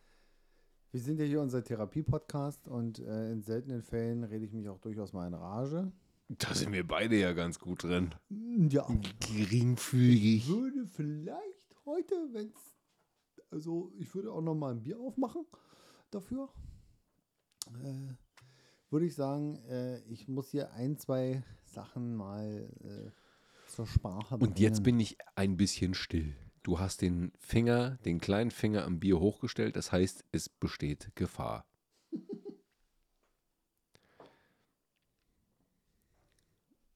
wir 0.91 1.01
sind 1.01 1.19
ja 1.19 1.25
hier 1.25 1.41
unser 1.41 1.65
Therapie-Podcast 1.65 2.69
und 2.69 2.99
äh, 2.99 3.33
in 3.33 3.41
seltenen 3.41 3.83
Fällen 3.83 4.25
rede 4.25 4.45
ich 4.45 4.53
mich 4.53 4.69
auch 4.69 4.79
durchaus 4.79 5.15
mal 5.15 5.27
in 5.27 5.33
Rage. 5.33 5.91
Da 6.29 6.53
sind 6.55 6.71
wir 6.73 6.87
beide 6.87 7.17
ja 7.17 7.33
ganz 7.33 7.59
gut 7.59 7.85
drin. 7.85 8.15
Ja, 8.29 8.87
Geringfügig. 9.33 10.49
würde 10.49 10.87
vielleicht 10.87 11.77
heute, 11.87 12.15
wenn 12.33 12.49
es, 12.49 12.77
also 13.51 13.91
ich 13.97 14.15
würde 14.15 14.33
auch 14.33 14.43
noch 14.43 14.55
mal 14.55 14.73
ein 14.73 14.83
Bier 14.83 15.01
aufmachen 15.01 15.47
dafür. 16.11 16.51
Äh, 17.83 18.13
würde 18.91 19.07
ich 19.07 19.15
sagen, 19.15 19.57
äh, 19.71 20.01
ich 20.03 20.29
muss 20.29 20.51
hier 20.51 20.73
ein, 20.73 20.99
zwei 20.99 21.43
Sachen 21.67 22.15
mal 22.15 22.69
äh, 22.85 23.11
zur 23.71 23.87
Sprache 23.87 24.37
Und 24.37 24.59
jetzt 24.59 24.83
bringen. 24.83 24.85
bin 24.85 25.01
ich 25.01 25.19
ein 25.35 25.57
bisschen 25.57 25.95
still. 25.95 26.35
Du 26.63 26.79
hast 26.81 27.03
den 27.03 27.33
Finger, 27.39 27.97
den 28.05 28.19
kleinen 28.21 28.51
Finger 28.51 28.85
am 28.85 28.99
Bier 28.99 29.21
hochgestellt. 29.21 29.77
Das 29.77 29.93
heißt, 29.93 30.25
es 30.33 30.49
besteht 30.49 31.15
Gefahr. 31.15 31.67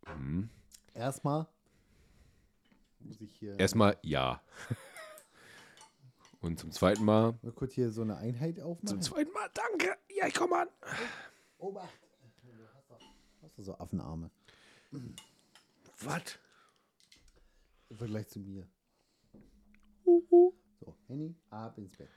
Hm. 0.06 0.50
Erstmal 0.94 1.46
muss 3.00 3.20
ich 3.20 3.32
hier 3.36 3.58
Erstmal 3.58 3.96
ja. 4.02 4.42
Und 6.40 6.58
zum 6.58 6.70
zweiten 6.72 7.04
Mal. 7.04 7.38
mal 7.42 7.52
kurz 7.52 7.74
hier 7.74 7.90
so 7.90 8.02
eine 8.02 8.16
Einheit 8.16 8.60
aufmachen. 8.60 8.88
Zum 8.88 9.02
zweiten 9.02 9.32
Mal, 9.32 9.48
danke. 9.52 9.96
Ja, 10.16 10.26
ich 10.26 10.34
komme 10.34 10.60
an. 10.60 10.68
Obacht! 11.58 11.88
Du 12.42 13.46
hast 13.46 13.58
doch 13.58 13.64
so 13.64 13.74
Affenarme. 13.74 14.30
Was? 14.90 16.38
Im 17.88 17.96
Vergleich 17.96 18.28
zu 18.28 18.40
mir. 18.40 18.66
So, 20.04 20.96
Henny, 21.06 21.34
ab 21.50 21.76
ins 21.78 21.96
Bett. 21.96 22.08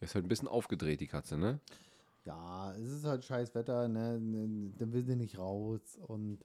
Ist 0.00 0.14
halt 0.14 0.24
ein 0.24 0.28
bisschen 0.28 0.48
aufgedreht, 0.48 1.00
die 1.00 1.06
Katze, 1.06 1.38
ne? 1.38 1.60
Ja, 2.24 2.72
es 2.74 2.90
ist 2.90 3.04
halt 3.04 3.24
scheiß 3.24 3.54
Wetter, 3.54 3.88
ne? 3.88 4.18
ne 4.18 4.72
dann 4.78 4.92
will 4.92 5.04
sie 5.04 5.16
nicht 5.16 5.38
raus 5.38 5.98
und 6.06 6.44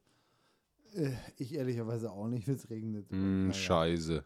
äh, 0.94 1.14
ich 1.38 1.54
ehrlicherweise 1.54 2.12
auch 2.12 2.28
nicht, 2.28 2.48
wenn 2.48 2.56
es 2.56 2.70
regnet. 2.70 3.10
Hm, 3.10 3.48
naja, 3.48 3.54
Scheiße. 3.54 4.24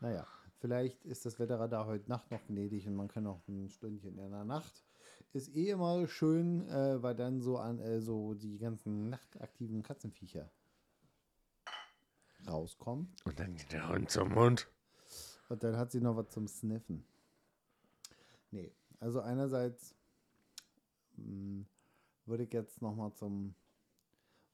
naja, 0.00 0.26
vielleicht 0.60 1.04
ist 1.04 1.26
das 1.26 1.38
Wetterradar 1.38 1.86
heute 1.86 2.08
Nacht 2.08 2.30
noch 2.30 2.44
gnädig 2.46 2.86
und 2.86 2.96
man 2.96 3.08
kann 3.08 3.24
noch 3.24 3.46
ein 3.48 3.68
Stündchen 3.68 4.18
in 4.18 4.30
der 4.30 4.44
Nacht. 4.44 4.84
Ist 5.32 5.54
eh 5.54 5.70
immer 5.70 6.06
schön, 6.06 6.68
äh, 6.68 7.02
weil 7.02 7.14
dann 7.14 7.40
so 7.40 7.58
an 7.58 7.78
äh, 7.80 8.00
so 8.00 8.34
die 8.34 8.58
ganzen 8.58 9.10
nachtaktiven 9.10 9.82
Katzenviecher 9.82 10.50
rauskommen. 12.46 13.12
Und 13.24 13.38
dann 13.38 13.54
geht 13.54 13.72
der 13.72 13.88
Hund 13.88 14.10
zum 14.10 14.32
Mund. 14.32 14.68
Und 15.48 15.62
dann 15.62 15.76
hat 15.76 15.92
sie 15.92 16.00
noch 16.00 16.16
was 16.16 16.30
zum 16.30 16.46
Sniffen. 16.46 17.04
Nee, 18.50 18.72
also 19.00 19.20
einerseits 19.20 19.94
mh, 21.16 21.64
würde 22.26 22.44
ich 22.44 22.52
jetzt 22.52 22.80
nochmal 22.80 23.12
zum 23.14 23.54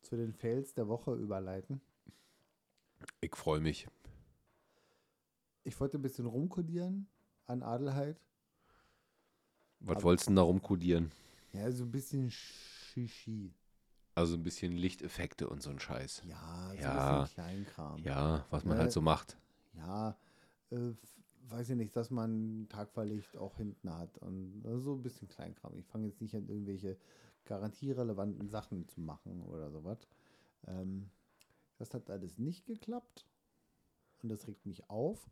zu 0.03 0.17
den 0.17 0.33
Fails 0.33 0.75
der 0.75 0.87
Woche 0.89 1.15
überleiten. 1.15 1.81
Ich 3.21 3.35
freue 3.35 3.61
mich. 3.61 3.89
Ich 5.65 5.81
wollte 5.81 5.99
ein 5.99 6.03
bisschen 6.03 6.27
rumkodieren 6.27 7.09
an 7.47 7.63
Adelheid. 7.63 8.21
Was 9.87 9.97
Aber- 9.97 10.05
wolltest 10.05 10.27
du 10.27 10.31
denn 10.31 10.37
da 10.37 10.43
rumkodieren? 10.43 11.13
Ja, 11.53 11.71
so 11.71 11.85
ein 11.85 11.91
bisschen 11.91 12.31
Shishi. 12.31 13.53
Also 14.15 14.35
ein 14.37 14.43
bisschen 14.43 14.73
Lichteffekte 14.73 15.49
und 15.49 15.63
so 15.63 15.71
ein 15.71 15.79
Scheiß. 15.81 16.23
Ja, 16.27 16.69
so 16.71 16.75
Ja. 16.77 17.17
ein 17.19 17.23
bisschen 17.23 17.35
Kleinkram. 17.35 18.03
Ja, 18.05 18.47
was 18.51 18.65
man 18.65 18.77
Ne? 18.77 18.83
halt 18.83 18.93
so 18.93 19.01
macht. 19.01 19.37
Ja, 19.75 20.17
äh, 20.71 20.93
weiß 21.49 21.71
ich 21.71 21.77
nicht, 21.77 21.95
dass 21.97 22.11
man 22.11 22.67
Tagverlicht 22.69 23.37
auch 23.37 23.57
hinten 23.57 23.91
hat 23.93 24.17
und 24.19 24.65
äh, 24.65 24.79
so 24.81 24.95
ein 24.95 25.03
bisschen 25.03 25.29
Kleinkram. 25.29 25.77
Ich 25.77 25.87
fange 25.87 26.07
jetzt 26.07 26.21
nicht 26.21 26.35
an, 26.35 26.49
irgendwelche 26.49 26.97
garantierelevanten 27.45 28.49
Sachen 28.49 28.89
zu 28.89 29.01
machen 29.01 29.43
oder 29.43 29.71
sowas. 29.71 29.99
Ähm, 30.67 31.11
das 31.79 31.93
hat 31.93 32.09
alles 32.09 32.39
nicht 32.39 32.67
geklappt 32.67 33.27
und 34.23 34.29
das 34.31 34.47
regt 34.47 34.65
mich 34.65 34.89
auf, 34.89 35.29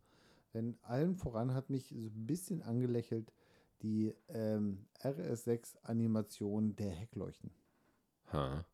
denn 0.53 0.77
allen 0.83 1.15
voran 1.15 1.53
hat 1.53 1.69
mich 1.69 1.87
so 1.97 2.07
ein 2.07 2.27
bisschen 2.27 2.61
angelächelt 2.61 3.31
die 3.83 4.13
ähm, 4.29 4.85
RS6-Animation 5.01 6.75
der 6.75 6.91
Heckleuchten. 6.91 7.51
Ha. 8.31 8.65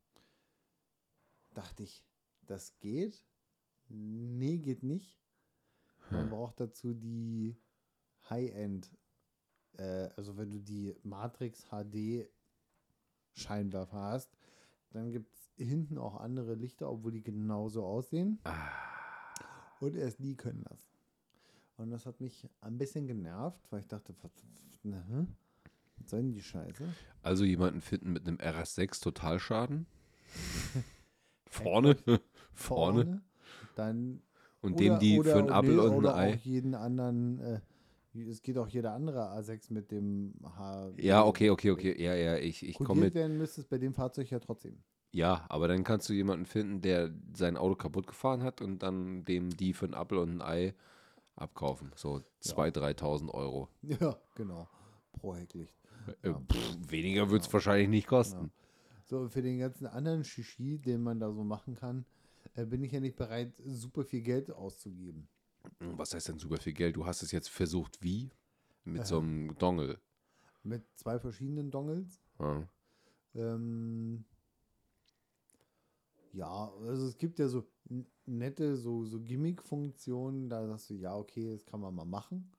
Dachte 1.54 1.82
ich, 1.82 2.04
das 2.46 2.78
geht? 2.80 3.22
Nee, 3.88 4.58
geht 4.58 4.82
nicht. 4.82 5.18
Man 6.10 6.24
Hm. 6.24 6.30
braucht 6.30 6.60
dazu 6.60 6.94
die 6.94 7.56
High-End 8.28 8.90
äh, 9.78 10.08
also 10.16 10.36
wenn 10.36 10.50
du 10.50 10.58
die 10.60 10.94
Matrix 11.02 11.64
HD 11.70 12.28
Scheinwerfer 13.34 14.00
hast, 14.00 14.36
dann 14.90 15.12
gibt 15.12 15.32
es 15.32 15.52
hinten 15.56 15.98
auch 15.98 16.16
andere 16.16 16.54
Lichter, 16.54 16.90
obwohl 16.90 17.12
die 17.12 17.22
genauso 17.22 17.84
aussehen. 17.84 18.40
Und 19.80 19.94
erst 19.96 20.18
die 20.22 20.36
können 20.36 20.64
das. 20.68 20.90
Und 21.80 21.90
das 21.90 22.04
hat 22.04 22.20
mich 22.20 22.46
ein 22.60 22.76
bisschen 22.76 23.06
genervt, 23.06 23.66
weil 23.70 23.80
ich 23.80 23.88
dachte, 23.88 24.14
was, 24.20 24.30
ne, 24.82 25.26
was 25.96 26.10
soll 26.10 26.20
denn 26.20 26.32
die 26.32 26.42
Scheiße? 26.42 26.84
Also 27.22 27.44
jemanden 27.44 27.80
finden 27.80 28.12
mit 28.12 28.28
einem 28.28 28.36
RS6 28.36 29.00
Totalschaden. 29.00 29.86
Vorne. 31.46 31.96
Vorne. 32.52 33.22
Dann 33.76 34.20
Und 34.60 34.78
dem 34.78 34.98
die 34.98 35.22
für 35.22 35.36
einen 35.36 35.48
Apfel 35.48 35.76
nee, 35.76 35.80
und 35.80 35.92
ein 35.92 35.96
oder 35.96 36.16
Ei. 36.16 36.34
Auch 36.34 36.40
jeden 36.40 36.74
anderen, 36.74 37.40
äh, 37.40 37.60
es 38.28 38.42
geht 38.42 38.58
auch 38.58 38.68
jeder 38.68 38.92
andere 38.92 39.34
A6 39.38 39.72
mit 39.72 39.90
dem 39.90 40.34
H. 40.44 40.92
Ja, 40.98 41.24
okay, 41.24 41.48
okay, 41.48 41.70
okay. 41.70 41.98
Ja, 41.98 42.14
ja, 42.14 42.36
ich, 42.36 42.62
ich 42.62 42.76
komme 42.76 43.00
mit. 43.00 43.14
werden 43.14 43.38
müsste 43.38 43.62
es 43.62 43.66
bei 43.66 43.78
dem 43.78 43.94
Fahrzeug 43.94 44.30
ja 44.30 44.38
trotzdem. 44.38 44.82
Ja, 45.12 45.46
aber 45.48 45.66
dann 45.66 45.82
kannst 45.82 46.10
du 46.10 46.12
jemanden 46.12 46.44
finden, 46.44 46.82
der 46.82 47.10
sein 47.34 47.56
Auto 47.56 47.74
kaputt 47.74 48.06
gefahren 48.06 48.42
hat 48.42 48.60
und 48.60 48.82
dann 48.82 49.24
dem 49.24 49.48
die 49.48 49.72
für 49.72 49.86
einen 49.86 49.94
Apfel 49.94 50.18
und 50.18 50.42
ein 50.42 50.42
Ei 50.42 50.74
abkaufen. 51.40 51.90
So 51.96 52.22
2.000, 52.42 52.98
3.000 52.98 53.30
Euro. 53.30 53.68
Ja, 53.82 54.16
genau. 54.34 54.68
Pro 55.12 55.34
Hecklicht. 55.34 55.74
Äh, 56.22 56.32
pff, 56.32 56.90
weniger 56.90 57.30
wird 57.30 57.42
es 57.42 57.52
wahrscheinlich 57.52 57.88
nicht 57.88 58.06
kosten. 58.06 58.52
So, 59.06 59.28
für 59.28 59.42
den 59.42 59.58
ganzen 59.58 59.86
anderen 59.86 60.24
Shishi, 60.24 60.78
den 60.78 61.02
man 61.02 61.18
da 61.18 61.32
so 61.32 61.42
machen 61.42 61.74
kann, 61.74 62.04
äh, 62.54 62.64
bin 62.64 62.82
ich 62.82 62.92
ja 62.92 63.00
nicht 63.00 63.16
bereit, 63.16 63.52
super 63.64 64.04
viel 64.04 64.22
Geld 64.22 64.50
auszugeben. 64.50 65.28
Was 65.80 66.14
heißt 66.14 66.28
denn 66.28 66.38
super 66.38 66.58
viel 66.58 66.72
Geld? 66.72 66.96
Du 66.96 67.04
hast 67.04 67.22
es 67.22 67.32
jetzt 67.32 67.50
versucht, 67.50 68.02
wie? 68.02 68.30
Mit 68.84 69.06
so 69.06 69.18
einem 69.18 69.56
Dongle. 69.58 70.00
Mit 70.62 70.84
zwei 70.96 71.18
verschiedenen 71.18 71.70
Dongles. 71.70 72.20
Ja. 72.38 72.66
Ähm, 73.34 74.24
ja, 76.32 76.72
also 76.86 77.06
es 77.06 77.18
gibt 77.18 77.38
ja 77.38 77.48
so 77.48 77.66
nette, 78.30 78.76
so, 78.76 79.04
so 79.04 79.20
Gimmick-Funktionen, 79.20 80.48
da 80.48 80.66
sagst 80.66 80.90
du, 80.90 80.94
ja, 80.94 81.16
okay, 81.16 81.50
das 81.52 81.66
kann 81.66 81.80
man 81.80 81.94
mal 81.94 82.04
machen. 82.06 82.50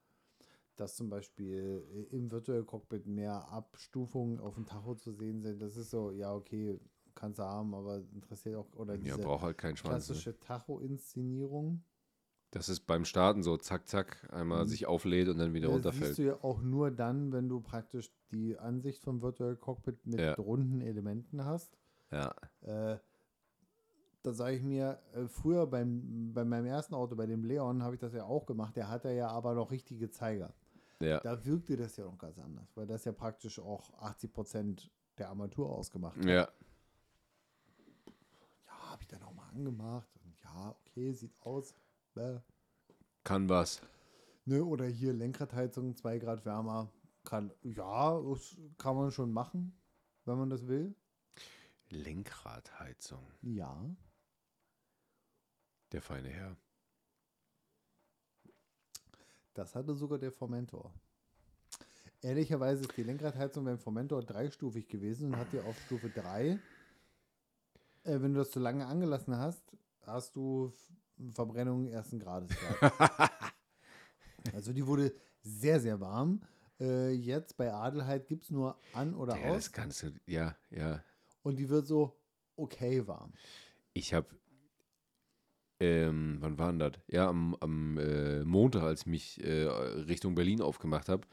Dass 0.75 0.95
zum 0.95 1.09
Beispiel 1.09 1.83
äh, 2.11 2.15
im 2.15 2.31
Virtual 2.31 2.63
Cockpit 2.63 3.05
mehr 3.07 3.47
Abstufungen 3.49 4.39
auf 4.39 4.55
dem 4.55 4.65
Tacho 4.65 4.95
zu 4.95 5.11
sehen 5.13 5.41
sind, 5.41 5.61
das 5.61 5.77
ist 5.77 5.91
so, 5.91 6.11
ja, 6.11 6.33
okay, 6.33 6.79
kannst 7.15 7.39
du 7.39 7.43
haben, 7.43 7.73
aber 7.73 7.97
interessiert 8.13 8.55
auch, 8.55 8.67
oder 8.75 8.97
Ja, 8.97 9.03
diese 9.03 9.21
braucht 9.21 9.43
halt 9.43 9.57
keinen 9.57 9.77
Schwanz. 9.77 10.09
Ne? 10.09 10.15
klassische 10.15 10.39
Tacho-Inszenierung. 10.39 11.83
Das 12.51 12.67
ist 12.67 12.81
beim 12.81 13.05
Starten 13.05 13.43
so 13.43 13.55
zack, 13.57 13.87
zack, 13.87 14.27
einmal 14.33 14.65
Mhm. 14.65 14.69
sich 14.69 14.85
auflädt 14.85 15.29
und 15.29 15.37
dann 15.37 15.53
wieder 15.53 15.67
Das 15.67 15.75
runterfällt. 15.75 16.07
siehst 16.09 16.19
du 16.19 16.23
ja 16.23 16.43
auch 16.43 16.61
nur 16.61 16.91
dann, 16.91 17.31
wenn 17.31 17.47
du 17.47 17.61
praktisch 17.61 18.11
die 18.31 18.57
Ansicht 18.57 19.03
vom 19.03 19.21
Virtual 19.21 19.55
Cockpit 19.55 20.05
mit 20.05 20.19
Ja. 20.19 20.33
runden 20.33 20.81
Elementen 20.81 21.45
hast. 21.45 21.77
Ja, 22.11 22.33
Äh, 22.61 22.97
da 24.23 24.33
sage 24.33 24.55
ich 24.57 24.63
mir, 24.63 24.99
äh, 25.13 25.27
früher 25.27 25.65
beim, 25.67 26.33
bei 26.33 26.43
meinem 26.45 26.65
ersten 26.65 26.93
Auto, 26.93 27.15
bei 27.15 27.25
dem 27.25 27.43
Leon, 27.43 27.83
habe 27.83 27.95
ich 27.95 28.01
das 28.01 28.13
ja 28.13 28.23
auch 28.23 28.45
gemacht. 28.45 28.75
Der 28.75 28.89
hatte 28.89 29.11
ja 29.11 29.27
aber 29.29 29.53
noch 29.53 29.71
richtige 29.71 30.09
Zeiger. 30.09 30.53
ja. 30.99 31.19
Da 31.19 31.43
wirkte 31.45 31.75
das 31.77 31.97
ja 31.97 32.05
noch 32.05 32.17
ganz 32.17 32.37
anders, 32.39 32.75
weil 32.75 32.85
das 32.87 33.05
ja 33.05 33.11
praktisch 33.11 33.59
auch 33.59 33.91
80 33.99 34.31
Prozent 34.33 34.91
der 35.17 35.29
Armatur 35.29 35.69
ausgemacht 35.69 36.17
hat. 36.17 36.25
Ja, 36.25 36.47
Ja, 38.67 38.91
habe 38.91 39.01
ich 39.01 39.07
dann 39.07 39.23
auch 39.23 39.33
mal 39.33 39.49
angemacht. 39.49 40.09
Und 40.23 40.35
ja, 40.43 40.75
okay, 40.85 41.13
sieht 41.13 41.33
aus. 41.41 41.73
Bäh. 42.13 42.39
kann 43.23 43.47
was. 43.49 43.81
Ne, 44.45 44.63
oder 44.63 44.85
hier 44.85 45.13
Lenkradheizung, 45.13 45.95
2 45.95 46.19
Grad 46.19 46.45
wärmer. 46.45 46.91
Kann, 47.23 47.51
ja, 47.61 48.19
das 48.19 48.57
kann 48.77 48.95
man 48.95 49.11
schon 49.11 49.31
machen, 49.31 49.79
wenn 50.25 50.37
man 50.37 50.49
das 50.49 50.67
will. 50.67 50.95
Lenkradheizung. 51.89 53.25
Ja. 53.41 53.85
Der 55.91 56.01
feine 56.01 56.29
Herr. 56.29 56.55
Das 59.53 59.75
hatte 59.75 59.93
sogar 59.95 60.17
der 60.17 60.31
Formentor. 60.31 60.93
Ehrlicherweise 62.21 62.83
ist 62.83 62.95
die 62.95 63.03
Lenkradheizung 63.03 63.65
beim 63.65 63.79
Formentor 63.79 64.23
dreistufig 64.23 64.87
gewesen 64.87 65.33
und 65.33 65.37
hat 65.37 65.51
dir 65.51 65.65
auf 65.65 65.77
Stufe 65.81 66.09
3, 66.09 66.59
äh, 68.03 68.21
wenn 68.21 68.33
du 68.33 68.39
das 68.39 68.51
zu 68.51 68.59
lange 68.59 68.85
angelassen 68.85 69.35
hast, 69.37 69.63
hast 70.01 70.35
du 70.35 70.71
Verbrennung 71.33 71.87
ersten 71.87 72.19
Grades 72.19 72.49
gehabt. 72.49 73.53
also 74.53 74.71
die 74.73 74.85
wurde 74.85 75.13
sehr, 75.43 75.79
sehr 75.79 75.99
warm. 75.99 76.41
Äh, 76.79 77.11
jetzt 77.11 77.57
bei 77.57 77.73
Adelheid 77.73 78.27
gibt 78.27 78.43
es 78.43 78.49
nur 78.49 78.77
an 78.93 79.13
oder 79.13 79.37
Ja, 79.37 79.49
aus 79.49 79.65
das 79.65 79.71
kannst 79.71 80.03
du, 80.03 80.11
ja, 80.25 80.55
ja. 80.69 81.03
und 81.43 81.57
die 81.57 81.69
wird 81.69 81.85
so 81.85 82.17
okay 82.55 83.05
warm. 83.07 83.33
Ich 83.93 84.13
habe, 84.13 84.27
ähm, 85.81 86.37
wann 86.41 86.57
war 86.59 86.69
denn 86.71 86.79
das? 86.79 86.93
Ja, 87.07 87.27
am, 87.29 87.55
am 87.59 87.97
äh, 87.97 88.43
Montag, 88.43 88.83
als 88.83 89.01
ich 89.01 89.07
mich 89.07 89.43
äh, 89.43 89.65
Richtung 89.67 90.35
Berlin 90.35 90.61
aufgemacht 90.61 91.09
habe, 91.09 91.27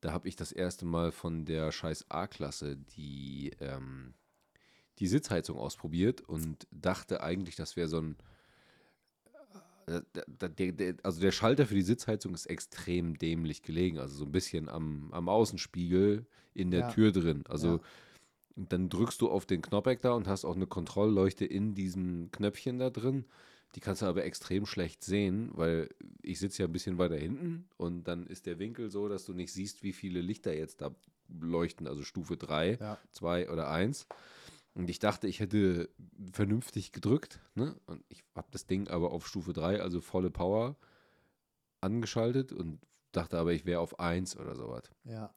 da 0.00 0.12
habe 0.12 0.28
ich 0.28 0.36
das 0.36 0.52
erste 0.52 0.86
Mal 0.86 1.12
von 1.12 1.44
der 1.44 1.72
scheiß 1.72 2.06
A-Klasse 2.10 2.76
die, 2.76 3.52
ähm, 3.60 4.14
die 5.00 5.08
Sitzheizung 5.08 5.58
ausprobiert 5.58 6.22
und 6.22 6.66
dachte 6.72 7.22
eigentlich, 7.22 7.56
das 7.56 7.76
wäre 7.76 7.88
so 7.88 7.98
ein. 8.00 8.16
äh, 9.86 10.00
der, 10.14 10.48
der, 10.48 10.72
der, 10.72 10.94
also 11.02 11.20
der 11.20 11.32
Schalter 11.32 11.66
für 11.66 11.74
die 11.74 11.82
Sitzheizung 11.82 12.34
ist 12.34 12.46
extrem 12.46 13.18
dämlich 13.18 13.62
gelegen, 13.62 13.98
also 13.98 14.14
so 14.16 14.24
ein 14.24 14.32
bisschen 14.32 14.68
am, 14.68 15.12
am 15.12 15.28
Außenspiegel 15.28 16.26
in 16.54 16.70
der 16.70 16.80
Ja. 16.80 16.88
Tür 16.88 17.12
drin. 17.12 17.44
Also 17.48 17.76
Ja. 17.76 17.80
dann 18.56 18.88
drückst 18.90 19.20
du 19.22 19.30
auf 19.30 19.46
den 19.46 19.62
Knoppeck 19.62 20.02
da 20.02 20.12
und 20.12 20.28
hast 20.28 20.44
auch 20.44 20.56
eine 20.56 20.66
Kontrollleuchte 20.68 21.46
in 21.46 21.74
diesem 21.74 22.30
Knöpfchen 22.32 22.78
da 22.78 22.90
drin. 22.90 23.26
Die 23.76 23.80
kannst 23.80 24.02
du 24.02 24.06
aber 24.06 24.24
extrem 24.24 24.66
schlecht 24.66 25.04
sehen, 25.04 25.50
weil 25.54 25.88
ich 26.22 26.40
sitze 26.40 26.62
ja 26.62 26.68
ein 26.68 26.72
bisschen 26.72 26.98
weiter 26.98 27.16
hinten 27.16 27.68
und 27.76 28.04
dann 28.08 28.26
ist 28.26 28.46
der 28.46 28.58
Winkel 28.58 28.90
so, 28.90 29.08
dass 29.08 29.24
du 29.24 29.32
nicht 29.32 29.52
siehst, 29.52 29.82
wie 29.84 29.92
viele 29.92 30.20
Lichter 30.20 30.52
jetzt 30.56 30.80
da 30.80 30.94
leuchten, 31.28 31.86
also 31.86 32.02
Stufe 32.02 32.36
3, 32.36 32.78
Ja. 32.80 32.98
2 33.12 33.50
oder 33.50 33.70
1. 33.70 34.06
Und 34.74 34.90
ich 34.90 34.98
dachte, 34.98 35.28
ich 35.28 35.40
hätte 35.40 35.88
vernünftig 36.32 36.92
gedrückt. 36.92 37.40
Ne? 37.54 37.76
Und 37.86 38.04
ich 38.08 38.24
habe 38.34 38.48
das 38.50 38.66
Ding 38.66 38.88
aber 38.88 39.12
auf 39.12 39.26
Stufe 39.26 39.52
3, 39.52 39.80
also 39.80 40.00
volle 40.00 40.30
Power, 40.30 40.76
angeschaltet 41.80 42.52
und 42.52 42.80
dachte 43.12 43.38
aber, 43.38 43.52
ich 43.52 43.64
wäre 43.64 43.80
auf 43.80 43.98
1 44.00 44.36
oder 44.36 44.54
sowas. 44.54 44.90
Ja. 45.04 45.32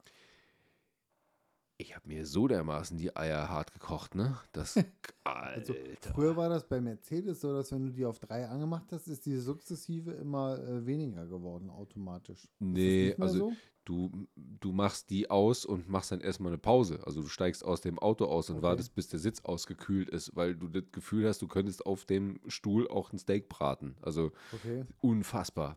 Ich 1.83 1.93
habe 1.97 2.07
mir 2.07 2.25
so 2.25 2.47
dermaßen 2.47 2.97
die 2.97 3.13
Eier 3.13 3.49
hart 3.49 3.73
gekocht, 3.73 4.15
ne? 4.15 4.37
Das, 4.53 4.75
Also, 5.25 5.73
früher 6.13 6.37
war 6.37 6.47
das 6.47 6.65
bei 6.65 6.79
Mercedes 6.79 7.41
so, 7.41 7.51
dass 7.53 7.73
wenn 7.73 7.87
du 7.87 7.91
die 7.91 8.05
auf 8.05 8.19
3 8.19 8.47
angemacht 8.47 8.85
hast, 8.93 9.07
ist 9.09 9.25
die 9.25 9.35
sukzessive 9.35 10.11
immer 10.13 10.57
äh, 10.59 10.85
weniger 10.85 11.25
geworden 11.27 11.69
automatisch. 11.69 12.47
Nee, 12.59 13.13
also 13.19 13.39
so? 13.39 13.53
du, 13.83 14.27
du 14.37 14.71
machst 14.71 15.09
die 15.09 15.29
aus 15.29 15.65
und 15.65 15.89
machst 15.89 16.13
dann 16.13 16.21
erstmal 16.21 16.51
eine 16.53 16.57
Pause. 16.57 17.01
Also 17.05 17.21
du 17.21 17.27
steigst 17.27 17.65
aus 17.65 17.81
dem 17.81 17.99
Auto 17.99 18.27
aus 18.27 18.49
und 18.49 18.57
Okay. 18.57 18.63
wartest, 18.63 18.95
bis 18.95 19.09
der 19.09 19.19
Sitz 19.19 19.41
ausgekühlt 19.43 20.09
ist, 20.09 20.33
weil 20.37 20.55
du 20.55 20.69
das 20.69 20.83
Gefühl 20.93 21.27
hast, 21.27 21.41
du 21.41 21.49
könntest 21.49 21.85
auf 21.85 22.05
dem 22.05 22.39
Stuhl 22.47 22.87
auch 22.87 23.11
ein 23.11 23.17
Steak 23.19 23.49
braten. 23.49 23.97
Also 24.01 24.31
Okay. 24.53 24.85
unfassbar. 25.01 25.75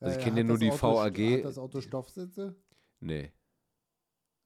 Also 0.00 0.12
ich 0.18 0.20
Äh, 0.20 0.24
kenne 0.24 0.40
ja 0.40 0.44
nur 0.44 0.58
die 0.58 0.70
Auto- 0.70 0.82
VAG. 0.82 1.36
Hat 1.38 1.44
das 1.46 1.56
Auto 1.58 1.80
Stoffsitze? 1.80 2.54
Nee, 3.00 3.32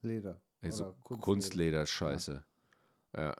Leder. 0.01 0.39
Also 0.65 0.83
Oder 0.85 0.93
Kunstleder. 1.03 1.21
Kunstleder 1.21 1.81
ist 1.83 1.89
scheiße. 1.91 2.43
Ja. 3.17 3.35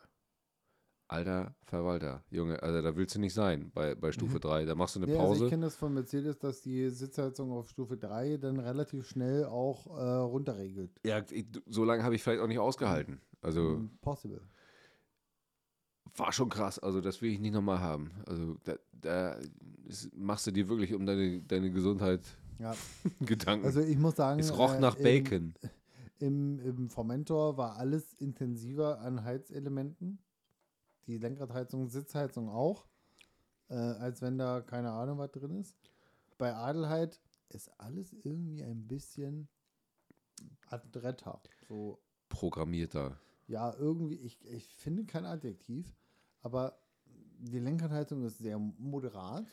Alter 1.07 1.53
Verwalter, 1.65 2.23
Junge, 2.31 2.63
also 2.63 2.81
da 2.81 2.95
willst 2.95 3.13
du 3.13 3.19
nicht 3.19 3.35
sein 3.35 3.69
bei, 3.75 3.93
bei 3.93 4.11
Stufe 4.11 4.39
3. 4.39 4.65
Da 4.65 4.73
machst 4.73 4.95
du 4.95 5.01
eine 5.03 5.11
Ja, 5.13 5.19
also 5.19 5.33
Pause. 5.33 5.43
ich 5.45 5.49
kenne 5.51 5.65
das 5.65 5.75
von 5.75 5.93
Mercedes, 5.93 6.39
dass 6.39 6.61
die 6.61 6.89
Sitzheizung 6.89 7.51
auf 7.51 7.69
Stufe 7.69 7.95
3 7.95 8.37
dann 8.37 8.59
relativ 8.59 9.07
schnell 9.07 9.45
auch 9.45 9.85
äh, 9.85 10.01
runterregelt. 10.01 10.89
ja, 11.05 11.21
ich, 11.29 11.45
so 11.67 11.83
lange 11.83 12.03
habe 12.03 12.15
ich 12.15 12.23
vielleicht 12.23 12.41
auch 12.41 12.47
nicht 12.47 12.57
ausgehalten. 12.57 13.21
Also 13.41 13.61
Mm, 13.77 13.89
Possible. 14.01 14.41
war 16.15 16.31
schon 16.31 16.49
krass. 16.49 16.79
Also 16.79 17.01
das 17.01 17.21
will 17.21 17.31
ich 17.31 17.39
nicht 17.39 17.53
nochmal 17.53 17.79
haben. 17.81 18.09
Also 18.27 18.57
da, 18.63 18.75
da 18.93 19.37
ist, 19.85 20.11
machst 20.17 20.47
du 20.47 20.51
dir 20.51 20.67
wirklich 20.69 20.93
um 20.95 21.05
deine, 21.05 21.39
deine 21.41 21.69
Gesundheit 21.71 22.21
Ja. 22.57 22.73
Gedanken. 23.19 23.65
Also 23.67 23.81
ich 23.81 23.97
muss 23.99 24.15
sagen, 24.15 24.39
es 24.39 24.57
roch 24.57 24.73
äh, 24.73 24.79
nach 24.79 24.95
im- 24.95 25.03
Bacon. 25.03 25.53
Im, 25.61 25.69
Im 26.19 26.89
Formentor 26.89 27.57
war 27.57 27.77
alles 27.77 28.13
intensiver 28.13 28.99
an 28.99 29.23
Heizelementen. 29.23 30.19
Die 31.07 31.17
Lenkradheizung, 31.17 31.87
Sitzheizung 31.87 32.49
auch. 32.49 32.85
Äh, 33.67 33.75
als 33.75 34.21
wenn 34.21 34.37
da 34.37 34.61
keine 34.61 34.91
Ahnung 34.91 35.17
was 35.17 35.31
drin 35.31 35.59
ist. 35.59 35.75
Bei 36.37 36.53
Adelheid 36.53 37.19
ist 37.49 37.69
alles 37.79 38.13
irgendwie 38.13 38.63
ein 38.63 38.87
bisschen 38.87 39.47
adretter. 40.67 41.41
So, 41.67 41.99
Programmierter. 42.29 43.19
ja, 43.47 43.73
irgendwie, 43.75 44.15
ich, 44.15 44.43
ich 44.45 44.75
finde 44.75 45.05
kein 45.05 45.25
Adjektiv, 45.25 45.95
aber 46.41 46.77
die 47.39 47.59
Lenkradheizung 47.59 48.23
ist 48.23 48.39
sehr 48.39 48.59
moderat. 48.59 49.45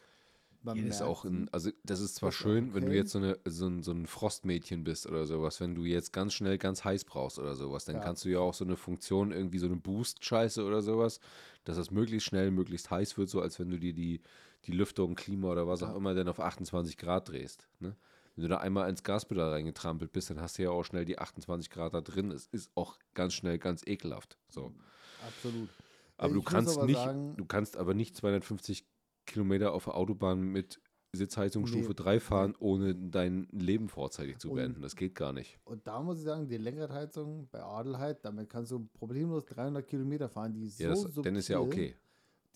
Man 0.64 0.76
Ja, 0.76 0.84
das 0.86 0.96
ist 0.96 1.02
auch 1.02 1.24
ein, 1.24 1.48
also 1.52 1.70
das 1.84 2.00
ist 2.00 2.14
zwar 2.16 2.28
auch 2.28 2.32
schön, 2.32 2.72
wenn 2.74 2.82
du 2.82 2.88
okay. 2.88 2.96
jetzt 2.96 3.12
so, 3.12 3.18
eine, 3.18 3.38
so, 3.44 3.66
ein, 3.66 3.82
so 3.82 3.90
ein 3.92 4.06
Frostmädchen 4.06 4.84
bist 4.84 5.06
oder 5.06 5.26
sowas, 5.26 5.60
wenn 5.60 5.74
du 5.74 5.84
jetzt 5.84 6.12
ganz 6.12 6.34
schnell 6.34 6.56
ganz 6.58 6.84
heiß 6.84 7.04
brauchst 7.04 7.38
oder 7.38 7.56
sowas, 7.56 7.84
dann 7.84 7.96
Ja. 7.96 8.02
kannst 8.02 8.24
du 8.24 8.28
ja 8.28 8.38
auch 8.38 8.54
so 8.54 8.64
eine 8.64 8.76
Funktion, 8.76 9.32
irgendwie 9.32 9.58
so 9.58 9.66
eine 9.66 9.76
Boost-Scheiße 9.76 10.64
oder 10.64 10.80
sowas, 10.82 11.18
dass 11.64 11.76
das 11.76 11.90
möglichst 11.90 12.28
schnell, 12.28 12.50
möglichst 12.50 12.90
heiß 12.90 13.18
wird, 13.18 13.28
so 13.28 13.40
als 13.40 13.58
wenn 13.58 13.70
du 13.70 13.78
dir 13.78 13.92
die, 13.92 14.20
die 14.66 14.72
Lüftung, 14.72 15.14
Klima 15.16 15.50
oder 15.50 15.66
was 15.66 15.82
auch 15.82 15.88
Ja. 15.90 15.96
immer 15.96 16.14
dann 16.14 16.28
auf 16.28 16.38
28 16.38 16.96
Grad 16.96 17.28
drehst. 17.28 17.66
Ne? 17.80 17.96
Wenn 18.36 18.42
du 18.42 18.48
da 18.48 18.58
einmal 18.58 18.88
ins 18.88 19.02
Gaspedal 19.02 19.50
reingetrampelt 19.50 20.12
bist, 20.12 20.30
dann 20.30 20.40
hast 20.40 20.58
du 20.58 20.62
ja 20.62 20.70
auch 20.70 20.84
schnell 20.84 21.04
die 21.04 21.18
28 21.18 21.70
Grad 21.70 21.92
da 21.92 22.00
drin. 22.00 22.30
Es 22.30 22.46
ist 22.46 22.70
auch 22.76 22.98
ganz 23.14 23.34
schnell 23.34 23.58
ganz 23.58 23.86
ekelhaft. 23.86 24.38
So. 24.48 24.72
Absolut. 25.26 25.68
Aber 26.18 26.28
Ich 26.28 26.34
du 26.34 26.42
kannst 26.42 26.76
aber 26.76 26.86
nicht, 26.86 26.96
sagen- 26.96 27.34
du 27.36 27.44
kannst 27.44 27.76
aber 27.76 27.94
nicht 27.94 28.16
250 28.16 28.84
Kilometer 29.32 29.72
auf 29.72 29.84
der 29.84 29.94
Autobahn 29.96 30.40
mit 30.40 30.80
Sitzheizung 31.14 31.64
Nee, 31.64 31.68
Stufe 31.68 31.94
3 31.94 32.20
fahren, 32.20 32.54
ohne 32.58 32.94
dein 32.94 33.46
Leben 33.50 33.88
vorzeitig 33.88 34.38
zu 34.38 34.48
Und- 34.50 34.56
beenden. 34.56 34.80
Das 34.82 34.96
geht 34.96 35.14
gar 35.14 35.32
nicht. 35.34 35.58
Und 35.64 35.86
da 35.86 36.00
muss 36.02 36.18
ich 36.18 36.24
sagen, 36.24 36.48
die 36.48 36.56
Lenkradheizung 36.56 37.48
bei 37.50 37.62
Adelheid, 37.62 38.24
damit 38.24 38.48
kannst 38.48 38.70
du 38.72 38.86
problemlos 38.94 39.44
300 39.44 39.86
Kilometer 39.86 40.28
fahren. 40.30 40.54
Die 40.54 40.66
ist 40.66 40.78
Ja, 40.78 40.88
so 40.96 41.04
das, 41.04 41.14
subtil. 41.14 41.22
dann 41.24 41.36
ist 41.36 41.48
ja 41.48 41.60
okay. 41.60 41.94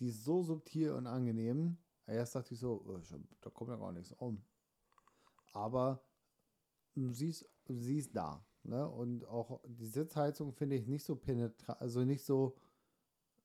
Die 0.00 0.08
ist 0.08 0.24
so 0.24 0.42
subtil 0.42 0.92
und 0.92 1.06
angenehm. 1.06 1.76
Erst 2.06 2.34
dachte 2.34 2.54
ich 2.54 2.60
so, 2.60 2.82
oh, 2.86 2.98
da 3.40 3.50
kommt 3.50 3.70
ja 3.70 3.76
gar 3.76 3.92
nichts 3.92 4.12
um. 4.12 4.40
Aber 5.52 6.02
sie 6.94 7.28
ist, 7.28 7.46
sie 7.68 7.98
ist 7.98 8.14
da. 8.16 8.42
Ne? 8.62 8.88
Und 8.88 9.24
auch 9.26 9.60
die 9.66 9.86
Sitzheizung 9.86 10.52
finde 10.52 10.76
ich 10.76 10.86
nicht 10.86 11.04
so 11.04 11.14
penetrant, 11.16 11.80
also 11.80 12.04
nicht 12.04 12.24
so 12.24 12.56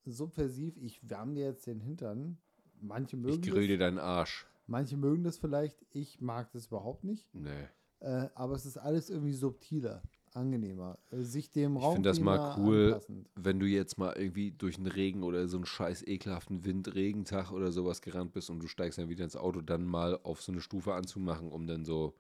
subversiv. 0.06 0.78
Ich 0.78 1.08
wärme 1.10 1.34
dir 1.36 1.46
jetzt 1.46 1.68
den 1.68 1.80
Hintern. 1.80 2.38
Manche 2.82 3.16
Ich 3.16 3.22
mögen, 3.22 3.42
grill 3.42 3.68
dir 3.68 3.78
das, 3.78 3.86
deinen 3.86 4.00
Arsch. 4.00 4.46
manche 4.68 4.98
mögen 4.98 5.24
das 5.24 5.38
vielleicht. 5.38 5.86
Ich 5.92 6.20
mag 6.22 6.52
das 6.52 6.68
überhaupt 6.68 7.04
nicht. 7.04 7.28
Nee. 7.34 7.68
Äh, 8.00 8.30
aber 8.34 8.56
es 8.56 8.66
ist 8.66 8.78
alles 8.78 9.10
irgendwie 9.12 9.34
subtiler, 9.34 10.02
angenehmer. 10.34 10.98
Äh, 11.12 11.22
sich 11.22 11.52
dem 11.52 11.78
Ich 11.78 11.84
Raum 11.84 11.96
finde 11.96 12.10
das 12.10 12.20
mal 12.20 12.54
cool, 12.58 12.94
anpassend. 12.94 13.30
wenn 13.36 13.60
du 13.60 13.68
jetzt 13.68 13.98
mal 14.00 14.14
irgendwie 14.18 14.52
durch 14.52 14.78
den 14.78 14.88
Regen 14.88 15.22
oder 15.24 15.48
so 15.48 15.58
einen 15.58 15.66
scheiß 15.68 16.04
ekelhaften 16.08 16.66
Wind, 16.66 16.96
Regentag 16.96 17.52
oder 17.52 17.72
sowas 17.72 18.02
gerannt 18.02 18.34
bist 18.34 18.50
und 18.50 18.60
du 18.60 18.68
steigst 18.68 18.98
dann 18.98 19.10
wieder 19.10 19.24
ins 19.24 19.36
Auto, 19.36 19.62
dann 19.62 19.86
mal 19.86 20.20
auf 20.24 20.42
so 20.42 20.52
eine 20.52 20.62
Stufe 20.62 20.94
anzumachen, 20.96 21.52
um 21.52 21.68
dann 21.68 21.86
so 21.86 22.16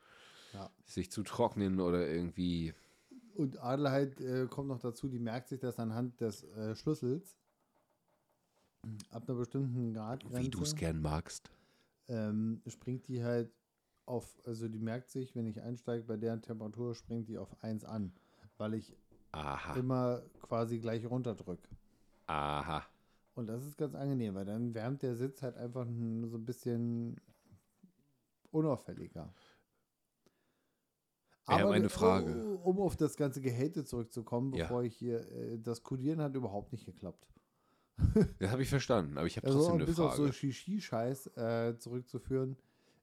Ja. 0.53 0.69
sich 0.85 1.09
zu 1.11 1.23
trocknen 1.23 1.79
oder 1.79 2.07
irgendwie. 2.07 2.73
Und 3.33 3.57
Adelheid 3.59 4.19
äh, 4.21 4.45
kommt 4.47 4.67
noch 4.67 4.79
dazu, 4.79 5.07
die 5.07 5.17
merkt 5.19 5.47
sich 5.49 5.59
das 5.59 5.79
anhand 5.79 6.19
des 6.21 6.43
äh, 6.43 6.75
Schlüssels. 6.75 7.37
Ab 9.11 9.27
einer 9.27 9.37
bestimmten 9.37 9.93
Gradgrenze 9.93 10.39
Wie 10.41 10.49
du 10.49 10.61
es 10.63 10.75
gern 10.75 11.01
magst. 11.01 11.51
ähm, 12.07 12.61
springt 12.67 13.07
die 13.07 13.23
halt 13.23 13.51
auf, 14.05 14.39
also 14.45 14.67
die 14.67 14.79
merkt 14.79 15.09
sich, 15.09 15.35
wenn 15.35 15.45
ich 15.45 15.61
einsteige, 15.61 16.03
bei 16.03 16.17
deren 16.17 16.41
Temperatur 16.41 16.95
springt 16.95 17.27
die 17.29 17.37
auf 17.37 17.55
1 17.63 17.85
an, 17.85 18.11
weil 18.57 18.73
ich 18.73 18.95
Aha. 19.31 19.75
immer 19.77 20.23
quasi 20.41 20.79
gleich 20.79 21.05
runterdrücke. 21.05 21.69
Aha. 22.27 22.83
Und 23.35 23.47
das 23.47 23.63
ist 23.65 23.77
ganz 23.77 23.95
angenehm, 23.95 24.33
weil 24.35 24.45
dann 24.45 24.73
wärmt 24.73 25.03
der 25.03 25.15
Sitz 25.15 25.41
halt 25.41 25.55
einfach 25.57 25.85
so 25.85 25.91
ein 26.37 26.45
bisschen 26.45 27.21
unauffälliger. 28.51 29.33
Ja, 31.47 31.65
meine 31.67 31.89
Frage. 31.89 32.57
Um 32.63 32.79
auf 32.79 32.95
das 32.95 33.15
ganze 33.15 33.41
Gehate 33.41 33.83
zurückzukommen, 33.85 34.53
Ja. 34.53 34.63
bevor 34.65 34.83
ich 34.83 34.95
hier, 34.95 35.19
äh, 35.31 35.59
das 35.59 35.83
Codieren 35.83 36.21
hat 36.21 36.35
überhaupt 36.35 36.71
nicht 36.71 36.85
geklappt. 36.85 37.27
Das 38.39 38.51
habe 38.51 38.61
ich 38.63 38.69
verstanden, 38.69 39.17
aber 39.17 39.27
ich 39.27 39.37
habe 39.37 39.47
Also 39.47 39.59
trotzdem 39.59 39.75
eine 39.75 39.85
bis 39.85 39.99
auf 39.99 40.13
so 40.15 40.23
Frage. 40.23 40.33
Shishi-Scheiß 40.33 41.27
äh, 41.37 41.77
zurückzuführen. 41.77 42.57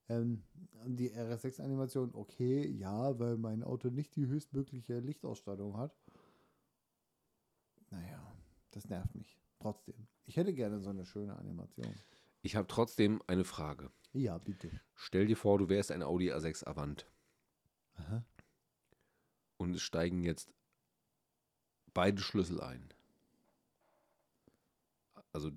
Ähm, 0.09 0.43
die 0.87 1.11
RS6-Animation, 1.13 2.15
okay, 2.15 2.67
ja, 2.67 3.19
weil 3.19 3.37
mein 3.37 3.63
Auto 3.63 3.89
nicht 3.91 4.17
die 4.17 4.27
höchstmögliche 4.27 4.99
Lichtausstattung 5.01 5.77
hat. 5.77 5.95
Naja, 7.91 8.21
das 8.71 8.89
nervt 8.89 9.15
mich. 9.15 9.39
Trotzdem. 9.61 10.07
Ich 10.27 10.37
hätte 10.37 10.55
gerne 10.55 10.81
so 10.81 10.91
eine 10.91 11.05
schöne 11.05 11.37
Animation. 11.37 11.93
Ich 12.43 12.55
habe 12.57 12.69
trotzdem 12.69 13.23
eine 13.27 13.45
Frage. 13.45 13.91
Ja, 14.13 14.39
bitte. 14.39 14.71
Stell 14.95 15.27
dir 15.27 15.37
vor, 15.37 15.59
du 15.59 15.69
wärst 15.69 15.91
ein 15.91 16.03
Audi 16.03 16.33
A6 16.33 16.65
Avant 16.65 17.07
Aha. 17.95 18.25
und 19.57 19.75
es 19.75 19.83
steigen 19.83 20.23
jetzt 20.23 20.51
beide 21.93 22.23
Schlüssel 22.23 22.61
ein. 22.61 22.89
Also 25.33 25.51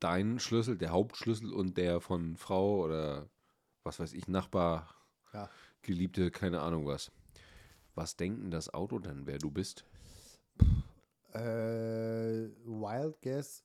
dein 0.00 0.38
Schlüssel, 0.38 0.78
der 0.78 0.90
Hauptschlüssel 0.90 1.52
und 1.52 1.76
der 1.76 2.00
von 2.00 2.36
Frau 2.36 2.84
oder 2.84 3.28
was 3.82 3.98
weiß 4.00 4.12
ich, 4.14 4.28
Nachbar, 4.28 4.94
Ja. 5.32 5.48
Geliebte, 5.82 6.30
keine 6.30 6.60
Ahnung 6.60 6.86
was. 6.86 7.10
Was 7.94 8.16
denken 8.16 8.50
das 8.50 8.72
Auto 8.72 8.98
dann, 8.98 9.26
wer 9.26 9.38
du 9.38 9.50
bist? 9.50 9.84
Äh, 11.32 12.50
Wild 12.64 13.20
Guess. 13.22 13.64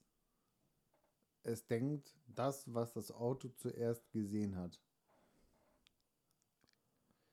Es 1.44 1.66
denkt 1.66 2.16
das, 2.28 2.72
was 2.74 2.94
das 2.94 3.12
Auto 3.12 3.50
zuerst 3.50 4.10
gesehen 4.12 4.56
hat. 4.56 4.80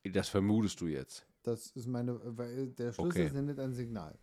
Das 0.04 0.28
vermutest 0.28 0.80
du 0.80 0.86
jetzt. 0.88 1.26
Das 1.42 1.68
ist 1.72 1.86
meine, 1.86 2.18
weil 2.36 2.68
der 2.72 2.92
Schlüssel 2.92 3.26
Okay. 3.26 3.28
sendet 3.30 3.58
ein 3.58 3.72
Signal. 3.72 4.18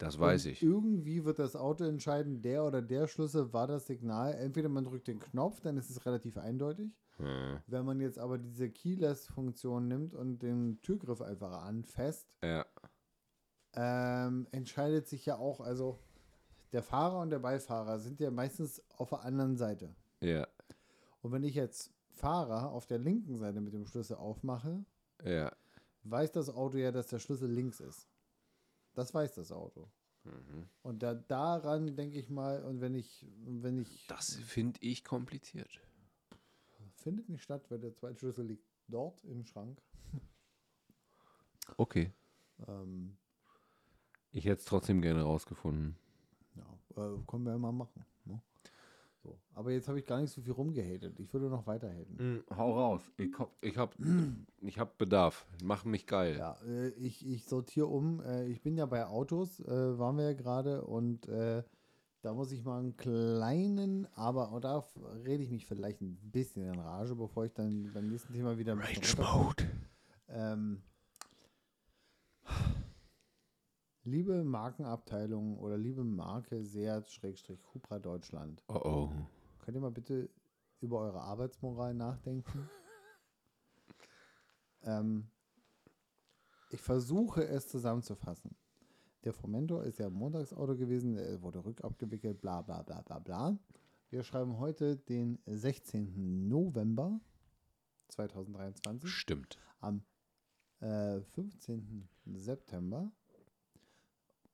Das 0.00 0.18
weiß 0.18 0.46
Und 0.46 0.52
ich. 0.52 0.62
Irgendwie 0.62 1.24
wird 1.24 1.38
das 1.38 1.54
Auto 1.56 1.84
entscheiden, 1.84 2.40
der 2.40 2.64
oder 2.64 2.80
der 2.80 3.06
Schlüssel 3.06 3.52
war 3.52 3.66
das 3.66 3.86
Signal. 3.86 4.32
Entweder 4.34 4.70
man 4.70 4.84
drückt 4.84 5.08
den 5.08 5.20
Knopf, 5.20 5.60
dann 5.60 5.76
ist 5.76 5.90
es 5.90 6.06
relativ 6.06 6.38
eindeutig. 6.38 6.90
Hm. 7.18 7.58
Wenn 7.66 7.84
man 7.84 8.00
jetzt 8.00 8.18
aber 8.18 8.38
diese 8.38 8.70
Keyless-Funktion 8.70 9.88
nimmt 9.88 10.14
und 10.14 10.38
den 10.42 10.80
Türgriff 10.80 11.20
einfach 11.20 11.64
anfasst, 11.64 12.26
Ja, 12.42 12.64
ähm, 13.74 14.46
entscheidet 14.52 15.06
sich 15.06 15.26
ja 15.26 15.36
auch, 15.36 15.60
also 15.60 15.98
der 16.72 16.82
Fahrer 16.82 17.20
und 17.20 17.30
der 17.30 17.38
Beifahrer 17.38 17.98
sind 17.98 18.20
ja 18.20 18.30
meistens 18.30 18.82
auf 18.96 19.10
der 19.10 19.22
anderen 19.24 19.56
Seite. 19.56 19.94
ja, 20.20 20.46
Und 21.20 21.32
wenn 21.32 21.44
ich 21.44 21.54
jetzt 21.54 21.92
Fahrer 22.08 22.70
auf 22.72 22.86
der 22.86 22.98
linken 22.98 23.36
Seite 23.36 23.60
mit 23.60 23.74
dem 23.74 23.86
Schlüssel 23.86 24.16
aufmache, 24.16 24.84
ja. 25.24 25.52
weiß 26.04 26.32
das 26.32 26.48
Auto 26.48 26.78
ja, 26.78 26.90
dass 26.90 27.08
der 27.08 27.18
Schlüssel 27.18 27.50
links 27.50 27.80
ist. 27.80 28.08
Das 29.00 29.14
weiß 29.14 29.34
das 29.36 29.50
Auto. 29.50 29.90
Mhm. 30.24 30.68
Und 30.82 31.02
da, 31.02 31.14
daran 31.14 31.96
denke 31.96 32.18
ich 32.18 32.28
mal, 32.28 32.62
und 32.64 32.82
wenn 32.82 32.94
ich, 32.94 33.26
wenn 33.46 33.78
ich, 33.78 34.06
Das 34.08 34.34
finde 34.36 34.78
ich 34.82 35.04
kompliziert. 35.04 35.80
findet 36.96 37.30
nicht 37.30 37.42
statt, 37.42 37.64
weil 37.70 37.78
der 37.78 37.94
zweite 37.94 38.18
Schlüssel 38.18 38.44
liegt 38.44 38.66
dort 38.88 39.24
im 39.24 39.46
Schrank. 39.46 39.80
Okay. 41.78 42.12
Ähm, 42.68 43.16
Ich 44.32 44.44
hätte 44.44 44.58
es 44.58 44.66
trotzdem 44.66 45.00
gerne 45.00 45.22
rausgefunden. 45.22 45.96
ja, 46.56 46.62
äh, 47.02 47.18
können 47.26 47.44
wir 47.44 47.52
ja 47.52 47.58
mal 47.58 47.72
machen. 47.72 48.04
So. 49.22 49.38
Aber 49.54 49.70
jetzt 49.70 49.86
habe 49.88 49.98
ich 49.98 50.06
gar 50.06 50.20
nicht 50.20 50.32
so 50.32 50.40
viel 50.40 50.52
rumgehatet. 50.52 51.18
Ich 51.20 51.32
würde 51.32 51.50
noch 51.50 51.66
weiter 51.66 51.90
haten. 51.90 52.42
hau 52.56 52.72
raus. 52.72 53.12
Ich 53.18 53.38
hab, 53.38 53.50
ich 53.60 53.76
hab, 53.76 53.94
ich 54.62 54.78
hab 54.78 54.96
Bedarf. 54.96 55.46
Mach 55.62 55.84
mich 55.84 56.06
geil. 56.06 56.36
Ja, 56.38 56.56
äh, 56.66 56.88
ich, 56.90 57.26
ich 57.26 57.44
sortiere 57.44 57.86
um. 57.86 58.22
Äh, 58.22 58.46
ich 58.46 58.62
bin 58.62 58.76
ja 58.76 58.86
bei 58.86 59.06
Autos, 59.06 59.60
äh, 59.60 59.98
waren 59.98 60.16
wir 60.16 60.24
ja 60.24 60.32
gerade 60.32 60.82
und 60.84 61.28
äh, 61.28 61.62
da 62.22 62.34
muss 62.34 62.52
ich 62.52 62.64
mal 62.64 62.78
einen 62.78 62.96
kleinen, 62.96 64.06
aber 64.14 64.52
und 64.52 64.64
da 64.64 64.84
rede 65.24 65.42
ich 65.42 65.50
mich 65.50 65.64
vielleicht 65.66 66.02
ein 66.02 66.18
bisschen 66.22 66.66
in 66.66 66.78
Rage, 66.78 67.14
bevor 67.14 67.46
ich 67.46 67.52
dann 67.52 67.90
beim 67.94 68.08
nächsten 68.08 68.34
Thema 68.34 68.58
wieder 68.58 68.76
Rage. 68.76 69.16
Mode. 69.16 69.64
Ähm, 70.28 70.82
liebe 74.04 74.44
Markenabteilung 74.44 75.58
oder 75.58 75.76
liebe 75.76 76.04
Marke 76.04 76.64
Seat-Cupra 76.64 77.98
Deutschland, 77.98 78.62
Oh 78.68 78.80
oh. 78.84 79.12
könnt 79.58 79.76
ihr 79.76 79.80
mal 79.80 79.90
bitte 79.90 80.30
über 80.80 81.00
eure 81.00 81.20
Arbeitsmoral 81.20 81.94
nachdenken? 81.94 82.68
ähm, 84.82 85.28
ich 86.70 86.80
versuche 86.80 87.46
es 87.46 87.68
zusammenzufassen. 87.68 88.56
Der 89.24 89.34
Formentor 89.34 89.84
ist 89.84 89.98
ja 89.98 90.08
Montagsauto 90.08 90.76
gewesen, 90.76 91.18
er 91.18 91.42
wurde 91.42 91.62
rückabgewickelt, 91.64 92.40
bla 92.40 92.62
bla 92.62 92.82
bla 92.82 93.02
bla 93.02 93.18
bla. 93.18 93.58
Wir 94.08 94.22
schreiben 94.22 94.58
heute 94.58 94.96
den 94.96 95.38
16. 95.46 96.48
November 96.48 97.20
2023 98.08 99.10
Stimmt. 99.10 99.58
am 99.80 100.02
äh, 100.80 101.20
15. 101.20 102.08
September 102.32 103.12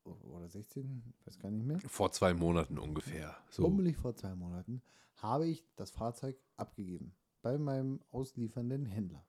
oder 0.06 0.48
16. 0.48 1.14
Ich 1.18 1.26
weiß 1.26 1.38
gar 1.38 1.50
nicht 1.50 1.66
mehr. 1.66 1.80
Vor 1.80 2.12
zwei 2.12 2.34
Monaten 2.34 2.78
ungefähr. 2.78 3.36
So. 3.50 3.62
Bummelig 3.62 3.96
vor 3.96 4.14
zwei 4.14 4.34
Monaten 4.34 4.82
habe 5.16 5.46
ich 5.46 5.64
das 5.76 5.90
Fahrzeug 5.90 6.36
abgegeben 6.56 7.14
bei 7.42 7.58
meinem 7.58 8.00
ausliefernden 8.10 8.86
Händler. 8.86 9.24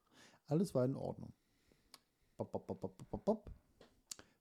Alles 0.46 0.74
war 0.74 0.84
in 0.84 0.96
Ordnung. 0.96 1.32
Bop, 2.36 2.52
bop, 2.52 2.66
bop, 2.66 2.80
bop, 2.80 3.10
bop, 3.10 3.24
bop. 3.24 3.50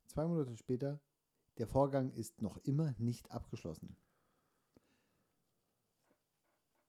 Zwei 0.05 0.25
Monate 0.25 0.55
später, 0.55 0.99
der 1.57 1.67
Vorgang 1.67 2.11
ist 2.11 2.41
noch 2.41 2.57
immer 2.63 2.93
nicht 2.97 3.31
abgeschlossen. 3.31 3.95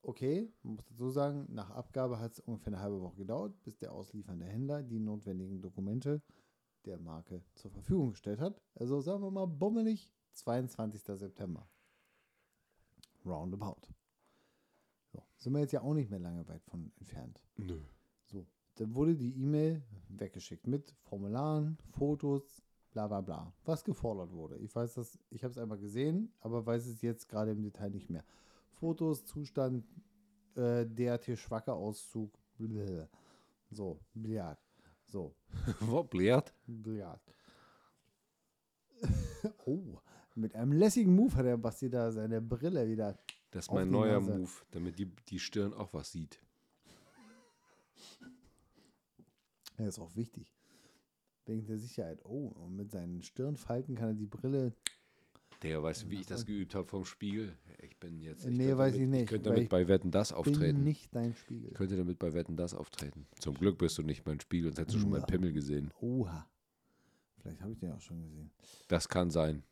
Okay, 0.03 0.51
man 0.62 0.76
muss 0.76 0.86
dazu 0.86 1.11
sagen, 1.11 1.46
nach 1.51 1.70
Abgabe 1.70 2.18
hat 2.18 2.32
es 2.32 2.40
ungefähr 2.40 2.72
eine 2.72 2.80
halbe 2.80 3.01
Woche 3.03 3.16
gedauert, 3.16 3.62
bis 3.64 3.76
der 3.76 3.92
ausliefernde 3.92 4.46
Händler 4.46 4.82
die 4.82 5.01
notwendigen 5.01 5.61
Dokumente 5.61 6.22
der 6.89 6.99
Marke 6.99 7.43
zur 7.55 7.70
Verfügung 7.70 8.11
gestellt 8.11 8.41
hat. 8.41 8.61
Also 8.74 9.01
sagen 9.01 9.22
wir 9.22 9.30
mal 9.30 9.47
bummelig 9.47 10.11
22. 10.32 11.03
September. 11.18 11.68
Roundabout. 13.24 13.89
So, 15.12 15.22
sind 15.36 15.53
wir 15.53 15.61
jetzt 15.61 15.72
ja 15.72 15.82
auch 15.82 15.95
nicht 15.95 16.11
mehr 16.11 16.18
lange 16.18 16.47
weit 16.49 16.62
von 16.64 16.93
entfernt. 16.99 17.43
Nö. 17.57 17.80
So, 18.26 18.47
dann 18.76 18.95
wurde 18.95 19.16
die 19.16 19.41
E-Mail 19.43 19.82
weggeschickt 20.09 20.66
mit 20.66 20.95
Formularen, 21.03 21.78
Fotos, 21.91 22.62
bla 22.93 23.07
bla 23.07 23.20
bla, 23.20 23.53
was 23.64 23.84
gefordert 23.84 24.32
wurde. 24.32 24.57
Ich 24.59 24.74
weiß 24.74 24.95
das, 24.95 25.18
ich 25.30 25.43
habe 25.45 25.53
es 25.53 25.59
einmal 25.59 25.78
gesehen, 25.78 26.32
aber 26.41 26.64
weiß 26.64 26.86
es 26.86 27.03
jetzt 27.03 27.28
gerade 27.28 27.53
im 27.53 27.62
Detail 27.62 27.91
nicht 27.91 28.11
mehr. 28.11 28.24
Fotos, 28.72 29.24
Zustand, 29.24 29.84
äh, 30.55 30.86
DRT 30.86 31.36
Schwacke 31.39 31.72
Auszug, 31.72 32.39
blä. 32.57 33.09
so, 33.70 34.01
Billard. 34.14 34.67
So, 35.09 35.34
Wo 35.80 36.02
blärt? 36.04 36.52
Billard. 36.66 37.22
oh, 39.66 39.98
mit 40.34 40.54
einem 40.54 40.72
lässigen 40.72 41.14
Move 41.14 41.34
hat 41.34 41.46
der 41.46 41.56
Basti 41.56 41.88
da 41.88 42.12
seine 42.12 42.40
Brille 42.40 42.86
wieder. 42.88 43.18
Das 43.50 43.64
ist 43.64 43.72
mein 43.72 43.90
neuer 43.90 44.20
Nase. 44.20 44.38
Move, 44.38 44.50
damit 44.70 44.98
die, 44.98 45.06
die 45.06 45.38
Stirn 45.38 45.72
auch 45.72 45.92
was 45.92 46.12
sieht. 46.12 46.40
Ja, 49.78 49.86
ist 49.86 49.98
auch 49.98 50.14
wichtig. 50.16 50.54
Wegen 51.46 51.66
der 51.66 51.78
Sicherheit. 51.78 52.24
Oh, 52.24 52.48
und 52.48 52.76
mit 52.76 52.90
seinen 52.90 53.22
Stirnfalten 53.22 53.94
kann 53.94 54.09
er 54.09 54.14
die 54.14 54.26
Brille 54.26 54.74
Der, 55.62 55.82
weißt 55.82 56.04
du, 56.04 56.11
wie 56.11 56.20
ich 56.20 56.26
das 56.26 56.46
geübt 56.46 56.74
habe 56.74 56.86
vom 56.86 57.04
Spiegel? 57.04 57.56
Ich 57.82 57.96
bin 57.98 58.20
jetzt. 58.20 58.46
Nee, 58.46 58.59
könnte 58.59 58.78
weiß 58.78 58.92
damit, 58.92 59.04
ich 59.04 59.09
nicht, 59.11 59.22
Ich 59.22 59.28
könnte 59.28 59.48
damit 59.48 59.62
ich 59.64 59.68
bei 59.68 59.88
Wetten 59.88 60.11
das 60.12 60.28
bin 60.28 60.38
auftreten. 60.38 60.84
nicht 60.84 61.14
dein 61.14 61.34
Spiegel. 61.34 61.70
Ich 61.70 61.74
könnte 61.74 61.96
damit 61.96 62.18
bei 62.18 62.32
Wetten 62.32 62.56
das 62.56 62.74
auftreten. 62.74 63.26
Zum 63.40 63.54
Glück 63.54 63.78
bist 63.78 63.98
du 63.98 64.02
nicht 64.02 64.24
mein 64.24 64.38
Spiegel, 64.40 64.70
sonst 64.70 64.78
hättest 64.78 64.96
du 64.96 65.00
schon 65.00 65.11
meinen. 65.11 65.24
Pimmel 65.26 65.52
gesehen. 65.52 65.92
Oha. 66.00 66.48
Vielleicht 67.40 67.61
habe 67.61 67.72
ich 67.72 67.78
den 67.78 67.92
auch 67.92 68.00
schon 68.00 68.20
gesehen. 68.22 68.50
Das 68.86 69.09
kann 69.09 69.30
sein. 69.30 69.64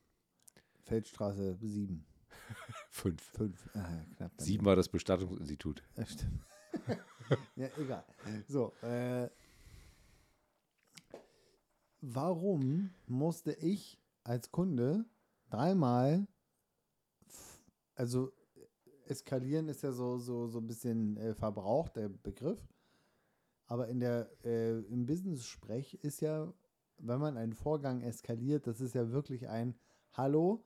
Feldstraße 0.83 1.57
7. 1.61 2.05
Fünf. 2.91 3.23
5. 3.37 3.69
Ah, 3.75 3.81
knapp. 3.81 4.07
daneben. 4.17 4.33
Sieben 4.39 4.65
war 4.65 4.77
das 4.77 4.89
Bestattungsinstitut. 4.89 5.83
Ja, 5.97 6.07
stimmt. 6.07 6.45
ja, 7.57 7.69
egal. 7.79 8.05
So, 8.49 8.73
äh, 8.83 9.29
warum 12.01 12.91
musste 13.07 13.53
ich 13.53 13.99
als 14.25 14.51
Kunde 14.51 15.05
dreimal, 15.51 16.27
also 17.95 18.33
eskalieren 19.07 19.69
ist 19.69 19.83
ja 19.83 19.93
so, 19.93 20.19
so, 20.19 20.49
so 20.49 20.59
ein 20.59 20.67
bisschen 20.67 21.17
äh, 21.17 21.35
verbraucht, 21.35 21.97
der 21.97 22.09
Begriff. 22.09 22.59
Aber 23.67 23.89
in 23.89 24.01
der, 24.01 24.31
äh, 24.45 24.79
im 24.81 25.07
Business-Sprech 25.07 25.95
ist 26.03 26.21
ja, 26.21 26.53
wenn 26.99 27.21
man 27.21 27.37
einen 27.37 27.53
Vorgang 27.53 28.01
eskaliert, 28.03 28.67
das 28.67 28.81
ist 28.81 28.95
ja 28.95 29.11
wirklich 29.11 29.49
ein 29.49 29.75
Hallo, 30.13 30.65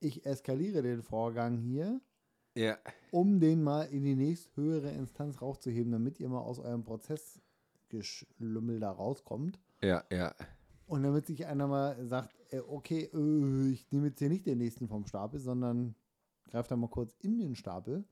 ich 0.00 0.26
eskaliere 0.26 0.82
den 0.82 1.02
Vorgang 1.02 1.58
hier 1.58 2.00
Ja. 2.54 2.78
um 3.10 3.38
den 3.38 3.62
mal 3.62 3.84
in 3.84 4.02
die 4.04 4.16
nächsthöhere 4.16 4.90
Instanz 4.90 5.40
raufzuheben, 5.40 5.92
damit 5.92 6.18
ihr 6.20 6.28
mal 6.28 6.40
aus 6.40 6.58
eurem 6.58 6.84
Prozessgeschlümmel 6.84 8.80
da 8.80 8.90
rauskommt. 8.90 9.60
Ja, 9.82 10.04
ja. 10.10 10.34
Und 10.86 11.02
damit 11.02 11.26
sich 11.26 11.46
einer 11.46 11.66
mal 11.68 12.04
sagt, 12.06 12.34
okay, 12.60 13.10
äh, 13.12 13.70
ich 13.70 13.90
nehme 13.90 14.08
jetzt 14.08 14.18
hier 14.18 14.28
nicht 14.28 14.46
den 14.46 14.58
nächsten 14.58 14.88
vom 14.88 15.06
Stapel, 15.06 15.40
sondern 15.40 15.94
greift 16.46 16.70
da 16.70 16.76
mal 16.76 16.88
kurz 16.88 17.14
in 17.20 17.38
den 17.38 17.54
Stapel. 17.56 18.04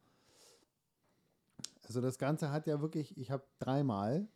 Also 1.87 2.01
das 2.01 2.19
Ganze 2.19 2.51
hat 2.51 2.67
ja 2.67 2.81
wirklich, 2.81 3.17
ich 3.19 3.31
habe 3.31 3.45
dreimal 3.59 4.29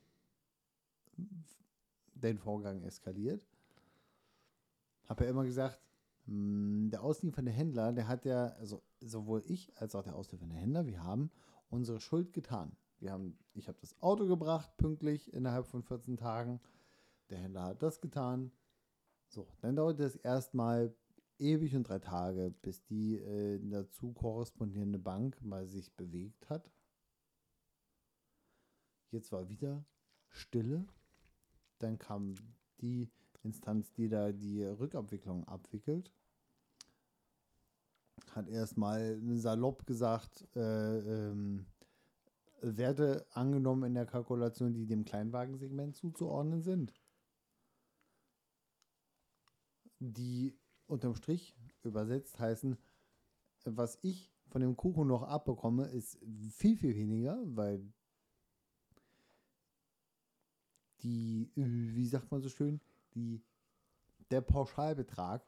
den 2.15 2.39
Vorgang 2.39 2.83
eskaliert. 2.83 3.47
Habe 5.09 5.25
ja 5.25 5.31
immer 5.31 5.45
gesagt, 5.45 5.81
mh, 6.27 6.91
der 6.91 7.03
ausliefernde 7.03 7.53
Händler, 7.53 7.93
der 7.93 8.09
hat 8.09 8.25
ja, 8.25 8.49
also 8.59 8.83
sowohl 9.01 9.43
ich 9.47 9.73
als 9.77 9.95
auch 9.95 10.03
der 10.03 10.17
ausliefernde 10.17 10.57
Händler, 10.57 10.87
wir 10.87 11.03
haben 11.03 11.31
unsere 11.71 12.01
Schuld 12.01 12.33
getan. 12.33 12.77
Wir 12.99 13.13
haben, 13.13 13.39
ich 13.55 13.69
habe 13.69 13.79
das 13.81 14.01
Auto 14.03 14.27
gebracht, 14.27 14.77
pünktlich 14.77 15.33
innerhalb 15.33 15.67
von 15.67 15.83
14 15.83 16.17
Tagen. 16.17 16.61
Der 17.31 17.39
Händler 17.39 17.65
hat 17.65 17.83
das 17.83 18.01
getan. 18.01 18.51
So, 19.35 19.49
dann 19.63 19.75
dauert 19.75 19.99
es 19.99 20.15
erstmal 20.15 20.95
ewig 21.41 21.75
und 21.75 21.89
drei 21.89 21.99
Tage, 21.99 22.55
bis 22.63 22.85
die 22.85 23.17
äh, 23.17 23.59
dazu 23.69 24.13
korrespondierende 24.13 25.01
Bank 25.01 25.43
mal 25.43 25.67
sich 25.67 25.93
bewegt 25.97 26.49
hat. 26.49 26.71
Jetzt 29.11 29.33
war 29.33 29.49
wieder 29.49 29.85
Stille. 30.29 30.87
Dann 31.81 31.99
kam 31.99 32.37
die 32.81 33.11
Instanz, 33.43 33.93
die 33.95 34.09
da 34.09 34.31
die 34.31 34.63
Rückabwicklung 34.63 35.43
abwickelt. 35.49 36.13
Hat 38.31 38.49
erstmal 38.49 39.21
salopp 39.35 39.85
gesagt, 39.85 40.47
äh, 40.55 40.99
ähm, 40.99 41.67
Werte 42.61 43.27
angenommen 43.33 43.83
in 43.83 43.95
der 43.95 44.07
Kalkulation, 44.07 44.75
die 44.75 44.87
dem 44.87 45.05
Kleinwagensegment 45.05 45.97
zuzuordnen 45.97 46.63
sind. 46.63 46.95
Die 49.99 50.59
unterm 50.87 51.15
Strich 51.15 51.57
übersetzt 51.83 52.39
heißen, 52.39 52.77
was 53.65 53.99
ich 54.03 54.31
von 54.49 54.61
dem 54.61 54.77
Kuchen 54.77 55.07
noch 55.07 55.23
abbekomme, 55.23 55.87
ist 55.87 56.19
viel, 56.51 56.77
viel 56.77 56.95
weniger, 56.95 57.41
weil 57.47 57.85
die, 61.01 61.51
wie 61.55 62.07
sagt 62.07 62.31
man 62.31 62.41
so 62.41 62.49
schön, 62.49 62.81
die, 63.15 63.43
der 64.31 64.41
Pauschalbetrag, 64.41 65.47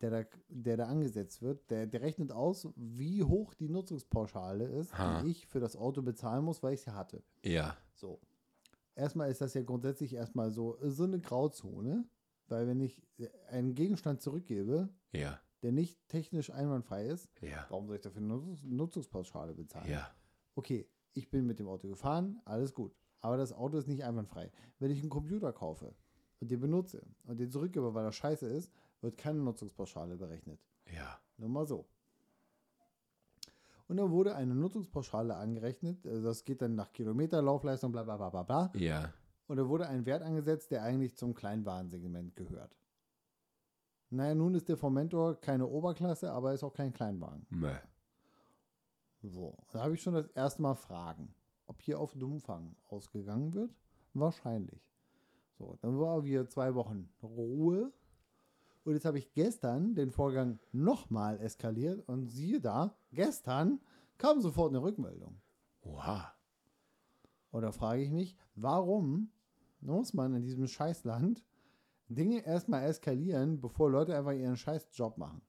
der 0.00 0.10
da, 0.10 0.24
der 0.48 0.76
da 0.76 0.86
angesetzt 0.86 1.42
wird, 1.42 1.68
der, 1.70 1.86
der 1.86 2.02
rechnet 2.02 2.30
aus, 2.30 2.68
wie 2.76 3.22
hoch 3.24 3.54
die 3.54 3.68
Nutzungspauschale 3.68 4.64
ist, 4.64 4.96
Ha. 4.96 5.22
die 5.22 5.30
ich 5.30 5.46
für 5.46 5.60
das 5.60 5.76
Auto 5.76 6.02
bezahlen 6.02 6.44
muss, 6.44 6.62
weil 6.62 6.74
ich 6.74 6.82
sie 6.82 6.94
hatte. 6.94 7.22
Ja. 7.44 7.76
So. 7.94 8.20
Erstmal 8.94 9.30
ist 9.30 9.40
das 9.40 9.54
ja 9.54 9.62
grundsätzlich 9.62 10.14
erstmal 10.14 10.50
so, 10.52 10.78
so 10.82 11.04
eine 11.04 11.20
Grauzone, 11.20 12.04
weil 12.50 12.66
wenn 12.66 12.80
ich 12.80 13.00
einen 13.50 13.74
Gegenstand 13.74 14.20
zurückgebe, 14.22 14.88
Ja. 15.12 15.38
der 15.62 15.72
nicht 15.72 15.98
technisch 16.08 16.50
einwandfrei 16.50 17.06
ist, 17.06 17.28
Ja. 17.40 17.66
warum 17.68 17.86
soll 17.86 17.96
ich 17.96 18.02
dafür 18.02 18.22
eine 18.22 18.28
Nutz- 18.34 18.62
Nutzungspauschale 18.64 19.54
bezahlen? 19.54 19.90
Ja. 19.90 20.10
Okay, 20.54 20.88
ich 21.14 21.30
bin 21.30 21.46
mit 21.46 21.58
dem 21.58 21.68
Auto 21.68 21.88
gefahren, 21.88 22.40
alles 22.44 22.74
gut. 22.74 22.94
Aber 23.20 23.36
das 23.36 23.52
Auto 23.52 23.76
ist 23.78 23.88
nicht 23.88 24.04
einwandfrei. 24.04 24.50
Wenn 24.78 24.90
ich 24.90 25.00
einen 25.00 25.10
Computer 25.10 25.52
kaufe 25.52 25.94
und 26.40 26.50
den 26.50 26.60
benutze 26.60 27.02
und 27.24 27.38
den 27.40 27.50
zurückgebe, 27.50 27.92
weil 27.94 28.04
er 28.04 28.12
scheiße 28.12 28.46
ist, 28.46 28.72
wird 29.00 29.16
keine 29.16 29.40
Nutzungspauschale 29.40 30.16
berechnet. 30.16 30.60
Ja. 30.92 31.18
Nur 31.36 31.48
mal 31.48 31.66
so. 31.66 31.86
Und 33.88 33.96
dann 33.96 34.10
wurde 34.10 34.34
eine 34.36 34.54
Nutzungspauschale 34.54 35.34
angerechnet. 35.34 36.06
Also 36.06 36.22
Das 36.22 36.44
geht 36.44 36.60
dann 36.62 36.74
nach 36.74 36.92
Kilometer, 36.92 37.40
Laufleistung, 37.40 37.90
bla 37.90 38.02
bla 38.04 38.16
bla 38.16 38.28
bla 38.30 38.42
bla. 38.42 38.72
Ja. 38.76 39.12
Und 39.48 39.56
da 39.56 39.68
wurde 39.68 39.88
ein 39.88 40.06
Wert 40.06 40.22
angesetzt, 40.22 40.70
der 40.70 40.82
eigentlich 40.82 41.16
zum 41.16 41.34
Kleinwagensegment 41.34 42.36
gehört. 42.36 42.76
Naja, 44.10 44.34
nun 44.34 44.54
ist 44.54 44.68
der 44.68 44.76
Formentor 44.76 45.40
keine 45.40 45.66
Oberklasse, 45.66 46.30
aber 46.30 46.52
ist 46.52 46.62
auch 46.62 46.72
kein 46.72 46.92
Kleinwagen. 46.92 47.46
Mö. 47.50 47.72
So, 49.22 49.56
da 49.72 49.82
habe 49.82 49.94
ich 49.94 50.02
schon 50.02 50.14
das 50.14 50.28
erste 50.28 50.62
Mal 50.62 50.74
Fragen. 50.74 51.34
Ob 51.66 51.82
hier 51.82 51.98
auf 51.98 52.14
Umfang 52.14 52.76
ausgegangen 52.88 53.52
wird? 53.52 53.74
Wahrscheinlich. 54.14 54.80
So, 55.58 55.76
dann 55.80 55.98
war 55.98 56.24
wieder 56.24 56.48
zwei 56.48 56.74
Wochen 56.74 57.10
Ruhe. 57.22 57.92
Und 58.84 58.94
jetzt 58.94 59.04
habe 59.04 59.18
ich 59.18 59.32
gestern 59.34 59.94
den 59.94 60.10
Vorgang 60.10 60.58
nochmal 60.72 61.40
eskaliert 61.40 62.06
und 62.08 62.28
siehe 62.28 62.60
da, 62.60 62.96
gestern 63.10 63.80
kam 64.16 64.40
sofort 64.40 64.70
eine 64.70 64.82
Rückmeldung. 64.82 65.40
Oha. 65.82 66.32
Und 67.50 67.62
da 67.62 67.72
frage 67.72 68.02
ich 68.02 68.10
mich, 68.10 68.36
warum 68.54 69.30
muss 69.80 70.14
man 70.14 70.34
in 70.34 70.42
diesem 70.42 70.66
Scheißland 70.66 71.44
Dinge 72.08 72.44
erstmal 72.44 72.84
eskalieren, 72.84 73.60
bevor 73.60 73.90
Leute 73.90 74.16
einfach 74.16 74.32
ihren 74.32 74.56
Scheißjob 74.56 75.18
machen? 75.18 75.42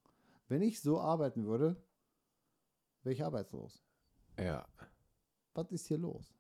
Wenn 0.47 0.61
ich 0.61 0.81
so 0.81 0.99
arbeiten 0.99 1.45
würde, 1.45 1.81
wäre 3.03 3.13
ich 3.13 3.23
arbeitslos. 3.23 3.83
Ja. 4.37 4.67
Was 5.53 5.71
ist 5.71 5.87
hier 5.87 5.97
los? 5.97 6.33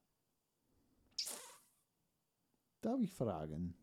Darf 2.81 3.01
ich 3.01 3.13
fragen? 3.13 3.75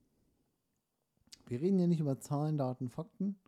Wir 1.47 1.61
reden 1.61 1.79
hier 1.79 1.87
nicht 1.87 2.01
über 2.01 2.19
Zahlen, 2.19 2.59
Daten, 2.59 2.89
Fakten. 2.89 3.39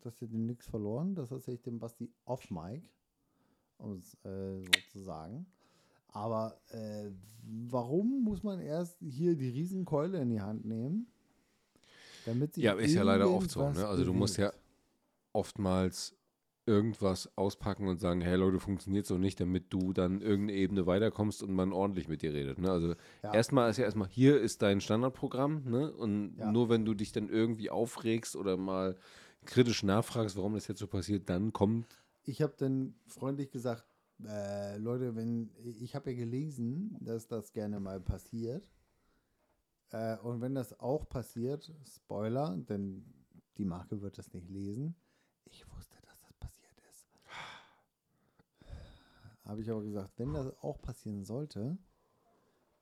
Das 0.00 0.20
ist 0.20 0.32
dir 0.32 0.38
nichts 0.38 0.66
verloren. 0.66 1.14
Das 1.14 1.30
erzähle 1.30 1.56
ich 1.56 1.62
dem 1.62 1.78
Basti 1.78 2.12
off-Mic, 2.24 2.90
um 3.78 3.92
es 3.94 4.14
äh, 4.24 4.60
so 4.60 4.70
zu 4.90 4.98
sagen. 5.00 5.46
Aber 6.08 6.60
äh, 6.70 7.10
warum 7.68 8.22
muss 8.22 8.42
man 8.42 8.60
erst 8.60 8.98
hier 9.00 9.36
die 9.36 9.50
Riesenkeule 9.50 10.20
in 10.20 10.30
die 10.30 10.40
Hand 10.40 10.64
nehmen? 10.64 11.06
Damit 12.24 12.54
sich 12.54 12.64
Ja, 12.64 12.72
ist 12.72 12.94
ja 12.94 13.02
leider 13.02 13.30
oft 13.30 13.50
so. 13.50 13.60
Ne? 13.60 13.86
Also 13.86 14.04
du 14.04 14.12
musst 14.12 14.36
ja 14.38 14.52
oftmals 15.32 16.16
irgendwas 16.68 17.30
auspacken 17.36 17.86
und 17.86 18.00
sagen, 18.00 18.20
hey 18.20 18.34
Leute, 18.36 18.58
funktioniert 18.58 19.06
so 19.06 19.18
nicht, 19.18 19.38
damit 19.38 19.72
du 19.72 19.92
dann 19.92 20.20
irgendeine 20.20 20.58
Ebene 20.58 20.86
weiterkommst 20.86 21.42
und 21.42 21.52
man 21.52 21.72
ordentlich 21.72 22.08
mit 22.08 22.22
dir 22.22 22.34
redet. 22.34 22.58
Ne? 22.58 22.70
Also 22.70 22.94
Ja. 23.22 23.32
erstmal 23.32 23.70
ist 23.70 23.76
ja 23.76 23.84
erstmal, 23.84 24.08
hier 24.08 24.40
ist 24.40 24.62
dein 24.62 24.80
Standardprogramm, 24.80 25.62
ne? 25.70 25.92
Und 25.92 26.36
Ja. 26.38 26.50
nur 26.50 26.68
wenn 26.68 26.84
du 26.84 26.94
dich 26.94 27.12
dann 27.12 27.28
irgendwie 27.28 27.70
aufregst 27.70 28.34
oder 28.34 28.56
mal 28.56 28.96
kritisch 29.44 29.84
nachfragst, 29.84 30.36
warum 30.36 30.54
das 30.54 30.66
jetzt 30.66 30.80
so 30.80 30.88
passiert, 30.88 31.30
dann 31.30 31.52
kommt 31.52 31.86
Ich 32.24 32.42
habe 32.42 32.54
dann 32.58 32.96
freundlich 33.06 33.52
gesagt, 33.52 33.84
äh, 34.24 34.76
Leute, 34.78 35.14
wenn 35.14 35.50
ich 35.64 35.94
habe 35.94 36.12
ja 36.12 36.16
gelesen, 36.16 36.96
dass 37.00 37.26
das 37.26 37.52
gerne 37.52 37.80
mal 37.80 38.00
passiert. 38.00 38.68
Äh, 39.90 40.18
und 40.18 40.40
wenn 40.40 40.54
das 40.54 40.78
auch 40.80 41.08
passiert, 41.08 41.72
Spoiler, 41.84 42.56
denn 42.56 43.04
die 43.58 43.64
Marke 43.64 44.00
wird 44.00 44.18
das 44.18 44.32
nicht 44.32 44.48
lesen. 44.48 44.94
Ich 45.44 45.70
wusste, 45.70 45.98
dass 46.02 46.20
das 46.20 46.34
passiert 46.34 46.80
ist. 46.90 47.08
Habe 49.44 49.60
ich 49.60 49.70
aber 49.70 49.82
gesagt, 49.82 50.18
wenn 50.18 50.32
das 50.32 50.52
auch 50.62 50.80
passieren 50.80 51.24
sollte, 51.24 51.78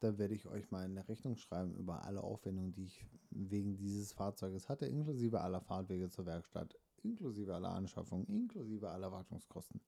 dann 0.01 0.19
werde 0.19 0.35
ich 0.35 0.47
euch 0.47 0.71
mal 0.71 0.85
eine 0.85 1.07
Rechnung 1.09 1.37
schreiben 1.37 1.75
über 1.75 2.05
alle 2.05 2.23
Aufwendungen, 2.23 2.73
die 2.73 2.85
ich 2.85 3.07
wegen 3.31 3.77
dieses 3.77 4.13
Fahrzeuges 4.13 4.69
hatte, 4.69 4.87
inklusive 4.87 5.41
aller 5.41 5.61
Fahrtwege 5.61 6.11
zur 6.11 6.27
Werkstatt, 6.27 6.79
inklusive 7.03 7.55
aller 7.55 7.71
Anschaffungen, 7.71 8.27
inklusive 8.27 8.91
aller 8.91 9.13
Wartungskosten. 9.13 9.81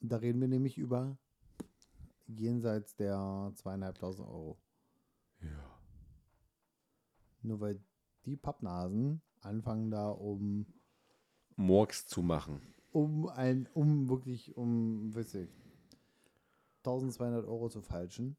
Da 0.00 0.16
reden 0.16 0.40
wir 0.40 0.48
nämlich 0.48 0.78
über 0.78 1.16
jenseits 2.26 2.96
der 2.96 3.52
zweieinhalbtausend 3.54 4.26
Euro. 4.28 4.58
ja. 5.40 5.80
Nur 7.42 7.60
weil 7.60 7.80
die 8.26 8.36
Pappnasen 8.36 9.22
anfangen 9.40 9.90
da 9.90 10.10
um, 10.10 10.66
Murks 11.56 12.06
zu 12.06 12.22
machen. 12.22 12.60
um 12.92 13.28
ein, 13.28 13.68
um 13.74 14.08
wirklich, 14.08 14.56
um, 14.56 15.14
weiß 15.14 15.34
ich, 15.34 15.48
1200 16.78 17.46
Euro 17.46 17.68
zu 17.68 17.82
falschen. 17.82 18.36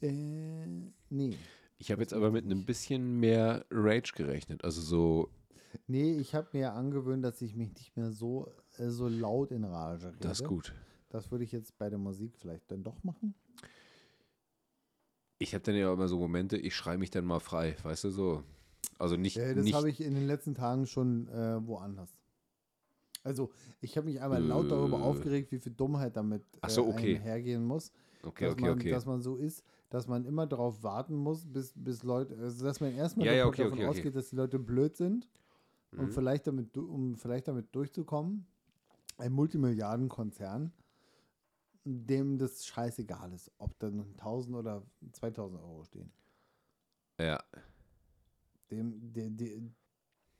Äh, 0.00 0.66
nee. 1.10 1.36
Ich 1.78 1.90
habe 1.90 2.02
jetzt 2.02 2.14
aber 2.14 2.30
mit 2.30 2.44
einem 2.44 2.64
bisschen 2.64 3.18
mehr 3.18 3.66
Rage 3.70 4.12
gerechnet. 4.14 4.64
Also 4.64 4.80
so, 4.80 5.30
Nee, 5.86 6.16
ich 6.16 6.34
habe 6.34 6.48
mir 6.52 6.72
angewöhnt, 6.72 7.24
dass 7.24 7.40
ich 7.42 7.54
mich 7.54 7.72
nicht 7.74 7.96
mehr 7.96 8.10
so, 8.10 8.52
äh, 8.78 8.88
so 8.88 9.08
laut 9.08 9.50
in 9.50 9.64
Rage 9.64 10.08
rede. 10.08 10.18
das 10.20 10.40
ist 10.40 10.46
gut. 10.46 10.74
Das 11.08 11.30
würde 11.30 11.44
ich 11.44 11.52
jetzt 11.52 11.78
bei 11.78 11.88
der 11.88 11.98
Musik 11.98 12.36
vielleicht 12.36 12.70
dann 12.70 12.82
doch 12.82 13.02
machen. 13.04 13.34
Ich 15.38 15.54
habe 15.54 15.62
dann 15.62 15.74
ja 15.74 15.92
immer 15.92 16.08
so 16.08 16.18
Momente, 16.18 16.56
ich 16.56 16.74
schreie 16.74 16.98
mich 16.98 17.10
dann 17.10 17.24
mal 17.24 17.40
frei, 17.40 17.76
weißt 17.82 18.04
du 18.04 18.10
so. 18.10 18.42
Also 18.98 19.16
nicht, 19.16 19.36
Äh, 19.36 19.54
das 19.54 19.72
habe 19.72 19.90
ich 19.90 20.00
in 20.00 20.14
den 20.14 20.26
letzten 20.26 20.54
Tagen 20.54 20.86
schon 20.86 21.28
äh, 21.28 21.66
woanders. 21.66 22.10
Also, 23.22 23.50
ich 23.80 23.96
habe 23.96 24.06
mich 24.06 24.20
einmal 24.20 24.42
laut 24.42 24.70
darüber 24.70 24.98
Äh. 24.98 25.02
aufgeregt, 25.02 25.50
wie 25.52 25.58
viel 25.58 25.72
Dummheit 25.72 26.16
damit 26.16 26.42
äh, 26.62 26.68
so, 26.70 26.86
okay. 26.86 27.18
hergehen 27.18 27.64
muss. 27.64 27.92
Okay, 28.22 28.44
dass, 28.44 28.52
okay, 28.54 28.62
man, 28.62 28.70
okay. 28.72 28.90
dass 28.90 29.04
man 29.04 29.20
so 29.20 29.36
ist, 29.36 29.64
dass 29.90 30.06
man 30.06 30.24
immer 30.24 30.46
darauf 30.46 30.82
warten 30.82 31.16
muss, 31.16 31.44
bis, 31.44 31.72
bis 31.74 32.02
Leute, 32.02 32.36
also 32.38 32.64
dass 32.64 32.80
man 32.80 32.92
erstmal 32.94 33.26
Ja, 33.26 33.32
ja, 33.34 33.50
davon, 33.50 33.84
ausgeht, 33.84 34.14
dass 34.16 34.30
die 34.30 34.36
Leute 34.36 34.58
blöd 34.58 34.96
sind 34.96 35.28
und 35.96 36.06
Mhm. 36.06 36.12
vielleicht 36.12 36.46
damit, 36.46 36.76
um 36.76 37.16
vielleicht 37.16 37.48
damit 37.48 37.74
durchzukommen. 37.74 38.46
Ein 39.18 39.32
Multimilliardenkonzern, 39.32 40.72
dem 41.84 42.38
das 42.38 42.66
scheißegal 42.66 43.32
ist, 43.32 43.50
ob 43.58 43.78
da 43.78 43.88
1000 43.88 44.56
oder 44.56 44.82
2000 45.12 45.60
Euro 45.60 45.84
stehen. 45.84 46.12
ja, 47.18 47.38
Dem, 48.70 49.12
der, 49.12 49.30
der, 49.30 49.60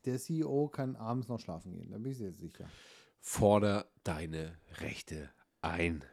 der 0.04 0.18
CEO 0.18 0.68
kann 0.68 0.96
abends 0.96 1.28
noch 1.28 1.38
schlafen 1.40 1.72
gehen, 1.72 1.90
da 1.90 1.98
bin 1.98 2.12
ich 2.12 2.18
sehr 2.18 2.32
sicher. 2.32 2.72
forder 3.20 3.86
deine 4.04 4.58
Rechte 4.80 5.30
ein. 5.62 6.04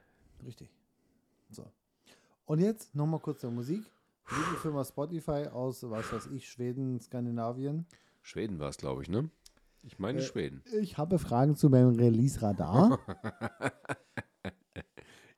Richtig. 0.45 0.69
So. 1.49 1.71
Und 2.45 2.59
jetzt 2.59 2.93
nochmal 2.95 3.19
kurz 3.19 3.41
zur 3.41 3.51
Musik. 3.51 3.83
Liebe 4.29 4.57
Firma 4.57 4.83
Spotify 4.83 5.47
aus, 5.51 5.83
was 5.89 6.11
weiß 6.11 6.27
ich, 6.27 6.49
Schweden, 6.49 6.99
Skandinavien. 6.99 7.85
Schweden 8.23 8.57
war 8.59 8.69
es, 8.69 8.77
glaube 8.77 9.03
ich, 9.03 9.09
ne? 9.09 9.29
Ich 9.83 9.99
meine 9.99 10.19
Äh, 10.19 10.21
Schweden. 10.23 10.63
Ich 10.81 10.97
habe 10.97 11.19
Fragen 11.19 11.55
zu 11.55 11.69
meinem 11.69 11.89
Release-Radar. 11.95 12.99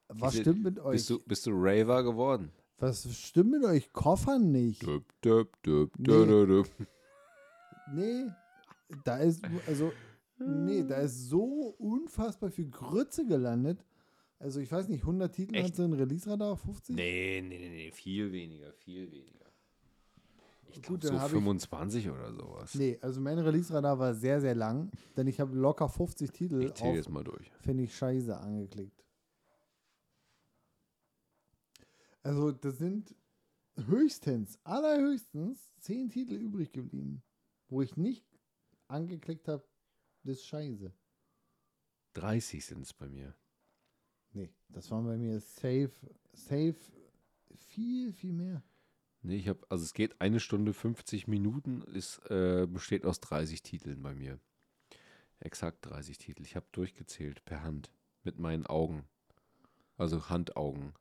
was 0.07 0.31
Diese- 0.31 0.43
stimmt 0.43 0.63
mit 0.63 0.79
euch? 0.79 0.91
Bist 0.93 1.09
du, 1.09 1.19
bist 1.19 1.45
du 1.47 1.51
Raver 1.53 2.03
geworden? 2.03 2.51
was 2.77 3.11
stimmt 3.17 3.51
mit 3.51 3.63
euch 3.63 3.91
Koffern 3.93 4.51
nicht? 4.51 4.83
Döp, 4.85 5.05
döp, 5.21 5.63
döp, 5.63 5.97
Nee. 5.97 6.65
Nee, 7.93 8.25
da 9.03 9.17
ist, 9.17 9.43
also, 9.67 9.91
nee, 10.37 10.83
da 10.83 10.97
ist 10.97 11.29
so 11.29 11.75
unfassbar 11.79 12.51
viel 12.51 12.69
Grütze 12.69 13.25
gelandet. 13.25 13.83
Also, 14.37 14.59
ich 14.59 14.71
weiß 14.71 14.89
nicht, 14.89 15.01
100 15.01 15.33
Titel 15.33 15.55
Echt? 15.55 15.69
hat 15.69 15.75
so 15.75 15.83
ein 15.83 15.93
Release-Radar, 15.93 16.57
50? 16.57 16.95
Nee, 16.95 17.41
nee, 17.47 17.57
nee, 17.57 17.69
nee, 17.69 17.91
viel 17.91 18.31
weniger, 18.31 18.73
viel 18.73 19.09
weniger. 19.11 19.44
Ich 20.77 20.81
Gut, 20.83 20.99
glaube 21.01 21.07
dann 21.07 21.13
so 21.15 21.19
hab 21.21 21.27
ich- 21.27 21.33
25 21.33 22.09
oder 22.09 22.33
sowas. 22.33 22.75
Nee, 22.75 22.97
also 23.01 23.21
mein 23.21 23.39
Release-Radar 23.39 23.97
war 23.97 24.13
sehr, 24.13 24.41
sehr 24.41 24.55
lang, 24.55 24.91
denn 25.15 25.25
ich 25.27 25.39
habe 25.39 25.55
locker 25.55 25.87
50 25.87 26.31
Titel 26.31 26.61
ich 26.63 26.73
zähle 26.73 26.89
auf 26.91 26.95
jetzt 26.97 27.09
mal 27.09 27.23
durch. 27.23 27.49
finde 27.61 27.83
ich 27.83 27.95
scheiße 27.95 28.37
angeklickt. 28.37 29.05
Also, 32.23 32.51
das 32.51 32.77
sind 32.77 33.15
höchstens, 33.77 34.57
allerhöchstens 34.63 35.71
10 35.79 36.09
Titel 36.09 36.33
übrig 36.33 36.71
geblieben, 36.71 37.21
wo 37.67 37.81
ich 37.81 37.95
nicht 37.97 38.25
angeklickt 38.87 39.47
habe, 39.47 39.63
das 40.23 40.37
ist 40.37 40.45
scheiße. 40.45 40.91
30 42.13 42.65
sind 42.65 42.81
es 42.81 42.93
bei 42.93 43.07
mir. 43.07 43.35
Nee, 44.31 44.53
das 44.69 44.89
waren 44.91 45.05
bei 45.05 45.17
mir 45.17 45.39
safe, 45.39 45.91
safe 46.33 46.75
viel, 47.67 48.11
viel 48.11 48.33
mehr. 48.33 48.63
Nee, 49.25 49.37
ich 49.37 49.47
habe, 49.49 49.59
also 49.69 49.83
es 49.83 49.93
geht 49.93 50.21
eine 50.21 50.39
Stunde 50.39 50.73
50 50.73 51.27
Minuten, 51.27 51.81
ist, 51.81 52.19
äh, 52.29 52.67
besteht 52.67 53.05
aus 53.05 53.19
30 53.21 53.63
Titeln 53.63 54.01
bei 54.03 54.13
mir. 54.13 54.39
Exakt 55.39 55.79
30 55.85 56.17
Titel. 56.17 56.43
Ich 56.43 56.55
habe 56.55 56.65
durchgezählt 56.71 57.43
per 57.43 57.63
Hand 57.63 57.91
mit 58.23 58.39
meinen 58.39 58.65
Augen. 58.65 59.03
Also 59.97 60.29
Handaugen. 60.29 60.93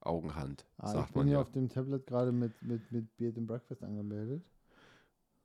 Augenhand, 0.00 0.64
Ah, 0.78 0.86
ich 0.86 0.92
sagt 0.92 1.12
bin 1.12 1.20
man 1.20 1.26
hier 1.26 1.36
ja. 1.38 1.42
auf 1.42 1.50
dem 1.50 1.68
Tablet 1.68 2.06
gerade 2.06 2.30
mit, 2.30 2.52
mit, 2.62 2.90
mit 2.92 3.16
Beard 3.16 3.36
and 3.36 3.48
Breakfast 3.48 3.82
angemeldet. 3.82 4.42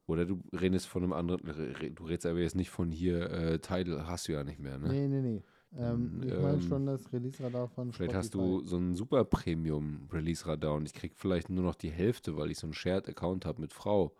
Oder 0.05 0.25
du 0.25 0.41
redest 0.53 0.85
von 0.87 1.01
einem 1.03 1.11
anderen, 1.13 1.49
re- 1.49 1.79
re- 1.81 1.89
du 1.91 2.03
redest 2.05 2.27
aber 2.27 2.39
jetzt 2.39 2.55
nicht 2.55 2.69
von 2.69 2.91
hier, 2.91 3.31
äh, 3.31 3.59
Tidal 3.59 4.05
hast 4.07 4.27
du 4.27 4.33
ja 4.33 4.43
nicht 4.43 4.59
mehr, 4.59 4.77
ne? 4.77 4.89
Nee, 4.89 5.07
nee, 5.07 5.21
nee. 5.21 5.43
Ähm, 5.75 6.19
Dann, 6.19 6.29
ich 6.29 6.37
meine 6.39 6.53
ähm, 6.57 6.61
schon 6.61 6.85
das 6.85 7.11
Release-Radar 7.11 7.67
von 7.69 7.91
Vielleicht 7.91 8.13
hast 8.13 8.27
Spotify. 8.33 8.61
du 8.61 8.67
so 8.67 8.77
ein 8.77 8.93
super 8.95 9.23
Premium 9.25 10.07
Release 10.11 10.45
Radar 10.45 10.75
und 10.75 10.85
ich 10.85 10.93
krieg 10.93 11.13
vielleicht 11.15 11.49
nur 11.49 11.63
noch 11.63 11.75
die 11.75 11.89
Hälfte, 11.91 12.37
weil 12.37 12.51
ich 12.51 12.59
so 12.59 12.67
einen 12.67 12.73
Shared 12.73 13.09
Account 13.09 13.45
habe 13.45 13.61
mit 13.61 13.73
Frau. 13.73 14.15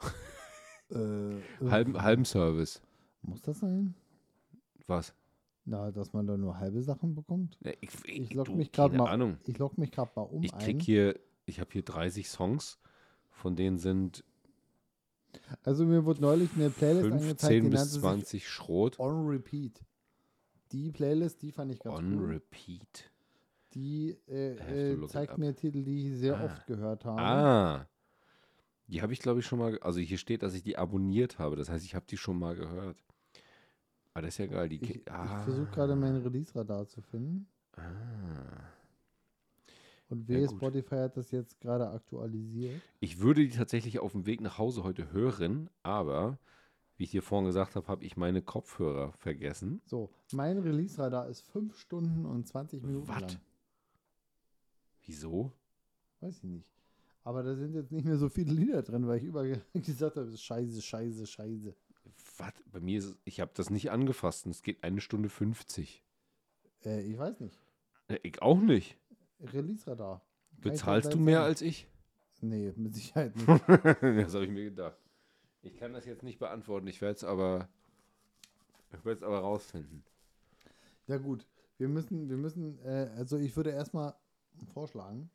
Äh, 0.90 1.40
Halben, 1.70 2.02
halben 2.02 2.26
Service. 2.26 2.82
Muss 3.22 3.40
das 3.40 3.60
sein? 3.60 3.94
Was? 4.86 5.14
Na, 5.64 5.90
dass 5.90 6.12
man 6.12 6.26
da 6.26 6.36
nur 6.36 6.58
halbe 6.58 6.82
Sachen 6.82 7.14
bekommt? 7.14 7.56
Ne, 7.62 7.74
ich 7.80 7.90
Ich 8.04 8.34
log 8.34 8.44
du, 8.46 8.56
mich 8.56 8.72
gerade 8.72 8.94
mal, 8.98 9.08
Ahnung. 9.08 9.38
ich 9.46 9.56
log 9.56 9.78
mich 9.78 9.90
gerade 9.90 10.10
mal 10.16 10.22
um 10.24 10.42
Ich 10.42 10.52
ein. 10.52 10.58
krieg 10.60 10.82
hier, 10.82 11.18
ich 11.46 11.60
habe 11.60 11.70
hier 11.72 11.82
30 11.82 12.28
Songs, 12.28 12.78
von 13.30 13.56
denen 13.56 13.78
sind 13.78 14.22
Also 15.62 15.86
mir 15.86 16.04
wurde 16.04 16.20
neulich 16.20 16.50
eine 16.56 16.68
Playlist 16.68 17.04
angezeigt, 17.06 17.40
15 17.40 17.64
die 17.64 17.70
bis 17.70 17.78
nannte 17.80 17.92
sich 17.92 18.00
20 18.02 18.48
Schrot. 18.48 18.98
On 18.98 19.26
Repeat. 19.28 19.82
Die 20.72 20.90
Playlist, 20.90 21.42
die 21.42 21.52
fand 21.52 21.72
ich 21.72 21.80
ganz 21.80 21.98
On 21.98 22.18
cool. 22.18 22.30
repeat. 22.34 23.10
Die 23.74 24.18
äh, 24.28 24.92
äh, 24.92 25.06
zeigt 25.06 25.38
mir 25.38 25.54
Titel, 25.54 25.82
die 25.84 26.08
ich 26.12 26.18
sehr 26.18 26.38
Ah. 26.38 26.44
oft 26.44 26.66
gehört 26.66 27.04
habe. 27.04 27.20
Ah. 27.20 27.88
Die 28.88 29.00
habe 29.00 29.12
ich, 29.12 29.20
glaube 29.20 29.40
ich, 29.40 29.46
schon 29.46 29.58
mal, 29.58 29.78
also 29.80 30.00
hier 30.00 30.18
steht, 30.18 30.42
dass 30.42 30.54
ich 30.54 30.62
die 30.62 30.76
abonniert 30.76 31.38
habe. 31.38 31.56
Das 31.56 31.70
heißt, 31.70 31.84
ich 31.84 31.94
habe 31.94 32.04
die 32.06 32.16
schon 32.18 32.38
mal 32.38 32.54
gehört. 32.54 33.02
Aber 34.12 34.22
das 34.22 34.34
ist 34.34 34.38
ja 34.38 34.46
geil. 34.46 34.68
Die, 34.68 34.82
Ich, 34.82 35.10
ah. 35.10 35.38
ich 35.38 35.44
versuche 35.44 35.70
gerade 35.70 35.96
mein 35.96 36.16
Release-Radar 36.16 36.86
zu 36.86 37.00
finden. 37.00 37.46
Ah. 37.76 37.82
Und 40.10 40.28
Ja, 40.28 40.36
wehe, 40.36 40.46
gut. 40.46 40.56
Spotify 40.56 40.96
hat 40.96 41.16
das 41.16 41.30
jetzt 41.30 41.58
gerade 41.60 41.88
aktualisiert. 41.88 42.82
Ich 43.00 43.20
würde 43.20 43.40
die 43.46 43.56
tatsächlich 43.56 43.98
auf 44.00 44.12
dem 44.12 44.26
Weg 44.26 44.42
nach 44.42 44.58
Hause 44.58 44.84
heute 44.84 45.10
hören, 45.12 45.70
aber 45.82 46.38
wie 46.96 47.04
ich 47.04 47.10
dir 47.10 47.22
vorhin 47.22 47.46
gesagt 47.46 47.74
habe, 47.76 47.86
habe 47.88 48.04
ich 48.04 48.16
meine 48.16 48.42
Kopfhörer 48.42 49.12
vergessen. 49.12 49.80
So, 49.86 50.10
mein 50.32 50.58
Release-Radar 50.58 51.28
ist 51.28 51.42
5 51.50 51.76
Stunden 51.78 52.24
und 52.26 52.46
20 52.46 52.82
Minuten 52.82 53.08
Was? 53.08 53.20
lang. 53.20 53.36
Wieso? 55.06 55.52
Weiß 56.20 56.38
ich 56.38 56.44
nicht. 56.44 56.70
Aber 57.24 57.42
da 57.42 57.54
sind 57.54 57.74
jetzt 57.74 57.92
nicht 57.92 58.04
mehr 58.04 58.16
so 58.18 58.28
viele 58.28 58.52
Lieder 58.52 58.82
drin, 58.82 59.06
weil 59.06 59.18
ich 59.18 59.24
über 59.24 59.44
gesagt 59.74 60.16
habe, 60.16 60.36
scheiße, 60.36 60.80
scheiße, 60.82 61.26
scheiße. 61.26 61.74
Was? 62.38 62.52
Bei 62.72 62.80
mir 62.80 62.98
ist 62.98 63.04
es, 63.06 63.18
ich 63.24 63.40
habe 63.40 63.52
das 63.54 63.70
nicht 63.70 63.90
angefasst 63.90 64.46
und 64.46 64.50
es 64.52 64.62
geht 64.62 64.82
eine 64.82 65.00
Stunde 65.00 65.28
50. 65.28 66.02
Äh, 66.84 67.02
ich 67.02 67.16
weiß 67.18 67.40
nicht. 67.40 67.58
Äh, 68.08 68.18
Ich 68.22 68.42
auch 68.42 68.60
nicht. 68.60 68.96
Release-Radar. 69.40 70.22
Bezahlst 70.60 71.12
du 71.14 71.18
mehr 71.18 71.38
sagen. 71.38 71.46
als 71.48 71.62
ich? 71.62 71.88
Nee, 72.40 72.72
mit 72.76 72.94
Sicherheit 72.94 73.34
nicht. 73.36 73.48
das 73.48 74.34
habe 74.34 74.44
ich 74.44 74.50
mir 74.50 74.64
gedacht. 74.64 74.96
Ich 75.62 75.76
kann 75.78 75.92
das 75.92 76.04
jetzt 76.06 76.22
nicht 76.22 76.38
beantworten, 76.38 76.86
ich 76.88 77.00
werde 77.00 77.14
es 77.16 77.24
aber, 77.24 77.68
ich 78.92 79.04
werde 79.04 79.18
es 79.18 79.22
aber 79.22 79.38
rausfinden. 79.38 80.04
Ja 81.06 81.18
gut, 81.18 81.46
wir 81.78 81.88
müssen, 81.88 82.28
wir 82.28 82.36
müssen, 82.36 82.78
äh, 82.84 83.10
also 83.16 83.36
ich 83.36 83.56
würde 83.56 83.70
erstmal 83.70 84.14
vorschlagen, 84.72 85.30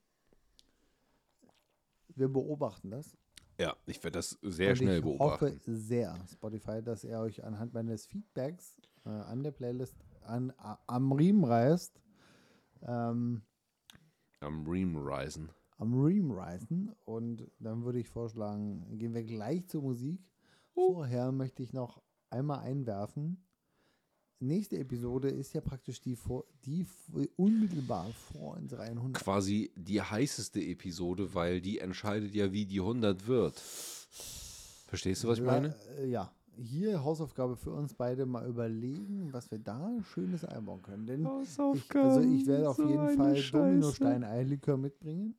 wir 2.15 2.27
beobachten 2.27 2.91
das. 2.91 3.15
Ja, 3.59 3.75
ich 3.85 4.03
werde 4.03 4.19
das 4.19 4.37
sehr 4.41 4.71
Und 4.71 4.75
schnell 4.77 4.97
ich 4.97 5.03
beobachten. 5.03 5.45
hoffe 5.47 5.59
sehr, 5.75 6.15
Spotify, 6.31 6.81
dass 6.83 7.03
er 7.03 7.21
euch 7.21 7.43
anhand 7.43 7.73
meines 7.73 8.05
Feedbacks 8.05 8.77
äh, 9.05 9.09
an 9.09 9.43
der 9.43 9.51
Playlist 9.51 9.95
an, 10.25 10.53
am 10.87 11.11
Riemen 11.11 11.43
reißt. 11.45 11.99
Ähm, 12.83 13.41
Am 14.41 14.67
Ream 14.67 14.95
Reisen. 14.97 15.49
Am 15.77 15.93
Riemen 15.93 16.31
reißen. 16.31 16.91
Und 17.05 17.49
dann 17.59 17.83
würde 17.83 17.99
ich 17.99 18.09
vorschlagen, 18.09 18.97
gehen 18.97 19.13
wir 19.13 19.23
gleich 19.23 19.67
zur 19.67 19.81
Musik. 19.81 20.19
Vorher 20.73 21.31
möchte 21.31 21.63
ich 21.63 21.73
noch 21.73 22.01
einmal 22.29 22.59
einwerfen. 22.59 23.43
Nächste 24.39 24.77
Episode 24.77 25.29
ist 25.29 25.53
ja 25.53 25.61
praktisch 25.61 25.99
die, 25.99 26.15
vor, 26.15 26.45
die 26.63 26.85
unmittelbar 27.37 28.05
vor 28.11 28.55
unserer 28.57 28.83
100. 28.83 29.23
Quasi 29.23 29.71
die 29.75 29.99
heißeste 29.99 30.61
Episode, 30.61 31.33
weil 31.33 31.59
die 31.59 31.79
entscheidet 31.79 32.35
ja, 32.35 32.51
wie 32.51 32.65
die 32.67 32.79
100 32.79 33.25
wird. 33.25 33.59
Verstehst 34.85 35.23
du, 35.23 35.27
was 35.29 35.39
ich 35.39 35.43
meine? 35.45 35.75
äh, 35.97 36.07
Ja, 36.07 36.31
hier 36.55 37.03
Hausaufgabe 37.03 37.55
für 37.55 37.71
uns 37.71 37.95
beide 37.95 38.27
mal 38.27 38.47
überlegen, 38.47 39.33
was 39.33 39.49
wir 39.49 39.57
da 39.59 39.91
Schönes 40.13 40.45
einbauen 40.45 40.83
können. 40.83 41.07
Denn 41.07 41.27
ich, 41.73 41.95
also 41.95 42.21
ich 42.21 42.45
werde 42.45 42.69
auf 42.69 42.77
jeden 42.77 43.17
Fall 43.17 43.41
Dominostein 43.51 44.23
Eierlikör 44.23 44.77
mitbringen. 44.77 45.35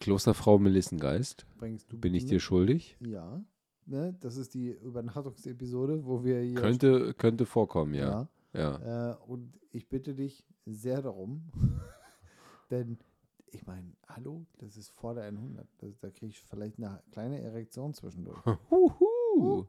Klosterfrau 0.00 0.58
Melissengeist, 0.58 1.46
Bringst 1.58 1.92
du 1.92 1.98
bin 1.98 2.14
ich 2.14 2.24
dir 2.24 2.40
schuldig? 2.40 2.96
Ja. 3.00 3.44
Ne, 3.86 4.16
das 4.20 4.36
ist 4.36 4.54
die 4.54 4.70
Übernachtungsepisode, 4.70 6.06
wo 6.06 6.24
wir 6.24 6.40
hier. 6.40 6.54
Könnte, 6.54 7.12
könnte 7.14 7.44
vorkommen, 7.44 7.94
ja. 7.94 8.28
Ja. 8.52 8.80
ja. 8.80 9.12
Äh, 9.12 9.16
und 9.26 9.58
ich 9.72 9.88
bitte 9.88 10.14
dich 10.14 10.46
sehr 10.64 11.02
darum, 11.02 11.50
denn 12.70 12.98
ich 13.52 13.66
meine, 13.66 13.92
hallo, 14.08 14.46
das 14.58 14.76
ist 14.76 14.90
vor 14.90 15.14
der 15.14 15.24
100. 15.24 15.66
Das, 15.78 15.98
da 15.98 16.10
kriege 16.10 16.28
ich 16.28 16.40
vielleicht 16.40 16.78
eine 16.78 17.02
kleine 17.10 17.40
Erektion 17.40 17.92
zwischendurch. 17.94 18.40
Huhu. 18.70 19.66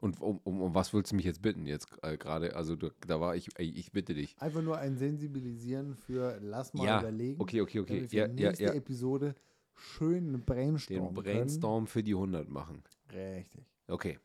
Und 0.00 0.18
um, 0.22 0.38
um, 0.44 0.62
um 0.62 0.74
was 0.74 0.94
willst 0.94 1.12
du 1.12 1.16
mich 1.16 1.26
jetzt 1.26 1.42
bitten? 1.42 1.66
Jetzt 1.66 1.88
äh, 2.02 2.16
gerade, 2.16 2.56
also 2.56 2.74
du, 2.74 2.90
da 3.06 3.20
war 3.20 3.36
ich, 3.36 3.48
ey, 3.56 3.68
ich 3.68 3.92
bitte 3.92 4.14
dich. 4.14 4.34
Einfach 4.38 4.62
nur 4.62 4.78
ein 4.78 4.96
Sensibilisieren 4.96 5.94
für 5.94 6.38
lass 6.40 6.72
mal 6.72 6.86
Ja, 6.86 7.00
überlegen. 7.00 7.40
Okay, 7.40 7.60
okay, 7.60 7.80
okay. 7.80 8.08
Ja, 8.10 8.26
ja, 8.26 8.28
nächste 8.28 8.64
ja. 8.64 8.72
Episode 8.72 9.34
schön 9.74 10.32
Den 10.32 10.44
Brainstorm 10.44 11.12
Brainstorm 11.12 11.86
für 11.86 12.02
die 12.02 12.14
100 12.14 12.48
machen. 12.48 12.82
Können. 13.08 13.34
Richtig. 13.34 13.66
Okay. 13.88 14.18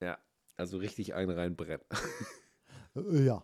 Ja, 0.00 0.18
also 0.56 0.76
richtig 0.76 1.14
einen 1.14 1.30
reinbrennen. 1.30 1.80
Äh, 2.94 3.24
Ja. 3.24 3.42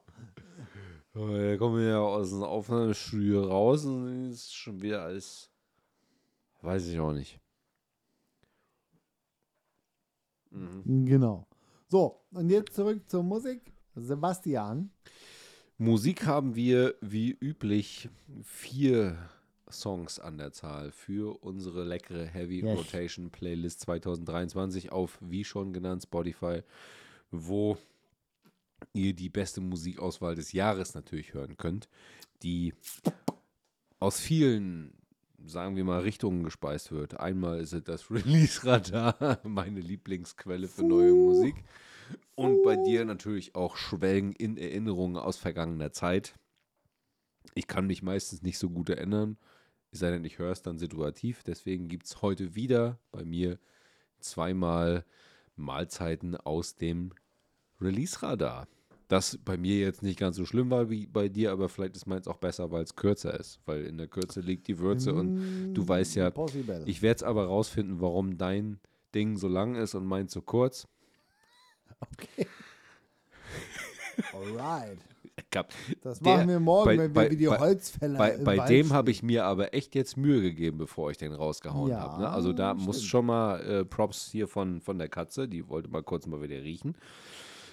Da 1.14 1.56
kommen 1.56 1.78
wir 1.78 1.88
ja 1.88 2.00
aus 2.00 2.30
dem 2.30 2.42
Aufnahmestudio 2.42 3.44
raus 3.44 3.86
und 3.86 4.30
ist 4.30 4.54
schon 4.54 4.82
wieder 4.82 5.04
als. 5.04 5.50
Weiß 6.60 6.86
ich 6.86 7.00
auch 7.00 7.12
nicht. 7.12 7.40
Mhm. 10.50 11.06
Genau. 11.06 11.46
So, 11.88 12.20
und 12.32 12.50
jetzt 12.50 12.74
zurück 12.74 13.08
zur 13.08 13.22
Musik. 13.22 13.72
Sebastian. 13.94 14.90
Musik 15.78 16.26
haben 16.26 16.54
wir 16.54 16.94
wie 17.00 17.30
üblich 17.30 18.08
vier 18.42 19.16
Songs 19.70 20.18
an 20.18 20.38
der 20.38 20.52
Zahl 20.52 20.90
für 20.90 21.42
unsere 21.42 21.84
leckere 21.84 22.24
Heavy 22.26 22.62
Yes. 22.62 22.78
Rotation 22.78 23.30
Playlist 23.30 23.80
2023 23.80 24.92
auf, 24.92 25.18
wie 25.20 25.44
schon 25.44 25.72
genannt, 25.72 26.02
Spotify, 26.04 26.62
wo 27.30 27.76
ihr 28.92 29.14
die 29.14 29.28
beste 29.28 29.60
Musikauswahl 29.60 30.34
des 30.34 30.52
Jahres 30.52 30.94
natürlich 30.94 31.34
hören 31.34 31.56
könnt, 31.56 31.88
die 32.42 32.74
aus 34.00 34.20
vielen, 34.20 34.92
sagen 35.44 35.76
wir 35.76 35.84
mal, 35.84 36.00
Richtungen 36.00 36.44
gespeist 36.44 36.92
wird. 36.92 37.18
Einmal 37.18 37.60
ist 37.60 37.72
es 37.72 37.84
das 37.84 38.10
Release-Radar, 38.10 39.40
meine 39.44 39.80
Lieblingsquelle 39.80 40.68
für 40.68 40.84
neue 40.84 41.12
Musik. 41.12 41.56
Und 42.34 42.62
bei 42.62 42.76
dir 42.76 43.04
natürlich 43.04 43.54
auch 43.54 43.76
Schwelgen 43.76 44.32
in 44.32 44.56
Erinnerungen 44.56 45.16
aus 45.16 45.36
vergangener 45.36 45.92
Zeit. 45.92 46.34
Ich 47.54 47.66
kann 47.66 47.86
mich 47.86 48.02
meistens 48.02 48.42
nicht 48.42 48.58
so 48.58 48.70
gut 48.70 48.88
erinnern, 48.88 49.36
es 49.90 50.00
sei 50.00 50.10
denn, 50.10 50.24
ich 50.24 50.38
höre 50.38 50.52
es 50.52 50.62
dann 50.62 50.78
situativ. 50.78 51.42
Deswegen 51.42 51.88
gibt 51.88 52.06
es 52.06 52.20
heute 52.22 52.54
wieder 52.54 52.98
bei 53.10 53.24
mir 53.24 53.58
zweimal 54.20 55.04
Mahlzeiten 55.56 56.36
aus 56.36 56.76
dem 56.76 57.12
Release-Radar. 57.80 58.68
Das 59.08 59.38
bei 59.42 59.56
mir 59.56 59.78
jetzt 59.78 60.02
nicht 60.02 60.18
ganz 60.18 60.36
so 60.36 60.44
schlimm 60.44 60.70
war 60.70 60.90
wie 60.90 61.06
bei 61.06 61.28
dir, 61.30 61.50
aber 61.52 61.68
vielleicht 61.70 61.96
ist 61.96 62.06
meins 62.06 62.28
auch 62.28 62.36
besser, 62.36 62.70
weil 62.70 62.82
es 62.84 62.94
kürzer 62.94 63.38
ist. 63.40 63.58
Weil 63.64 63.84
in 63.86 63.96
der 63.96 64.06
Kürze 64.06 64.40
liegt 64.40 64.68
die 64.68 64.78
Würze 64.78 65.14
und 65.14 65.72
du 65.74 65.88
weißt 65.88 66.14
ja, 66.16 66.30
Possible. 66.30 66.82
ich 66.86 67.00
werde 67.00 67.16
es 67.16 67.22
aber 67.22 67.46
rausfinden, 67.46 68.00
warum 68.02 68.36
dein 68.36 68.78
Ding 69.14 69.38
so 69.38 69.48
lang 69.48 69.74
ist 69.76 69.94
und 69.94 70.04
meins 70.04 70.32
so 70.34 70.42
kurz. 70.42 70.86
Alright. 74.32 74.98
Ich 75.50 75.56
hab- 75.56 75.72
Das 76.02 76.18
Der- 76.20 76.36
machen 76.36 76.48
wir 76.48 76.60
morgen, 76.60 76.84
bei- 76.86 76.98
wenn 76.98 77.10
wir 77.10 77.14
bei- 77.14 77.30
wie 77.30 77.36
die 77.36 77.46
bei- 77.46 77.58
Holzfäller 77.58 78.18
Bei, 78.18 78.36
bei 78.38 78.66
dem 78.66 78.92
habe 78.92 79.10
ich 79.10 79.22
mir 79.22 79.44
aber 79.44 79.72
echt 79.72 79.94
jetzt 79.94 80.16
Mühe 80.16 80.42
gegeben, 80.42 80.78
bevor 80.78 81.10
ich 81.10 81.16
den 81.16 81.32
rausgehauen 81.32 81.90
Ja, 81.90 82.00
habe. 82.00 82.22
Ne? 82.22 82.28
Also 82.28 82.52
da 82.52 82.74
muss 82.74 82.96
stimmt. 82.98 83.10
schon 83.10 83.26
mal 83.26 83.60
äh, 83.60 83.84
Props 83.84 84.28
hier 84.30 84.48
von, 84.48 84.80
von 84.80 84.98
der 84.98 85.08
Katze, 85.08 85.48
die 85.48 85.68
wollte 85.68 85.88
mal 85.88 86.02
kurz 86.02 86.26
mal 86.26 86.42
wieder 86.42 86.60
riechen. 86.62 86.96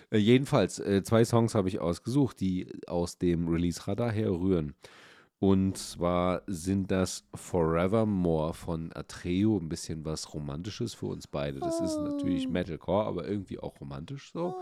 Äh, 0.10 0.18
jedenfalls, 0.18 0.80
äh, 0.80 1.04
zwei 1.04 1.26
Songs 1.26 1.56
habe 1.56 1.68
ich 1.68 1.80
ausgesucht, 1.80 2.40
die 2.40 2.68
aus 2.88 3.18
dem 3.18 3.48
Release-Radar 3.48 4.12
herrühren. 4.12 4.76
Und 5.40 5.78
zwar 5.78 6.44
sind 6.48 6.92
das 6.92 7.26
Forevermore 7.36 8.54
von 8.54 8.92
Atreo, 8.96 9.58
ein 9.58 9.70
bisschen 9.70 10.06
was 10.06 10.34
Romantisches 10.34 10.94
für 10.94 11.08
uns 11.08 11.28
beide. 11.28 11.60
Das 11.60 11.82
ist 11.82 11.98
natürlich 12.00 12.48
Metalcore, 12.48 13.06
aber 13.06 13.28
irgendwie 13.28 13.60
auch 13.60 13.80
romantisch 13.82 14.32
so. 14.32 14.56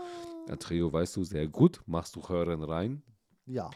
Atreo 0.48 0.92
weißt 0.92 1.16
du 1.16 1.24
sehr 1.24 1.46
gut, 1.46 1.80
machst 1.86 2.16
du 2.16 2.28
Hören 2.28 2.62
rein. 2.62 3.02
Ja. 3.46 3.70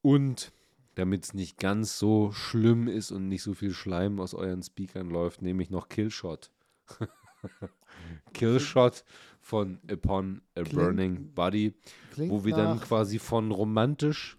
Und 0.00 0.52
damit 0.94 1.24
es 1.24 1.34
nicht 1.34 1.58
ganz 1.58 1.98
so 1.98 2.32
schlimm 2.32 2.88
ist 2.88 3.10
und 3.10 3.28
nicht 3.28 3.42
so 3.42 3.52
viel 3.52 3.72
Schleim 3.72 4.18
aus 4.18 4.34
euren 4.34 4.62
Speakern 4.62 5.10
läuft, 5.10 5.42
nehme 5.42 5.62
ich 5.62 5.70
noch 5.70 5.88
Killshot. 5.88 6.50
Killshot 8.32 9.04
von 9.44 9.78
Upon 9.90 10.40
a 10.54 10.62
Klingt- 10.62 10.74
Burning 10.74 11.32
Body, 11.34 11.74
wo 12.16 12.44
wir 12.46 12.54
dann 12.54 12.80
quasi 12.80 13.18
von 13.18 13.50
romantisch, 13.50 14.38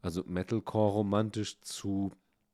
also 0.00 0.24
Metalcore 0.24 0.90
romantisch 0.92 1.60
zu 1.60 2.10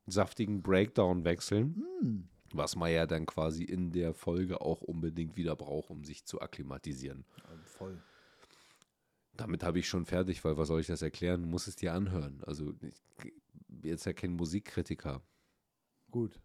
saftigen 0.07 0.61
Breakdown 0.61 1.25
wechseln, 1.25 1.85
Hm, 2.01 2.29
was 2.53 2.75
man 2.75 2.91
ja 2.91 3.07
dann 3.07 3.27
quasi 3.27 3.63
in 3.63 3.93
der 3.93 4.13
Folge 4.13 4.61
auch 4.61 4.81
unbedingt 4.81 5.37
wieder 5.37 5.55
braucht, 5.55 5.91
um 5.91 6.03
sich 6.05 6.25
zu 6.25 6.41
akklimatisieren. 6.41 7.25
voll. 7.65 7.97
Damit 9.37 9.63
habe 9.63 9.79
ich 9.79 9.89
schon 9.89 10.05
fertig, 10.05 10.45
weil 10.45 10.57
was 10.57 10.67
soll 10.67 10.81
ich 10.81 10.89
das 10.89 11.01
erklären? 11.03 11.43
Du 11.43 11.49
musst 11.49 11.69
es 11.69 11.77
dir 11.77 11.93
anhören. 11.95 12.43
Also 12.45 12.75
ich, 12.83 13.33
jetzt 13.85 14.05
ja 14.05 14.13
kein 14.13 14.33
Musikkritiker. 14.33 15.23
Gut. 16.11 16.41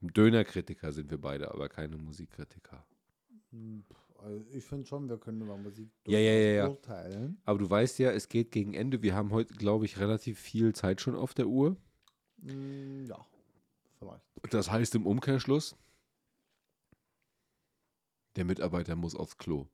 Dönerkritiker 0.00 0.92
sind 0.92 1.10
wir 1.10 1.18
beide, 1.20 1.50
aber 1.50 1.68
keine 1.68 1.96
Musikkritiker. 1.96 2.86
Hm, 3.50 3.82
Also 4.18 4.44
ich 4.50 4.64
finde 4.64 4.86
schon, 4.86 5.08
wir 5.08 5.16
können 5.18 5.40
über 5.40 5.56
Musik 5.56 5.90
Ja, 6.06 6.18
ja, 6.18 6.32
ja, 6.32 6.50
ja. 6.50 6.68
urteilen. 6.68 7.40
Aber 7.44 7.58
du 7.58 7.70
weißt 7.70 7.98
ja, 8.00 8.10
es 8.10 8.28
geht 8.28 8.50
gegen 8.50 8.74
Ende. 8.74 9.00
Wir 9.02 9.14
haben 9.14 9.30
heute, 9.30 9.54
glaube 9.54 9.84
ich, 9.84 9.98
relativ 10.00 10.38
viel 10.40 10.74
Zeit 10.74 11.00
schon 11.00 11.14
auf 11.14 11.34
der 11.34 11.46
Uhr. 11.46 11.76
Hm, 12.42 13.06
Ja, 13.06 13.24
vielleicht. 13.98 14.22
Das 14.50 14.70
heißt 14.70 14.94
im 14.96 15.06
Umkehrschluss, 15.06 15.76
der 18.36 18.44
Mitarbeiter 18.44 18.96
muss 18.96 19.14
aufs 19.14 19.38
Klo. 19.38 19.66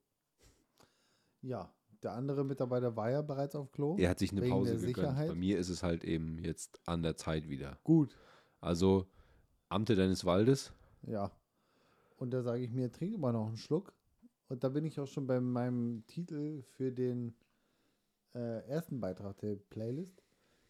Ja, 1.42 1.72
der 2.03 2.12
andere 2.12 2.45
Mitarbeiter 2.45 2.97
war 2.97 3.11
ja 3.11 3.22
bereits 3.22 3.55
auf 3.55 3.70
Klo. 3.72 3.97
Er 3.99 4.11
hat 4.11 4.18
sich 4.18 4.32
eine 4.32 4.42
Pause 4.49 4.72
gegönnt. 4.76 4.97
Sicherheit? 4.97 5.28
Bei 5.28 5.34
mir 5.34 5.59
ist 5.59 5.68
es 5.68 5.82
halt 5.82 6.05
eben 6.05 6.38
jetzt 6.38 6.80
an 6.86 7.03
der 7.03 7.16
Zeit 7.16 7.49
wieder. 7.49 7.78
Gut, 7.84 8.16
Also, 8.61 9.07
Amte 9.68 9.95
deines 9.97 10.24
Waldes. 10.24 10.72
ja. 11.03 11.30
Und 12.16 12.30
da 12.30 12.42
sage 12.42 12.62
ich 12.62 12.70
mir, 12.70 12.90
trink 12.92 13.18
mal 13.18 13.32
noch 13.32 13.49
einen 13.49 13.57
Schluck. 13.57 13.92
Und 14.55 14.62
da 14.62 14.68
bin 14.68 14.84
ich 14.84 15.00
auch 15.00 15.09
schon 15.09 15.26
bei 15.26 15.40
meinem 15.40 16.07
Titel 16.07 16.62
für 16.62 16.92
den 16.92 17.34
äh, 18.36 18.64
ersten 18.68 19.00
Beitrag 19.00 19.36
der 19.38 19.57
Playlist, 19.57 20.22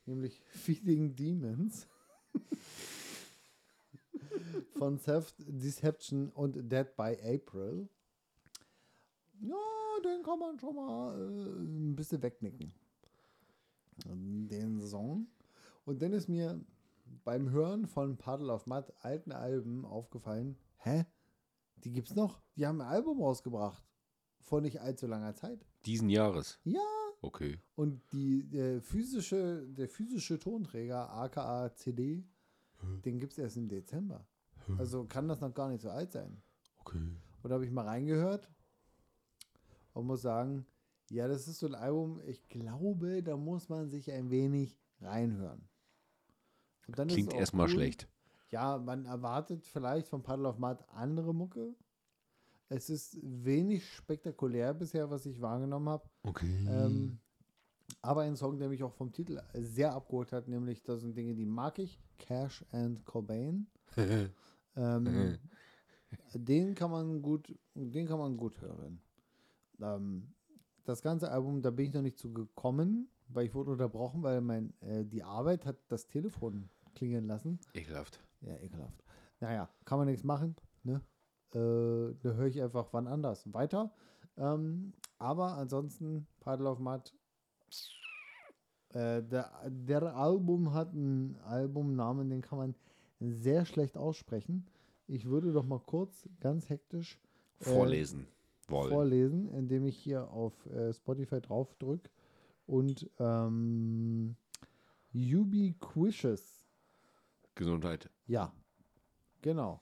nämlich 0.06 0.40
Feeding 0.52 1.14
Demons 1.14 1.86
von 4.78 4.96
Self 4.96 5.34
Deception 5.36 6.30
und 6.30 6.72
Dead 6.72 6.96
by 6.96 7.14
April. 7.22 7.86
Ja, 9.42 9.54
den 10.02 10.22
kann 10.22 10.38
man 10.38 10.58
schon 10.58 10.76
mal 10.76 11.20
äh, 11.20 11.60
ein 11.60 11.94
bisschen 11.94 12.22
wegnicken. 12.22 12.72
Den 14.06 14.80
Song. 14.80 15.26
Und 15.84 16.00
dann 16.00 16.14
ist 16.14 16.30
mir 16.30 16.58
beim 17.22 17.50
Hören 17.50 17.86
von 17.86 18.16
Puddle 18.16 18.50
of 18.50 18.66
Mud 18.66 18.86
alten 19.02 19.32
Alben 19.32 19.84
aufgefallen, 19.84 20.56
Hä? 20.78 21.04
Die 21.84 21.92
gibt's 21.92 22.14
noch? 22.14 22.42
Die 22.56 22.66
haben 22.66 22.80
ein 22.80 22.88
Album 22.88 23.22
rausgebracht. 23.22 23.84
Vor 24.40 24.60
nicht 24.60 24.80
allzu 24.80 25.06
langer 25.06 25.34
Zeit. 25.34 25.64
Diesen 25.86 26.08
Jahres. 26.08 26.58
Ja. 26.64 26.80
Okay. 27.20 27.58
Und 27.74 28.02
die, 28.12 28.48
der, 28.48 28.82
physische, 28.82 29.66
der 29.68 29.88
physische 29.88 30.38
Tonträger, 30.38 31.10
aka 31.10 31.74
CD, 31.74 32.26
den 33.04 33.18
gibt 33.18 33.32
es 33.32 33.38
erst 33.38 33.56
im 33.56 33.68
Dezember. 33.68 34.26
Also 34.78 35.04
kann 35.04 35.28
das 35.28 35.40
noch 35.40 35.54
gar 35.54 35.68
nicht 35.70 35.82
so 35.82 35.90
alt 35.90 36.12
sein. 36.12 36.42
Okay. 36.80 36.98
Und 36.98 37.50
da 37.50 37.54
habe 37.54 37.64
ich 37.64 37.70
mal 37.70 37.86
reingehört 37.86 38.50
und 39.92 40.06
muss 40.06 40.22
sagen, 40.22 40.66
ja, 41.10 41.28
das 41.28 41.48
ist 41.48 41.58
so 41.58 41.66
ein 41.66 41.74
Album, 41.74 42.20
ich 42.26 42.48
glaube, 42.48 43.22
da 43.22 43.36
muss 43.36 43.68
man 43.68 43.88
sich 43.88 44.10
ein 44.10 44.30
wenig 44.30 44.78
reinhören. 45.00 45.68
Klingt 46.90 47.32
erstmal 47.32 47.66
cool. 47.66 47.74
schlecht. 47.74 48.08
Ja, 48.54 48.78
man 48.78 49.04
erwartet 49.04 49.66
vielleicht 49.66 50.06
von 50.06 50.22
Paddle 50.22 50.46
of 50.46 50.58
Mud 50.58 50.78
andere 50.94 51.34
Mucke. 51.34 51.74
Es 52.68 52.88
ist 52.88 53.18
wenig 53.20 53.84
spektakulär 53.84 54.72
bisher, 54.72 55.10
was 55.10 55.26
ich 55.26 55.40
wahrgenommen 55.40 55.88
habe. 55.88 56.08
Okay. 56.22 56.64
Ähm, 56.68 57.18
aber 58.00 58.20
ein 58.20 58.36
Song, 58.36 58.56
der 58.56 58.68
mich 58.68 58.84
auch 58.84 58.92
vom 58.92 59.10
Titel 59.10 59.42
sehr 59.54 59.92
abgeholt 59.92 60.30
hat, 60.30 60.46
nämlich 60.46 60.84
das 60.84 61.00
sind 61.00 61.16
Dinge, 61.16 61.34
die 61.34 61.46
mag 61.46 61.80
ich. 61.80 62.00
Cash 62.16 62.64
and 62.70 63.04
Cobain. 63.04 63.66
ähm, 64.76 65.38
den 66.34 66.76
kann 66.76 66.92
man 66.92 67.22
gut, 67.22 67.52
den 67.74 68.06
kann 68.06 68.20
man 68.20 68.36
gut 68.36 68.60
hören. 68.60 69.02
Ähm, 69.80 70.32
das 70.84 71.02
ganze 71.02 71.28
Album, 71.28 71.60
da 71.60 71.72
bin 71.72 71.86
ich 71.86 71.92
noch 71.92 72.02
nicht 72.02 72.20
zu 72.20 72.32
gekommen, 72.32 73.08
weil 73.26 73.46
ich 73.46 73.54
wurde 73.54 73.72
unterbrochen, 73.72 74.22
weil 74.22 74.40
mein, 74.40 74.72
äh, 74.80 75.04
die 75.04 75.24
Arbeit 75.24 75.66
hat 75.66 75.78
das 75.88 76.06
Telefon 76.06 76.70
klingeln 76.94 77.26
lassen. 77.26 77.58
Ekelhaft. 77.74 78.20
Ja, 78.46 78.56
ekelhaft. 78.58 79.02
Naja, 79.40 79.68
kann 79.84 79.98
man 79.98 80.08
nichts 80.08 80.24
machen. 80.24 80.56
Ne? 80.82 81.00
Äh, 81.54 82.14
da 82.22 82.32
höre 82.32 82.46
ich 82.46 82.62
einfach 82.62 82.88
wann 82.92 83.06
anders 83.06 83.52
weiter. 83.52 83.92
Ähm, 84.36 84.92
aber 85.18 85.56
ansonsten, 85.56 86.26
Paddle 86.40 86.68
of 86.68 86.78
Mud. 86.78 87.12
Äh, 88.90 89.22
der, 89.22 89.50
der 89.68 90.16
Album 90.16 90.72
hat 90.72 90.92
einen 90.92 91.36
Albumnamen, 91.44 92.30
den 92.30 92.42
kann 92.42 92.58
man 92.58 92.74
sehr 93.20 93.64
schlecht 93.64 93.96
aussprechen. 93.96 94.66
Ich 95.06 95.26
würde 95.26 95.52
doch 95.52 95.64
mal 95.64 95.80
kurz, 95.80 96.28
ganz 96.40 96.68
hektisch 96.68 97.20
äh, 97.60 97.64
Vorlesen 97.64 98.26
wollen. 98.68 98.90
vorlesen, 98.90 99.48
indem 99.48 99.86
ich 99.86 99.96
hier 99.96 100.30
auf 100.30 100.52
äh, 100.66 100.92
Spotify 100.92 101.40
drauf 101.40 101.74
drücke 101.78 102.10
und 102.66 103.10
ähm, 103.18 104.36
Ubiquitious 105.14 106.63
Gesundheit. 107.54 108.10
ja, 108.26 108.52
genau. 109.42 109.80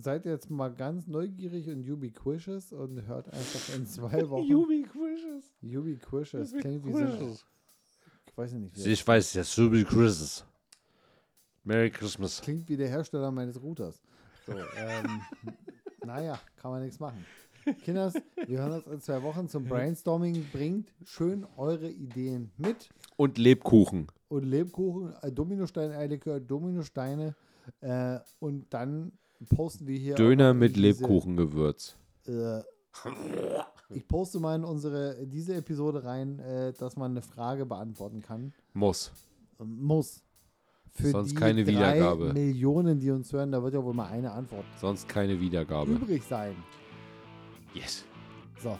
Seid 0.00 0.24
jetzt 0.26 0.50
mal 0.50 0.74
ganz 0.74 1.06
neugierig 1.06 1.68
und 1.68 1.88
ubiquitious 1.88 2.72
und 2.72 3.06
hört 3.06 3.32
einfach 3.32 3.74
in 3.76 3.86
zwei 3.86 4.10
Wochen. 4.28 4.52
Ubiquitious. 4.52 5.52
ubiquitious 5.62 6.52
klingt 6.52 6.84
wie 6.84 6.92
so 6.92 6.98
ein, 6.98 7.38
ich 8.26 8.36
weiß 8.36 8.52
nicht, 8.54 8.76
wie 8.76 8.90
Ich 8.90 9.06
weiß, 9.06 9.32
das 9.34 9.48
ist 9.48 9.58
Ubiquitious. 9.58 10.44
Merry 11.62 11.90
Christmas. 11.90 12.40
klingt 12.40 12.68
wie 12.68 12.76
der 12.76 12.88
Hersteller 12.88 13.30
meines 13.30 13.60
Routers. 13.62 14.02
So, 14.46 14.52
ähm, 14.76 15.20
naja, 16.04 16.40
kann 16.56 16.72
man 16.72 16.82
nichts 16.82 16.98
machen. 16.98 17.24
Kinders, 17.84 18.14
wir 18.46 18.58
hören 18.58 18.72
uns 18.72 18.86
in 18.86 19.00
zwei 19.00 19.22
Wochen 19.22 19.48
zum 19.48 19.64
Brainstorming. 19.64 20.46
Bringt 20.52 20.88
schön 21.04 21.46
eure 21.56 21.88
Ideen 21.88 22.50
mit. 22.56 22.88
Und 23.16 23.38
Lebkuchen. 23.38 24.06
und 24.28 24.44
Lebkuchen, 24.44 25.14
äh, 25.22 25.32
Dominostein, 25.32 25.90
Eierlikör, 25.92 26.40
Dominosteine 26.40 27.34
äh, 27.80 28.18
und 28.38 28.66
dann 28.72 29.12
posten 29.54 29.86
wir 29.86 29.98
hier 29.98 30.14
Döner 30.14 30.54
mit 30.54 30.76
diese, 30.76 30.88
Lebkuchengewürz. 30.88 31.96
Äh, 32.26 32.60
ich 33.90 34.06
poste 34.06 34.40
mal 34.40 34.56
in 34.56 34.64
unsere 34.64 35.26
diese 35.26 35.54
Episode 35.54 36.04
rein, 36.04 36.38
äh, 36.40 36.72
dass 36.72 36.96
man 36.96 37.12
eine 37.12 37.22
Frage 37.22 37.66
beantworten 37.66 38.22
kann. 38.22 38.52
Muss. 38.72 39.12
Ähm, 39.60 39.82
Muss. 39.82 40.22
Für 40.90 41.10
Sonst 41.10 41.30
die 41.30 41.34
keine 41.36 41.64
drei 41.64 41.72
Wiedergabe. 41.72 42.32
Millionen, 42.32 42.98
die 42.98 43.10
uns 43.10 43.32
hören, 43.32 43.52
da 43.52 43.62
wird 43.62 43.74
ja 43.74 43.84
wohl 43.84 43.94
mal 43.94 44.08
eine 44.08 44.32
Antwort 44.32 44.64
Sonst 44.80 45.08
keine 45.08 45.38
Wiedergabe. 45.40 45.92
übrig 45.92 46.24
sein. 46.24 46.56
Yes. 47.78 48.04
So, 48.60 48.76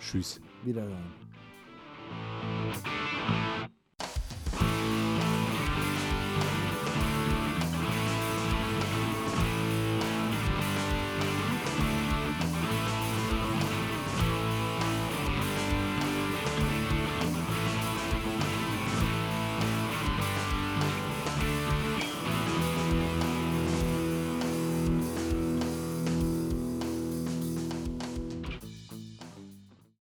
Tschüss. 0.00 0.40
wiederhören. 0.64 1.12